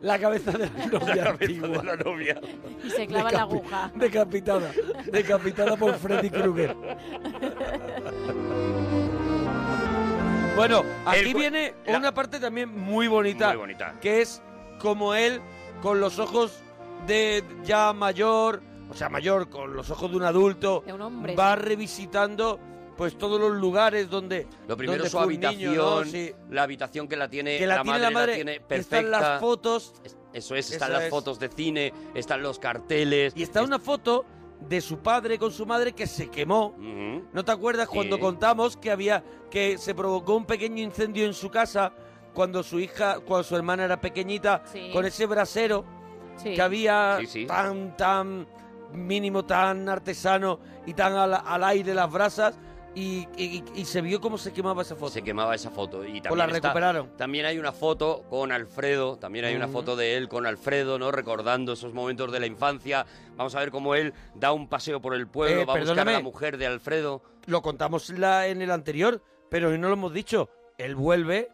La 0.00 0.16
cabeza 0.18 0.52
de 0.52 0.70
la 0.70 0.86
novia 0.86 1.14
La 1.16 1.24
cabeza 1.24 1.66
de 1.66 1.82
la 1.82 1.96
novia. 1.96 2.40
Y 2.84 2.90
se 2.90 3.06
clava 3.08 3.32
la 3.32 3.40
aguja. 3.42 3.90
Decapitada. 3.96 4.70
Decapitada 5.10 5.76
por 5.76 5.96
Freddy 5.96 6.30
Krueger. 6.30 6.76
Bueno, 10.56 10.82
aquí 11.04 11.20
El 11.20 11.34
viene 11.34 11.74
la- 11.86 11.98
una 11.98 12.14
parte 12.14 12.40
también 12.40 12.68
muy 12.78 13.08
bonita. 13.08 13.48
Muy 13.48 13.56
bonita. 13.56 13.94
Que 14.00 14.22
es 14.22 14.40
como 14.80 15.14
él, 15.14 15.40
con 15.82 16.00
los 16.00 16.18
ojos 16.18 16.62
de 17.06 17.44
ya 17.64 17.92
mayor, 17.92 18.62
o 18.90 18.94
sea, 18.94 19.08
mayor, 19.08 19.48
con 19.50 19.74
los 19.74 19.90
ojos 19.90 20.10
de 20.10 20.16
un 20.16 20.22
adulto, 20.22 20.82
De 20.86 20.92
un 20.92 21.00
hombre, 21.02 21.34
va 21.34 21.54
sí. 21.56 21.62
revisitando 21.62 22.58
pues 22.96 23.18
todos 23.18 23.38
los 23.38 23.52
lugares 23.52 24.08
donde 24.08 24.46
Lo 24.66 24.74
primero 24.76 24.96
donde 24.96 25.06
es 25.08 25.12
su 25.12 25.18
fue 25.18 25.26
un 25.26 25.32
niño, 25.34 25.48
habitación, 25.48 25.76
¿no? 25.76 26.04
Sí. 26.04 26.32
la 26.50 26.62
habitación 26.62 27.06
que 27.08 27.16
la 27.16 27.28
tiene, 27.28 27.58
que 27.58 27.66
la, 27.66 27.76
la, 27.76 27.82
tiene 27.82 27.98
madre, 27.98 28.04
la 28.04 28.10
madre, 28.18 28.32
la 28.32 28.36
tiene 28.36 28.60
perfecta. 28.60 28.96
están 28.98 29.10
las 29.10 29.40
fotos 29.40 29.92
Es- 30.02 30.16
Eso 30.32 30.54
es, 30.54 30.70
están 30.70 30.88
Eso 30.90 30.98
las 30.98 31.04
es. 31.04 31.10
fotos 31.10 31.38
de 31.38 31.48
cine, 31.48 31.92
están 32.14 32.42
los 32.42 32.58
carteles. 32.58 33.32
y 33.36 33.42
está 33.42 33.62
una 33.62 33.78
foto 33.78 34.24
de 34.60 34.80
su 34.80 34.98
padre 35.00 35.38
con 35.38 35.52
su 35.52 35.66
madre 35.66 35.92
que 35.92 36.06
se 36.06 36.30
quemó. 36.30 36.74
¿No 37.32 37.44
te 37.44 37.52
acuerdas 37.52 37.88
cuando 37.88 38.18
contamos 38.18 38.76
que 38.78 38.90
había 38.90 39.22
que 39.50 39.76
se 39.76 39.94
provocó 39.94 40.34
un 40.34 40.46
pequeño 40.46 40.82
incendio 40.82 41.26
en 41.26 41.34
su 41.34 41.50
casa 41.50 41.92
cuando 42.32 42.62
su 42.62 42.78
hija, 42.80 43.20
cuando 43.20 43.44
su 43.44 43.56
hermana 43.56 43.84
era 43.84 44.00
pequeñita, 44.00 44.62
Sí. 44.72 44.90
con 44.92 45.04
ese 45.04 45.26
brasero 45.26 45.84
Sí. 46.36 46.54
que 46.54 46.62
había 46.62 47.18
Sí, 47.20 47.26
sí. 47.26 47.46
tan 47.46 47.94
tan 47.96 48.46
mínimo, 48.96 49.44
tan 49.44 49.88
artesano 49.88 50.58
y 50.86 50.94
tan 50.94 51.12
al, 51.14 51.34
al 51.34 51.64
aire 51.64 51.94
las 51.94 52.10
brasas 52.10 52.58
y, 52.94 53.28
y- 53.36 53.62
y 53.74 53.84
se 53.84 54.00
vio 54.00 54.20
cómo 54.22 54.38
se 54.38 54.52
quemaba 54.54 54.80
esa 54.80 54.96
foto. 54.96 55.12
Se 55.12 55.22
quemaba 55.22 55.54
esa 55.54 55.70
foto. 55.70 56.02
Y 56.02 56.22
también 56.22 56.32
o 56.32 56.36
la 56.36 56.44
está- 56.46 56.68
recuperaron. 56.68 57.16
También 57.18 57.44
hay 57.44 57.58
una 57.58 57.72
foto 57.72 58.24
con 58.30 58.52
Alfredo, 58.52 59.18
también 59.18 59.44
hay 59.44 59.54
una 59.54 59.66
Ujú. 59.66 59.72
foto 59.74 59.96
de 59.96 60.16
él 60.16 60.28
con 60.28 60.46
Alfredo, 60.46 60.98
¿no? 60.98 61.12
Recordando 61.12 61.74
esos 61.74 61.92
momentos 61.92 62.32
de 62.32 62.40
la 62.40 62.46
infancia. 62.46 63.04
Vamos 63.36 63.54
a 63.54 63.60
ver 63.60 63.70
cómo 63.70 63.94
él 63.94 64.14
da 64.34 64.52
un 64.52 64.66
paseo 64.68 65.00
por 65.02 65.14
el 65.14 65.26
pueblo, 65.28 65.60
Eh, 65.60 65.64
va 65.66 65.74
a 65.74 65.78
buscar 65.78 66.08
a 66.08 66.12
la 66.12 66.20
mujer 66.20 66.56
de 66.56 66.66
Alfredo. 66.66 67.22
Lo 67.44 67.60
contamos 67.60 68.08
la- 68.10 68.46
en 68.46 68.62
el 68.62 68.70
anterior, 68.70 69.22
pero 69.50 69.68
hoy 69.68 69.78
no 69.78 69.88
lo 69.88 69.94
hemos 69.94 70.14
dicho. 70.14 70.48
Él 70.78 70.94
vuelve 70.96 71.50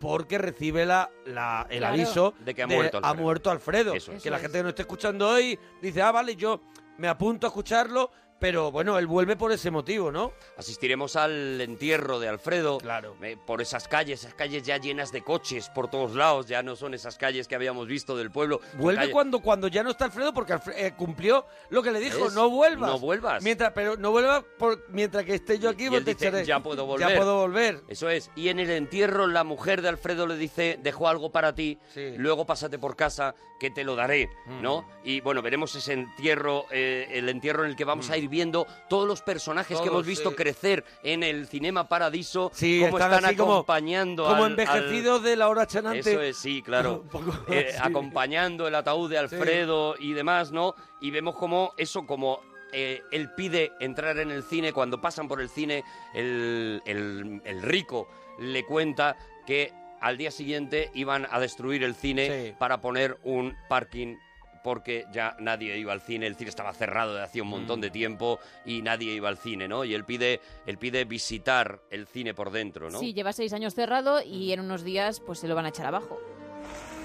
porque 0.00 0.38
recibe 0.38 0.86
la, 0.86 1.08
la- 1.26 1.66
el 1.70 1.78
Claro. 1.78 1.94
aviso 1.94 2.34
De 2.40 2.52
que 2.54 2.62
ha 2.62 2.66
muerto 2.66 2.96
Alfredo. 2.98 3.14
muerto 3.22 3.50
Alfredo. 3.52 3.94
Eso 3.94 4.10
es. 4.12 4.22
Que 4.22 4.30
la 4.30 4.36
Eso 4.38 4.42
gente 4.44 4.58
que 4.58 4.62
no 4.64 4.68
esté 4.70 4.82
escuchando 4.82 5.28
hoy 5.28 5.56
dice, 5.82 6.02
ah, 6.02 6.10
vale, 6.10 6.34
yo 6.36 6.60
me 7.00 7.08
apunto 7.08 7.46
a 7.46 7.48
escucharlo, 7.48 8.10
pero 8.40 8.72
bueno, 8.72 8.98
él 8.98 9.06
vuelve 9.06 9.36
por 9.36 9.52
ese 9.52 9.70
motivo, 9.70 10.10
¿no? 10.10 10.32
Asistiremos 10.56 11.14
al 11.16 11.60
entierro 11.60 12.18
de 12.18 12.28
Alfredo. 12.28 12.78
Claro. 12.78 13.14
eh, 13.22 13.36
por 13.46 13.60
esas 13.60 13.86
calles, 13.86 14.20
esas 14.20 14.34
calles 14.34 14.62
ya 14.62 14.78
llenas 14.78 15.12
de 15.12 15.22
coches 15.22 15.68
por 15.68 15.88
todos 15.88 16.14
lados, 16.14 16.46
ya 16.46 16.62
no 16.62 16.74
son 16.76 16.94
esas 16.94 17.16
calles 17.18 17.46
que 17.46 17.54
habíamos 17.54 17.86
visto 17.86 18.16
del 18.16 18.30
pueblo. 18.30 18.60
Son 18.72 18.80
Vuelve 18.80 19.02
calles- 19.02 19.12
cuando, 19.12 19.40
cuando 19.40 19.68
ya 19.68 19.82
no 19.82 19.90
está 19.90 20.06
Alfredo 20.06 20.32
porque 20.32 20.54
Alfre- 20.54 20.74
eh, 20.76 20.94
cumplió 20.96 21.44
lo 21.68 21.82
que 21.82 21.92
le 21.92 22.00
dijo, 22.00 22.30
no 22.30 22.48
vuelvas. 22.50 22.90
no 22.90 22.98
vuelvas. 22.98 23.42
Mientras, 23.42 23.72
pero 23.72 23.96
no 23.96 24.10
vuelvas 24.10 24.42
por, 24.58 24.84
mientras 24.90 25.24
que 25.24 25.34
esté 25.34 25.58
yo 25.58 25.68
aquí, 25.68 25.84
Y 25.84 25.94
él 25.94 26.04
te 26.04 26.14
dice, 26.14 26.28
echaré. 26.28 26.44
"Ya 26.46 26.58
puedo 26.62 26.86
volver". 26.86 27.08
Ya 27.10 27.16
puedo 27.16 27.36
volver. 27.40 27.82
Eso 27.88 28.08
es. 28.08 28.30
Y 28.34 28.48
en 28.48 28.58
el 28.58 28.70
entierro 28.70 29.26
la 29.26 29.44
mujer 29.44 29.82
de 29.82 29.88
Alfredo 29.90 30.26
le 30.26 30.36
dice, 30.36 30.78
dejo 30.82 31.08
algo 31.08 31.30
para 31.30 31.54
ti, 31.54 31.78
Sí. 31.92 32.14
luego 32.16 32.46
pásate 32.46 32.78
por 32.78 32.96
casa, 32.96 33.34
que 33.58 33.70
te 33.70 33.84
lo 33.84 33.94
daré, 33.94 34.30
Mm. 34.46 34.62
¿no? 34.62 34.88
Y 35.04 35.20
bueno, 35.20 35.42
veremos 35.42 35.74
ese 35.74 35.92
entierro, 35.92 36.64
eh, 36.70 37.08
el 37.10 37.28
entierro 37.28 37.64
en 37.64 37.70
el 37.70 37.76
que 37.76 37.84
vamos 37.84 38.08
a 38.08 38.16
ir 38.16 38.29
viendo 38.30 38.66
todos 38.88 39.06
los 39.06 39.20
personajes 39.20 39.78
que 39.80 39.88
hemos 39.88 40.06
visto 40.06 40.30
sí. 40.30 40.36
crecer 40.36 40.84
en 41.02 41.22
el 41.22 41.46
Cinema 41.48 41.88
Paradiso, 41.88 42.50
Sí, 42.54 42.80
cómo 42.80 42.96
están 42.96 43.12
están, 43.12 43.24
así 43.26 43.36
como- 43.36 43.52
acompañando 43.54 44.24
Como 44.24 44.44
al- 44.44 44.52
envejecidos 44.52 45.22
de 45.22 45.36
la 45.36 45.48
hora 45.48 45.66
chanante. 45.66 45.98
Eso 46.12 46.22
es, 46.22 46.36
sí, 46.38 46.62
claro. 46.62 47.02
Poco 47.10 47.32
Eh, 47.52 47.74
acompañando 47.80 48.66
el 48.68 48.74
ataúd 48.74 49.10
de 49.10 49.18
Alfredo 49.18 49.96
y 49.98 50.12
demás, 50.12 50.52
¿no? 50.52 50.74
Y 51.00 51.10
vemos 51.10 51.34
como 51.36 51.72
eso, 51.76 52.06
como 52.06 52.40
eh, 52.72 53.02
él 53.10 53.30
pide 53.36 53.72
entrar 53.80 54.16
en 54.18 54.30
el 54.30 54.44
cine, 54.44 54.72
cuando 54.72 55.00
pasan 55.00 55.26
por 55.26 55.40
el 55.40 55.48
cine, 55.48 55.82
el, 56.14 56.80
el- 56.86 57.42
el 57.44 57.62
rico 57.62 58.08
le 58.38 58.64
cuenta 58.64 59.16
que 59.46 59.72
al 60.00 60.16
día 60.16 60.30
siguiente 60.30 60.90
iban 60.94 61.26
a 61.30 61.40
destruir 61.40 61.82
el 61.82 61.94
cine 61.94 62.46
Sí. 62.50 62.54
para 62.58 62.80
poner 62.80 63.18
un 63.24 63.56
parking 63.68 64.16
porque 64.62 65.06
ya 65.12 65.36
nadie 65.38 65.76
iba 65.78 65.92
al 65.92 66.00
cine, 66.00 66.26
el 66.26 66.36
cine 66.36 66.50
estaba 66.50 66.72
cerrado 66.72 67.14
de 67.14 67.22
hacía 67.22 67.42
un 67.42 67.48
montón 67.48 67.78
Mm. 67.80 67.82
de 67.82 67.90
tiempo 67.90 68.40
y 68.64 68.82
nadie 68.82 69.12
iba 69.14 69.28
al 69.28 69.38
cine, 69.38 69.68
¿no? 69.68 69.84
Y 69.84 69.94
él 69.94 70.04
pide, 70.04 70.40
él 70.66 70.78
pide 70.78 71.04
visitar 71.04 71.80
el 71.90 72.06
cine 72.06 72.34
por 72.34 72.50
dentro, 72.50 72.90
¿no? 72.90 72.98
Sí, 73.00 73.12
lleva 73.14 73.32
seis 73.32 73.52
años 73.52 73.74
cerrado 73.74 74.22
y 74.22 74.52
en 74.52 74.60
unos 74.60 74.82
días 74.84 75.20
pues 75.20 75.38
se 75.38 75.48
lo 75.48 75.54
van 75.54 75.66
a 75.66 75.70
echar 75.70 75.86
abajo. 75.86 76.18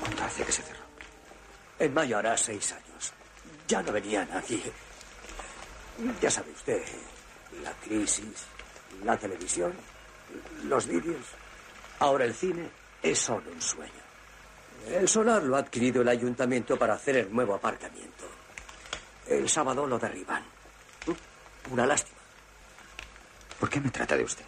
¿Cuánto 0.01 0.23
hace 0.23 0.43
que 0.43 0.51
se 0.51 0.61
cerró? 0.61 0.83
En 1.79 1.93
mayo 1.93 2.17
hará 2.17 2.37
seis 2.37 2.71
años. 2.71 3.13
Ya 3.67 3.81
no 3.81 3.91
venía 3.91 4.25
nadie. 4.25 4.61
Ya 6.21 6.29
sabe 6.29 6.51
usted, 6.51 6.83
la 7.63 7.71
crisis, 7.73 8.45
la 9.03 9.17
televisión, 9.17 9.73
los 10.65 10.87
vídeos. 10.87 11.25
Ahora 11.99 12.25
el 12.25 12.33
cine 12.33 12.69
es 13.01 13.17
solo 13.19 13.49
un 13.51 13.61
sueño. 13.61 14.04
El 14.87 15.07
solar 15.07 15.43
lo 15.43 15.55
ha 15.55 15.59
adquirido 15.59 16.01
el 16.01 16.09
ayuntamiento 16.09 16.77
para 16.77 16.93
hacer 16.93 17.17
el 17.17 17.33
nuevo 17.33 17.55
aparcamiento. 17.55 18.25
El 19.27 19.49
sábado 19.49 19.87
lo 19.87 19.97
derriban. 19.97 20.43
Una 21.71 21.85
lástima. 21.85 22.19
¿Por 23.59 23.69
qué 23.69 23.79
me 23.79 23.89
trata 23.89 24.15
de 24.15 24.23
usted? 24.23 24.45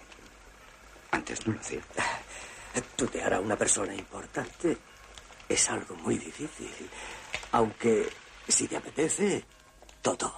Antes 1.11 1.45
no 1.47 1.53
lo 1.53 1.59
hacía. 1.59 1.81
Tutear 2.95 3.33
a 3.33 3.39
una 3.39 3.55
persona 3.55 3.95
importante 3.95 4.77
es 5.49 5.69
algo 5.69 5.95
muy 5.95 6.17
difícil. 6.17 6.89
Aunque, 7.53 8.07
si 8.47 8.67
te 8.67 8.77
apetece, 8.77 9.43
todo. 10.01 10.31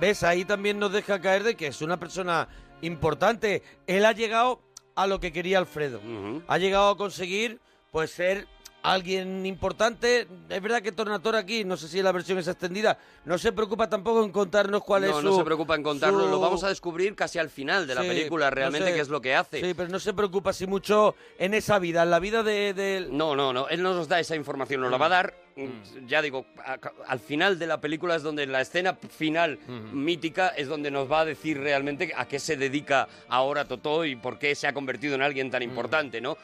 ¿Ves? 0.00 0.24
Ahí 0.24 0.44
también 0.44 0.78
nos 0.78 0.92
deja 0.92 1.20
caer 1.20 1.44
de 1.44 1.54
que 1.54 1.68
es 1.68 1.82
una 1.82 1.98
persona 1.98 2.48
importante. 2.80 3.62
Él 3.86 4.04
ha 4.04 4.12
llegado 4.12 4.62
a 4.96 5.06
lo 5.06 5.20
que 5.20 5.32
quería 5.32 5.58
Alfredo. 5.58 6.00
Ha 6.48 6.58
llegado 6.58 6.90
a 6.90 6.96
conseguir, 6.96 7.60
pues, 7.92 8.10
ser 8.10 8.48
alguien 8.82 9.46
importante. 9.46 10.26
Es 10.48 10.60
verdad 10.62 10.82
que 10.82 10.92
Tornator 10.92 11.36
aquí, 11.36 11.64
no 11.64 11.76
sé 11.76 11.88
si 11.88 12.02
la 12.02 12.12
versión 12.12 12.38
es 12.38 12.48
extendida, 12.48 12.98
no 13.24 13.38
se 13.38 13.52
preocupa 13.52 13.88
tampoco 13.88 14.24
en 14.24 14.30
contarnos 14.32 14.82
cuál 14.82 15.04
es 15.04 15.10
no, 15.10 15.20
su... 15.20 15.22
no 15.26 15.36
se 15.36 15.44
preocupa 15.44 15.74
en 15.76 15.82
contarlo, 15.82 16.24
su- 16.24 16.28
lo 16.30 16.40
vamos 16.40 16.64
a 16.64 16.68
descubrir 16.68 17.14
casi 17.14 17.38
al 17.38 17.48
final 17.50 17.86
de 17.86 17.94
la 17.94 18.00
película, 18.02 18.46
no 18.46 18.54
realmente, 18.56 18.88
sé. 18.88 18.94
qué 18.94 19.00
es 19.00 19.08
lo 19.08 19.20
que 19.20 19.34
hace. 19.34 19.60
Sí, 19.60 19.74
pero 19.74 19.88
no 19.88 19.98
se 20.00 20.12
preocupa 20.12 20.50
así 20.50 20.66
mucho 20.66 21.14
en 21.38 21.54
esa 21.54 21.78
vida, 21.78 22.02
en 22.02 22.10
la 22.10 22.18
vida 22.18 22.42
de... 22.42 22.74
de- 22.74 23.08
No, 23.10 23.36
no, 23.36 23.52
no, 23.52 23.68
él 23.68 23.82
no 23.82 23.94
nos 23.94 24.08
da 24.08 24.18
esa 24.20 24.34
información, 24.36 24.80
nos 24.80 24.90
la 24.90 24.96
va 24.98 25.06
a 25.06 25.10
dar, 25.10 25.34
mm, 25.56 26.06
ya 26.08 26.20
digo, 26.20 26.46
a- 26.64 26.78
al 27.06 27.20
final 27.20 27.58
de 27.58 27.66
la 27.68 27.80
película 27.80 28.16
es 28.16 28.22
donde, 28.22 28.46
la 28.46 28.60
escena 28.60 28.94
final 28.96 29.58
mítica, 29.92 30.48
es 30.48 30.66
donde 30.68 30.90
nos 30.90 31.10
va 31.10 31.20
a 31.20 31.24
decir 31.24 31.58
realmente 31.58 32.12
a 32.16 32.26
qué 32.26 32.38
se 32.40 32.56
dedica 32.56 33.08
ahora 33.28 33.64
Totó 33.66 34.04
y 34.04 34.16
por 34.16 34.38
qué 34.38 34.54
se 34.56 34.66
ha 34.66 34.72
convertido 34.72 35.14
en 35.14 35.22
alguien 35.22 35.50
tan 35.50 35.62
importante, 35.62 36.20
¿no? 36.20 36.36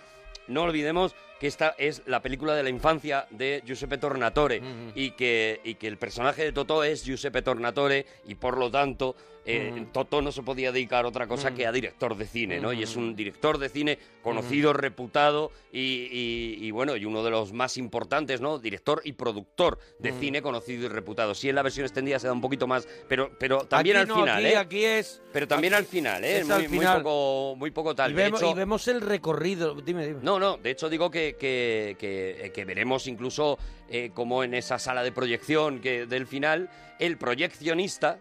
No 0.46 0.62
olvidemos 0.62 1.14
que 1.38 1.46
esta 1.46 1.74
es 1.78 2.02
la 2.06 2.20
película 2.20 2.54
de 2.54 2.62
la 2.62 2.70
infancia 2.70 3.26
de 3.30 3.62
Giuseppe 3.64 3.98
Tornatore 3.98 4.60
y, 4.94 5.12
que, 5.12 5.60
y 5.64 5.74
que 5.76 5.86
el 5.86 5.96
personaje 5.98 6.42
de 6.44 6.52
Totò 6.52 6.82
es 6.84 7.04
Giuseppe 7.04 7.42
Tornatore 7.42 8.06
y 8.26 8.34
por 8.34 8.56
lo 8.58 8.70
tanto 8.70 9.14
eh. 9.50 9.86
Totò 9.94 10.20
no 10.20 10.30
se 10.30 10.42
podía 10.42 10.72
dedicar 10.72 11.06
a 11.06 11.08
otra 11.08 11.26
cosa 11.26 11.54
que 11.54 11.66
a 11.66 11.72
director 11.72 12.14
de 12.18 12.26
cine, 12.26 12.60
¿no? 12.60 12.70
Y 12.74 12.82
es 12.82 12.96
un 12.96 13.16
director 13.16 13.56
de 13.56 13.70
cine 13.70 13.98
conocido, 14.22 14.74
reputado 14.74 15.52
y, 15.72 15.80
y- 15.80 16.58
y, 16.66 16.70
bueno, 16.70 16.96
y 16.96 17.06
uno 17.06 17.22
de 17.24 17.30
los 17.30 17.54
más 17.54 17.78
importantes, 17.78 18.42
¿no? 18.42 18.58
Director 18.58 19.00
y 19.04 19.12
productor 19.12 19.78
de 20.00 20.12
cine 20.12 20.42
conocido 20.42 20.84
y 20.84 20.88
reputado. 20.88 21.34
Sí, 21.34 21.48
en 21.48 21.54
la 21.54 21.62
versión 21.62 21.86
extendida 21.86 22.18
se 22.18 22.26
da 22.26 22.34
un 22.34 22.42
poquito 22.42 22.66
más, 22.66 22.86
pero, 23.08 23.30
pero 23.38 23.60
también 23.66 23.96
Aquí 23.96 24.02
al 24.02 24.08
no, 24.08 24.14
final, 24.16 24.36
aquí, 24.44 24.46
¿eh? 24.54 24.56
Aquí 24.58 24.84
es... 24.84 25.22
Pero 25.32 25.48
también 25.48 25.72
aquí 25.72 25.80
al 25.82 25.86
final, 25.86 26.24
¿eh? 26.24 26.38
es 26.40 26.46
Muy, 26.46 26.54
al 26.64 26.68
muy 26.68 26.84
poco, 26.86 27.54
muy 27.56 27.70
poco 27.70 27.94
tal. 27.94 28.10
Y 28.10 28.14
De 28.14 28.22
vemos, 28.24 28.42
hecho- 28.42 28.50
y 28.50 28.54
vemos 28.54 28.86
el 28.88 29.00
recorrido. 29.00 29.74
Dime, 29.76 30.06
dime. 30.08 30.20
no, 30.22 30.38
no, 30.38 30.58
de 30.58 30.70
hecho 30.72 30.90
digo 30.90 31.10
que, 31.10 31.27
que, 31.36 31.96
que- 31.98 32.50
que 32.54 32.64
veremos 32.64 33.06
incluso 33.06 33.58
eh, 33.90 34.10
como 34.14 34.42
en 34.44 34.54
esa 34.54 34.78
sala 34.78 35.02
de 35.02 35.12
proyección 35.12 35.80
que 35.80 36.06
del 36.06 36.26
final, 36.26 36.68
el 36.98 37.16
proyeccionista 37.18 38.18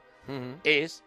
es 0.64 1.04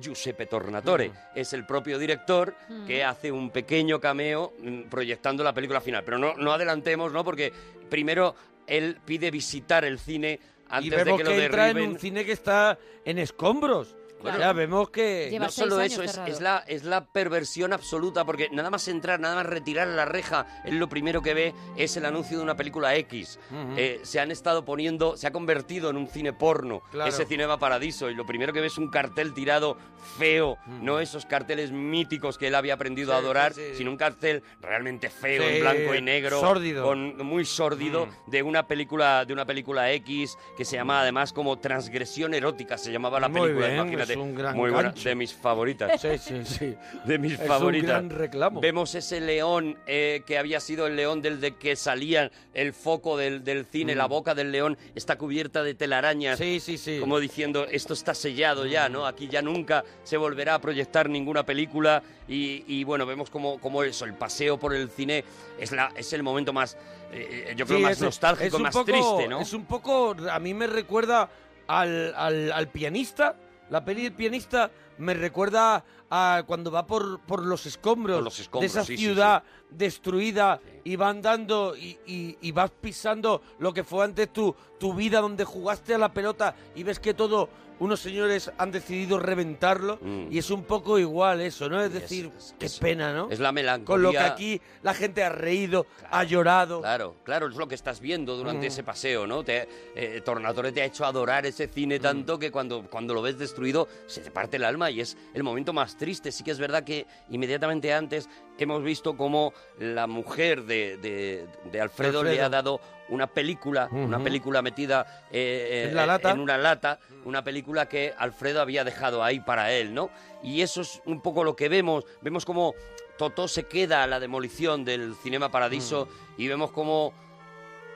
Giuseppe 0.00 0.46
Tornatore. 0.46 1.10
Es 1.34 1.52
el 1.52 1.66
propio 1.66 1.98
director 1.98 2.54
que 2.86 3.04
hace 3.04 3.30
un 3.30 3.50
pequeño 3.50 4.00
cameo 4.00 4.54
mm, 4.58 4.82
proyectando 4.84 5.44
la 5.44 5.52
película 5.52 5.80
final. 5.80 6.02
Pero 6.04 6.18
no, 6.18 6.34
no 6.34 6.52
adelantemos, 6.52 7.12
¿no? 7.12 7.22
Porque 7.24 7.52
primero 7.90 8.34
él 8.66 8.98
pide 9.04 9.30
visitar 9.30 9.84
el 9.84 9.98
cine 9.98 10.40
antes 10.68 10.86
y 10.86 10.90
de 10.90 10.96
vemos 10.96 11.18
que 11.18 11.24
que, 11.24 11.30
lo 11.30 11.42
entra 11.42 11.68
en 11.70 11.76
un 11.76 11.98
cine 11.98 12.24
que 12.24 12.32
está 12.32 12.78
en 13.04 13.18
escombros. 13.18 13.94
Claro. 14.22 14.36
O 14.38 14.40
sea, 14.40 14.52
vemos 14.52 14.90
que... 14.90 15.28
Lleva 15.30 15.46
no 15.46 15.50
solo 15.52 15.80
eso, 15.80 16.02
es, 16.02 16.18
es 16.26 16.40
la, 16.40 16.64
es 16.66 16.84
la 16.84 17.04
perversión 17.04 17.72
absoluta, 17.72 18.24
porque 18.24 18.48
nada 18.52 18.70
más 18.70 18.88
entrar, 18.88 19.20
nada 19.20 19.36
más 19.36 19.46
retirar 19.46 19.88
la 19.88 20.04
reja, 20.04 20.46
él 20.64 20.76
lo 20.78 20.88
primero 20.88 21.22
que 21.22 21.34
ve 21.34 21.54
es 21.76 21.96
el 21.96 22.04
anuncio 22.04 22.38
de 22.38 22.42
una 22.44 22.56
película 22.56 22.94
X. 22.96 23.38
Eh, 23.76 24.00
se 24.02 24.20
han 24.20 24.30
estado 24.30 24.64
poniendo, 24.64 25.16
se 25.16 25.26
ha 25.26 25.32
convertido 25.32 25.90
en 25.90 25.96
un 25.96 26.08
cine 26.08 26.32
porno, 26.32 26.82
Claro. 26.90 27.08
ese 27.08 27.24
Cinema 27.26 27.58
Paradiso, 27.58 28.10
y 28.10 28.14
lo 28.14 28.24
primero 28.26 28.52
que 28.52 28.60
ve 28.60 28.66
es 28.68 28.78
un 28.78 28.88
cartel 28.88 29.34
tirado 29.34 29.76
feo, 30.18 30.58
no 30.80 31.00
esos 31.00 31.26
carteles 31.26 31.70
míticos 31.72 32.38
que 32.38 32.48
él 32.48 32.54
había 32.54 32.74
aprendido 32.74 33.12
a 33.14 33.16
adorar, 33.18 33.54
sí, 33.54 33.62
sí. 33.72 33.78
sino 33.78 33.90
un 33.90 33.96
cartel 33.96 34.42
realmente 34.60 35.10
feo, 35.10 35.42
Sí, 35.42 35.56
en 35.56 35.60
blanco 35.62 35.94
y 35.94 36.02
negro, 36.02 36.40
sórdido. 36.40 36.84
con 36.84 37.16
muy 37.18 37.44
sórdido, 37.44 38.08
de 38.26 38.42
una 38.42 38.66
película, 38.66 39.24
de 39.24 39.32
una 39.32 39.44
película 39.46 39.90
X, 39.92 40.36
que 40.56 40.64
se 40.64 40.76
llama 40.76 41.00
además 41.00 41.32
como 41.32 41.58
Transgresión 41.58 42.34
Erótica, 42.34 42.76
se 42.78 42.92
llamaba 42.92 43.20
la 43.20 43.28
Muy 43.28 43.40
película, 43.42 43.66
bien, 43.68 43.78
imagínate. 43.80 44.11
Es 44.12 44.16
un 44.18 44.34
gran 44.34 44.56
muy 44.56 44.70
buena, 44.70 44.88
gancho. 44.90 45.08
de 45.08 45.14
mis 45.14 45.34
favoritas. 45.34 46.00
Sí, 46.00 46.18
sí, 46.18 46.44
sí. 46.44 46.74
De 47.04 47.18
mis 47.18 47.32
Es 47.34 47.40
un 47.40 47.46
favoritas. 47.46 47.88
gran 47.88 48.10
reclamo. 48.10 48.60
Vemos 48.60 48.94
ese 48.94 49.20
león 49.20 49.76
eh, 49.86 50.22
que 50.26 50.38
había 50.38 50.60
sido 50.60 50.86
el 50.86 50.96
león 50.96 51.20
del 51.22 51.40
de 51.40 51.56
que 51.56 51.76
salía 51.76 52.30
el 52.54 52.72
foco 52.72 53.16
del, 53.16 53.44
del 53.44 53.64
cine, 53.66 53.94
Mm. 53.94 53.98
la 53.98 54.06
boca 54.06 54.34
del 54.34 54.52
león 54.52 54.78
está 54.94 55.16
cubierta 55.16 55.62
de 55.62 55.74
telarañas. 55.74 56.38
Sí, 56.38 56.60
sí, 56.60 56.78
sí. 56.78 56.98
Como 57.00 57.18
diciendo, 57.18 57.66
esto 57.70 57.92
está 57.94 58.14
sellado 58.14 58.66
ya, 58.66 58.88
¿no? 58.88 59.06
Aquí 59.06 59.28
ya 59.28 59.42
nunca 59.42 59.84
se 60.04 60.16
volverá 60.16 60.54
a 60.54 60.60
proyectar 60.60 61.08
ninguna 61.08 61.44
película. 61.44 62.02
Y, 62.28 62.64
y, 62.68 62.84
bueno, 62.84 63.04
vemos 63.04 63.28
como, 63.30 63.58
como 63.58 63.82
eso, 63.82 64.04
el 64.04 64.14
paseo 64.14 64.58
por 64.58 64.74
el 64.74 64.88
cine 64.88 65.24
es, 65.58 65.72
la, 65.72 65.92
es 65.96 66.12
el 66.12 66.22
momento 66.22 66.52
más, 66.52 66.76
eh, 67.12 67.52
yo 67.56 67.66
creo, 67.66 67.78
Sí, 67.78 67.82
más 67.82 67.92
es- 67.92 68.00
nostálgico, 68.02 68.46
es 68.46 68.54
un 68.54 68.62
más 68.62 68.72
poco- 68.72 68.84
triste, 68.86 69.28
¿no? 69.28 69.40
Es 69.40 69.52
un 69.52 69.64
poco, 69.66 70.16
a 70.30 70.38
mí 70.38 70.54
me 70.54 70.66
recuerda 70.68 71.28
al, 71.66 72.14
al, 72.16 72.52
al 72.52 72.68
pianista. 72.68 73.34
La 73.72 73.82
peli 73.82 74.02
del 74.02 74.12
pianista 74.12 74.70
me 74.98 75.14
recuerda 75.14 75.82
a 76.14 76.42
cuando 76.46 76.70
va 76.70 76.86
por, 76.86 77.20
por 77.20 77.42
los 77.42 77.64
escombros, 77.64 78.16
Por 78.18 78.24
los 78.24 78.38
escombros, 78.38 78.70
de 78.74 78.80
esa 78.80 78.86
sí, 78.86 78.98
sí, 78.98 79.02
ciudad 79.04 79.42
destruida 79.70 80.60
y 80.84 80.96
va 80.96 81.08
andando 81.08 81.74
y, 81.74 81.98
y- 82.06 82.36
y 82.42 82.52
vas 82.52 82.70
pisando 82.70 83.40
lo 83.58 83.72
que 83.72 83.82
fue 83.82 84.04
antes 84.04 84.30
tu, 84.30 84.54
tu 84.78 84.92
vida 84.92 85.22
donde 85.22 85.44
jugaste 85.44 85.94
a 85.94 85.98
la 85.98 86.12
pelota 86.12 86.54
y 86.74 86.82
ves 86.82 86.98
que 87.00 87.14
todo 87.14 87.48
unos 87.78 87.98
señores 87.98 88.52
han 88.58 88.70
decidido 88.70 89.18
reventarlo 89.18 89.98
Mm. 90.00 90.26
y 90.30 90.38
es 90.38 90.50
un 90.50 90.62
poco 90.62 91.00
igual 91.00 91.40
eso, 91.40 91.68
¿no? 91.68 91.80
Es 91.82 91.90
Sí, 91.90 91.96
es- 91.96 92.02
decir, 92.02 92.30
es- 92.36 92.54
qué 92.56 92.66
es- 92.66 92.78
pena, 92.78 93.12
¿no? 93.12 93.28
Es 93.28 93.40
la 93.40 93.50
melancolía. 93.50 93.86
Con 93.86 94.02
lo 94.02 94.10
que 94.12 94.18
aquí 94.18 94.60
la 94.84 94.94
gente 94.94 95.24
ha 95.24 95.30
reído, 95.30 95.86
ha 96.10 96.22
llorado. 96.22 96.80
Claro, 96.80 97.16
claro, 97.24 97.48
es 97.48 97.56
lo 97.56 97.66
que 97.66 97.74
estás 97.74 97.98
viendo 98.00 98.36
durante 98.36 98.66
Mm. 98.66 98.68
ese 98.68 98.84
paseo, 98.84 99.26
¿no? 99.26 99.42
Te, 99.42 99.68
eh, 99.96 100.20
Tornatore 100.24 100.70
te 100.70 100.82
ha 100.82 100.84
hecho 100.84 101.04
adorar 101.04 101.44
ese 101.44 101.66
cine 101.66 101.98
Mm. 101.98 102.02
tanto 102.02 102.38
que 102.38 102.52
cuando, 102.52 102.82
cuando 102.88 103.14
lo 103.14 103.22
ves 103.22 103.36
destruido 103.36 103.88
se 104.06 104.20
te 104.20 104.30
parte 104.30 104.58
el 104.58 104.64
alma 104.64 104.88
y 104.90 105.00
es 105.00 105.16
el 105.34 105.42
momento 105.42 105.72
más 105.72 105.96
triste. 106.02 106.32
Sí 106.32 106.42
que 106.42 106.50
es 106.50 106.58
verdad 106.58 106.82
que 106.82 107.06
inmediatamente 107.30 107.92
antes 107.94 108.28
hemos 108.58 108.82
visto 108.82 109.16
cómo 109.16 109.52
la 109.78 110.08
mujer 110.08 110.64
de, 110.64 110.96
de- 110.96 111.46
de 111.70 111.80
Alfredo, 111.80 112.24
le 112.24 112.40
ha 112.42 112.48
dado 112.48 112.80
una 113.08 113.28
película, 113.28 113.88
una 113.92 114.18
película 114.18 114.62
metida 114.62 115.26
eh, 115.30 115.86
En 115.88 115.94
la 115.94 116.06
lata. 116.06 116.32
en 116.32 116.40
una 116.40 116.58
lata, 116.58 116.98
una 117.24 117.44
película 117.44 117.86
que 117.88 118.12
Alfredo 118.18 118.60
había 118.60 118.82
dejado 118.82 119.22
ahí 119.22 119.38
para 119.38 119.72
él, 119.72 119.94
¿no? 119.94 120.10
Y 120.42 120.62
eso 120.62 120.80
es 120.80 121.00
un 121.06 121.20
poco 121.20 121.44
lo 121.44 121.54
que 121.54 121.68
vemos. 121.68 122.04
Vemos 122.20 122.44
como 122.44 122.74
Totó 123.16 123.46
se 123.46 123.64
queda 123.64 124.02
a 124.02 124.06
la 124.08 124.18
demolición 124.18 124.84
del 124.84 125.14
Cinema 125.22 125.50
Paradiso 125.52 126.06
Mm. 126.36 126.40
y 126.42 126.48
vemos 126.48 126.72
como 126.72 127.12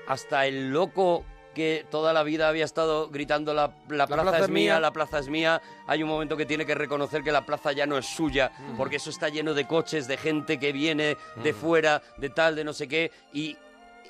hasta 0.07 0.47
el 0.47 0.71
loco 0.71 1.25
que 1.57 1.87
toda 1.91 2.13
la 2.13 2.23
vida 2.23 2.49
había 2.51 2.67
estado 2.67 3.09
gritando 3.09 3.55
la, 3.55 3.71
la 3.89 4.07
plaza, 4.07 4.41
es 4.41 4.51
mía, 4.51 4.79
la 4.79 4.93
plaza 4.93 5.19
es 5.21 5.29
mía, 5.31 5.63
hay 5.87 6.03
un 6.03 6.09
momento 6.11 6.37
que 6.37 6.45
tiene 6.45 6.67
que 6.67 6.75
reconocer 6.75 7.23
que 7.23 7.33
la 7.33 7.47
plaza 7.47 7.73
ya 7.73 7.87
no 7.87 7.97
es 7.97 8.05
suya, 8.05 8.53
Mm. 8.59 8.77
porque 8.77 8.97
eso 8.97 9.09
está 9.09 9.31
lleno 9.31 9.55
de 9.55 9.67
coches, 9.67 10.07
de 10.07 10.19
gente 10.19 10.59
que 10.59 10.71
viene 10.73 11.17
de 11.43 11.53
fuera, 11.55 12.03
de 12.19 12.29
tal, 12.29 12.55
de 12.57 12.65
no 12.65 12.75
sé 12.75 12.87
qué, 12.89 13.11
y, 13.33 13.57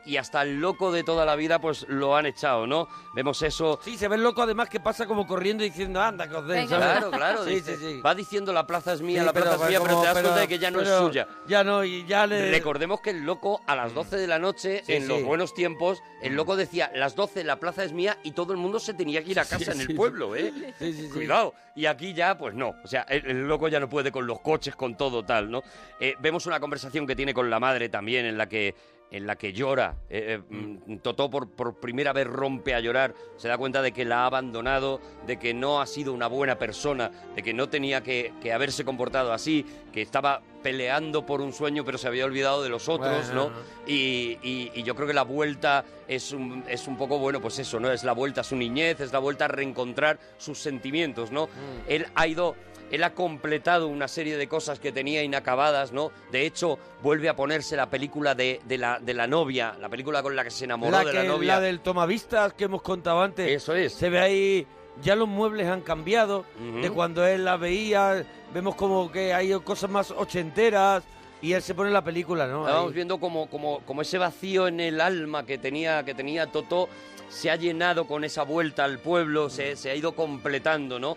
y 0.07 0.16
hasta 0.16 0.42
el 0.42 0.61
loco 0.61 0.92
de 0.92 1.02
toda 1.04 1.24
la 1.26 1.36
vida 1.36 1.61
pues 1.61 1.84
lo 1.88 2.16
han 2.16 2.26
echado, 2.26 2.66
¿no? 2.66 2.88
Vemos 3.14 3.42
eso... 3.42 3.78
Sí, 3.82 3.96
se 3.98 4.09
ve 4.09 4.16
el 4.16 4.22
loco 4.22 4.42
además 4.42 4.68
que 4.68 4.80
pasa 4.80 5.07
como 5.07 5.26
corriendo 5.26 5.64
y 5.64 5.68
diciendo, 5.70 6.00
anda, 6.00 6.28
que 6.28 6.36
os 6.36 6.46
den", 6.46 6.59
Venga. 6.64 6.68
¿sabes? 6.70 6.86
Claro, 6.98 7.11
claro, 7.11 7.44
Sí, 7.44 7.50
dice- 7.57 7.76
sí, 7.76 7.84
sí. 7.96 8.00
va 8.00 8.14
diciendo 8.14 8.52
la 8.52 8.66
plaza 8.66 8.92
es 8.92 9.02
mía, 9.02 9.20
Sí, 9.20 9.26
la 9.26 9.32
plaza 9.32 9.54
es 9.54 9.68
mía, 9.68 9.80
pero 9.82 10.00
te 10.00 10.07
das 10.07 10.12
cuenta 10.14 10.36
de 10.36 10.48
que 10.48 10.59
ya 10.59 10.70
no 10.70 10.80
es 10.80 10.88
suya. 10.88 11.26
Ya 11.46 11.64
no, 11.64 11.84
y 11.84 12.07
ya 12.07 12.26
le... 12.26 12.50
Recordemos 12.50 13.00
que 13.00 13.11
el 13.11 13.24
loco 13.24 13.61
a 13.66 13.74
las 13.76 13.92
12 13.94 14.16
de 14.16 14.26
la 14.26 14.38
noche, 14.38 14.82
Sí, 14.86 14.92
en 14.94 15.02
sí. 15.02 15.09
los 15.09 15.22
buenos 15.24 15.52
tiempos, 15.54 16.02
el 16.22 16.34
loco 16.34 16.57
decía, 16.57 16.90
las 16.94 17.14
12 17.16 17.44
la 17.44 17.57
plaza 17.57 17.84
es 17.84 17.92
mía 17.92 18.16
y 18.22 18.32
todo 18.32 18.52
el 18.52 18.59
mundo 18.59 18.78
se 18.78 18.94
tenía 18.94 19.22
que 19.24 19.30
ir 19.32 19.40
a 19.40 19.44
Sí, 19.44 19.50
casa 19.59 19.72
en 19.72 19.80
el 19.80 19.86
sí. 19.88 19.94
pueblo, 19.94 20.36
¿eh? 20.36 20.52
Sí, 20.78 20.92
sí, 20.92 21.02
sí. 21.07 21.09
Cuidado. 21.11 21.54
Y 21.74 21.86
aquí 21.86 22.14
ya, 22.14 22.38
pues 22.38 22.54
no. 22.54 22.74
O 22.84 22.86
sea, 22.86 23.02
el, 23.02 23.26
el 23.26 23.48
loco 23.48 23.68
ya 23.68 23.80
no 23.80 23.88
puede 23.88 24.11
con 24.11 24.26
los 24.26 24.40
coches, 24.40 24.74
con 24.76 24.96
todo 24.96 25.24
tal, 25.24 25.50
¿no? 25.50 25.62
Eh, 26.00 26.14
vemos 26.20 26.46
una 26.46 26.59
conversación 26.61 27.07
que 27.07 27.14
tiene 27.16 27.34
con 27.34 27.50
la 27.50 27.61
madre 27.61 27.88
también 27.88 28.24
en 28.24 28.38
la 28.38 28.48
que 28.48 28.74
en 29.11 29.26
la 29.26 29.36
que 29.36 29.52
llora. 29.52 29.94
Eh, 30.11 30.40
eh, 30.50 30.54
mm, 30.86 30.98
Totó 30.98 31.30
por, 31.30 31.48
por 31.50 31.76
primera 31.80 32.12
vez 32.12 32.26
rompe 32.26 32.74
a 32.74 32.80
llorar, 32.80 33.14
se 33.36 33.48
da 33.48 33.57
cuenta 33.57 33.80
de 33.82 33.92
que 33.92 34.04
la 34.04 34.22
ha 34.22 34.26
abandonado, 34.26 35.00
de 35.26 35.38
que 35.38 35.54
no 35.54 35.80
ha 35.80 35.86
sido 35.86 36.12
una 36.12 36.26
buena 36.26 36.59
persona, 36.59 37.11
de 37.34 37.42
que 37.42 37.54
no 37.54 37.68
tenía 37.68 38.02
que, 38.02 38.32
que 38.42 38.52
haberse 38.52 38.84
comportado 38.84 39.32
así, 39.32 39.64
que 39.92 40.02
estaba 40.02 40.42
peleando 40.62 41.24
por 41.24 41.40
un 41.40 41.52
sueño 41.52 41.84
pero 41.84 41.96
se 41.96 42.09
había 42.09 42.24
olvidado 42.24 42.62
de 42.64 42.68
los 42.68 42.88
otros, 42.88 43.26
Bueno. 43.28 43.50
¿no? 43.50 43.52
Y, 43.86 44.38
y- 44.42 44.72
y 44.74 44.82
yo 44.82 44.96
creo 44.96 45.07
que 45.07 45.14
la 45.14 45.22
vuelta 45.22 45.84
es 46.09 46.32
un, 46.32 46.64
es 46.68 46.88
un 46.88 46.96
poco, 46.96 47.18
bueno, 47.18 47.40
pues 47.40 47.59
eso, 47.61 47.78
¿no? 47.78 47.92
Es 47.92 48.02
la 48.02 48.12
vuelta 48.12 48.40
a 48.40 48.44
su 48.44 48.57
niñez, 48.57 48.98
es 49.00 49.12
la 49.12 49.20
vuelta 49.20 49.44
a 49.44 49.48
reencontrar 49.48 50.18
sus 50.38 50.59
sentimientos, 50.59 51.30
¿no? 51.30 51.48
Él 51.88 52.07
ha 52.16 52.26
ido, 52.26 52.57
él 52.91 53.05
ha 53.05 53.14
completado 53.14 53.89
una 53.89 54.09
serie 54.09 54.37
de 54.37 54.49
cosas 54.49 54.78
que 54.78 54.93
tenía 54.93 55.22
inacabadas, 55.22 55.93
¿no? 55.93 56.12
De 56.30 56.47
hecho, 56.47 56.78
vuelve 57.03 57.28
a 57.28 57.37
ponerse 57.37 57.76
la 57.76 57.91
película 57.91 58.34
de, 58.34 58.61
de 58.64 58.78
la, 58.78 58.99
de 59.01 59.14
la 59.14 59.26
novia, 59.26 59.76
la 59.80 59.89
película 59.89 60.22
con 60.22 60.37
la 60.37 60.45
que 60.45 60.51
se 60.51 60.64
enamoró 60.64 60.93
la, 60.93 61.05
de 61.05 61.11
que, 61.11 61.16
la 61.16 61.24
novia. 61.24 61.55
la 61.55 61.61
del 61.61 61.80
tomavistas 61.80 62.53
que 62.53 62.64
hemos 62.64 62.82
contado 62.82 63.22
antes. 63.22 63.51
Eso 63.51 63.74
es. 63.74 63.93
Se 63.93 64.09
ve 64.09 64.20
ahí, 64.20 64.66
ya 65.03 65.16
los 65.16 65.28
muebles 65.28 65.66
han 65.68 65.80
cambiado 65.80 66.45
de 66.80 66.91
cuando 66.91 67.26
él 67.26 67.45
la 67.45 67.57
veía. 67.57 68.24
Vemos 68.55 68.76
como 68.76 69.11
que 69.11 69.34
hay 69.34 69.53
cosas 69.61 69.91
más 69.91 70.11
ochenteras 70.11 71.03
y 71.43 71.53
él 71.53 71.62
se 71.62 71.74
pone 71.74 71.91
la 71.91 72.03
película, 72.03 72.47
¿no? 72.47 72.66
Estábamos 72.66 72.95
viendo 72.95 73.18
como, 73.18 73.51
como, 73.51 73.80
como 73.80 74.03
ese 74.03 74.18
vacío 74.18 74.68
en 74.68 74.80
el 74.80 75.01
alma 75.01 75.45
que 75.45 75.59
tenía, 75.59 76.05
que 76.05 76.14
tenía 76.14 76.47
Totó 76.47 76.89
se 77.28 77.51
ha 77.51 77.57
llenado 77.57 78.07
con 78.07 78.24
esa 78.24 78.45
vuelta 78.45 78.84
al 78.84 79.01
pueblo, 79.01 79.51
se, 79.51 79.76
se 79.76 79.91
ha 79.91 79.95
ido 79.95 80.14
completando, 80.14 80.99
¿no? 80.99 81.16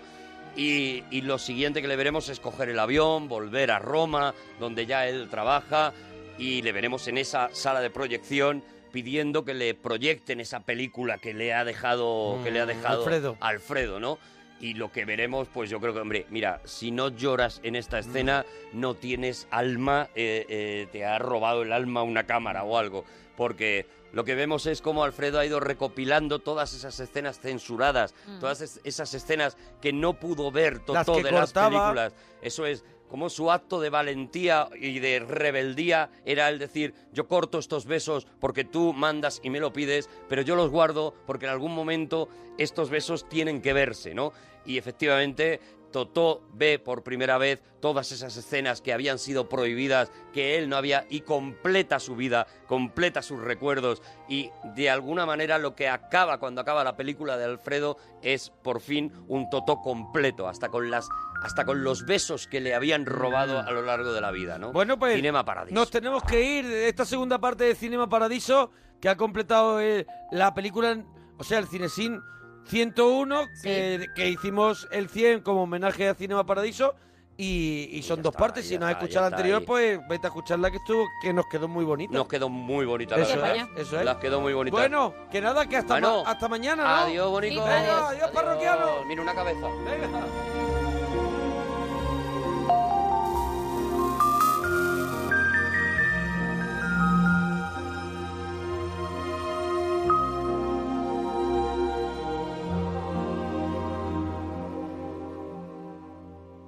Y, 0.55 1.03
y 1.11 1.21
lo 1.21 1.37
siguiente 1.37 1.81
que 1.81 1.87
le 1.87 1.95
veremos 1.95 2.29
es 2.29 2.39
coger 2.39 2.69
el 2.69 2.79
avión, 2.79 3.27
volver 3.27 3.71
a 3.71 3.79
Roma, 3.79 4.33
donde 4.59 4.85
ya 4.85 5.07
él 5.07 5.27
trabaja, 5.29 5.93
y 6.37 6.61
le 6.61 6.71
veremos 6.71 7.07
en 7.07 7.17
esa 7.17 7.49
sala 7.53 7.81
de 7.81 7.89
proyección 7.89 8.63
pidiendo 8.91 9.45
que 9.45 9.53
le 9.53 9.75
proyecten 9.75 10.39
esa 10.39 10.61
película 10.61 11.17
que 11.19 11.33
le 11.33 11.53
ha 11.53 11.63
dejado, 11.63 12.39
que 12.43 12.51
le 12.51 12.59
ha 12.59 12.65
Mm, 12.65 12.69
dejado 12.69 13.03
Alfredo. 13.03 13.37
Alfredo, 13.39 13.99
¿no? 13.99 14.17
Y 14.59 14.73
lo 14.73 14.91
que 14.91 15.05
veremos, 15.05 15.47
pues 15.47 15.69
yo 15.69 15.79
creo 15.79 15.93
que, 15.93 15.99
hombre, 16.01 16.25
mira, 16.29 16.59
si 16.65 16.91
no 16.91 17.09
lloras 17.09 17.61
en 17.63 17.75
esta 17.75 17.99
escena, 17.99 18.45
no 18.73 18.93
tienes 18.93 19.47
alma, 19.51 20.09
eh, 20.15 20.45
eh, 20.49 20.87
te 20.91 21.05
ha 21.05 21.17
robado 21.17 21.61
el 21.63 21.71
alma 21.71 22.03
una 22.03 22.25
cámara 22.25 22.63
o 22.63 22.77
algo. 22.77 23.05
porque 23.37 23.85
lo 24.11 24.25
que 24.25 24.35
vemos 24.35 24.65
es 24.65 24.81
cómo 24.81 25.05
Alfredo 25.05 25.39
ha 25.39 25.45
ido 25.45 25.61
recopilando 25.61 26.39
todas 26.39 26.73
esas 26.73 26.99
escenas 26.99 27.39
censuradas, 27.39 28.13
Mm. 28.27 28.39
todas 28.39 28.59
es- 28.59 28.81
esas 28.83 29.13
escenas 29.13 29.55
que 29.81 29.93
no 29.93 30.19
pudo 30.19 30.51
ver 30.51 30.81
Las 30.93 31.05
que 31.05 31.23
de 31.23 31.31
las 31.31 31.53
películas. 31.53 32.13
Eso 32.41 32.65
es, 32.65 32.83
como 33.09 33.29
su 33.29 33.51
acto 33.51 33.81
de 33.81 33.89
valentía 33.89 34.69
y 34.79 34.99
de 34.99 35.19
rebeldía 35.19 36.09
era 36.25 36.47
el 36.47 36.59
decir, 36.59 36.93
yo 37.11 37.27
corto 37.27 37.59
estos 37.59 37.85
besos 37.85 38.27
porque 38.39 38.63
tú 38.63 38.93
mandas 38.93 39.41
y 39.43 39.49
me 39.49 39.59
lo 39.59 39.73
pides, 39.73 40.09
pero 40.29 40.41
yo 40.41 40.55
los 40.55 40.69
guardo 40.69 41.13
porque 41.25 41.45
en 41.45 41.51
algún 41.51 41.73
momento 41.73 42.29
estos 42.57 42.89
besos 42.89 43.27
tienen 43.27 43.61
que 43.61 43.73
verse, 43.73 44.13
¿no? 44.13 44.31
Y 44.65 44.77
efectivamente 44.77 45.59
Totó 45.91 46.43
ve 46.53 46.79
por 46.79 47.03
primera 47.03 47.37
vez 47.37 47.61
todas 47.79 48.11
esas 48.11 48.35
escenas 48.35 48.81
que 48.81 48.93
habían 48.93 49.19
sido 49.19 49.49
prohibidas, 49.49 50.11
que 50.33 50.57
él 50.57 50.69
no 50.69 50.75
había, 50.75 51.05
y 51.09 51.21
completa 51.21 51.99
su 51.99 52.15
vida, 52.15 52.47
completa 52.67 53.21
sus 53.21 53.39
recuerdos, 53.39 54.01
y 54.27 54.51
de 54.75 54.89
alguna 54.89 55.25
manera 55.25 55.57
lo 55.57 55.75
que 55.75 55.87
acaba 55.87 56.39
cuando 56.39 56.61
acaba 56.61 56.83
la 56.83 56.95
película 56.95 57.37
de 57.37 57.45
Alfredo 57.45 57.97
es 58.21 58.49
por 58.49 58.81
fin 58.81 59.11
un 59.27 59.49
Totó 59.49 59.81
completo, 59.81 60.47
hasta 60.47 60.69
con 60.69 60.91
las 60.91 61.09
hasta 61.41 61.65
con 61.65 61.83
los 61.83 62.05
besos 62.05 62.47
que 62.47 62.59
le 62.59 62.75
habían 62.75 63.05
robado 63.05 63.59
a 63.59 63.71
lo 63.71 63.81
largo 63.81 64.11
de 64.11 64.19
la 64.19 64.31
vida, 64.31 64.59
¿no? 64.59 64.73
Bueno, 64.73 64.99
pues 64.99 65.15
Cinema 65.15 65.45
Paradiso. 65.45 65.73
nos 65.73 65.89
tenemos 65.89 66.21
que 66.23 66.41
ir 66.41 66.67
de 66.67 66.89
esta 66.89 67.05
segunda 67.05 67.39
parte 67.39 67.63
de 67.63 67.75
Cinema 67.75 68.09
Paradiso, 68.09 68.71
que 68.99 69.07
ha 69.07 69.15
completado 69.15 69.79
eh, 69.79 70.05
la 70.31 70.53
película, 70.53 71.01
o 71.37 71.43
sea, 71.43 71.59
el 71.59 71.67
Cinesin 71.67 72.21
101, 72.67 73.47
que, 73.63 74.07
que 74.15 74.29
hicimos 74.29 74.87
el 74.91 75.09
100 75.09 75.41
como 75.41 75.63
homenaje 75.63 76.07
a 76.09 76.13
Cinema 76.15 76.45
Paradiso. 76.45 76.95
Y, 77.41 77.87
y 77.93 78.03
son 78.03 78.21
dos 78.21 78.35
partes. 78.35 78.67
Si 78.67 78.77
no 78.77 78.85
has 78.85 78.91
escuchado 78.91 79.29
la 79.29 79.37
anterior, 79.37 79.59
ahí. 79.61 79.65
pues 79.65 79.99
vete 80.09 80.27
a 80.27 80.29
escuchar 80.29 80.59
la 80.59 80.69
que 80.69 80.75
estuvo, 80.75 81.07
que 81.21 81.31
nos 81.31 81.45
quedó 81.47 81.69
muy 81.69 81.85
bonita. 81.85 82.13
Nos 82.13 82.27
quedó 82.27 82.49
muy 82.49 82.85
bonita 82.85 83.15
Eso 83.15 83.37
la 83.37 83.47
es, 83.53 83.53
verdad. 83.57 83.69
eso 83.77 83.97
es. 83.99 84.03
Las 84.05 84.17
quedó 84.17 84.41
muy 84.41 84.51
bonita. 84.51 84.75
Bueno, 84.75 85.13
que 85.31 85.39
nada, 85.39 85.65
que 85.65 85.77
hasta, 85.77 85.93
Bueno, 85.93 86.23
ma- 86.25 86.31
hasta 86.31 86.49
mañana, 86.49 86.83
¿no? 86.83 86.89
Adiós, 87.05 87.29
bonito. 87.31 87.63
Venga, 87.63 88.09
adiós, 88.09 88.29
parroquiano. 88.31 89.05
Mira 89.07 89.21
una 89.21 89.33
cabeza. 89.33 89.67
Venga. 89.85 90.25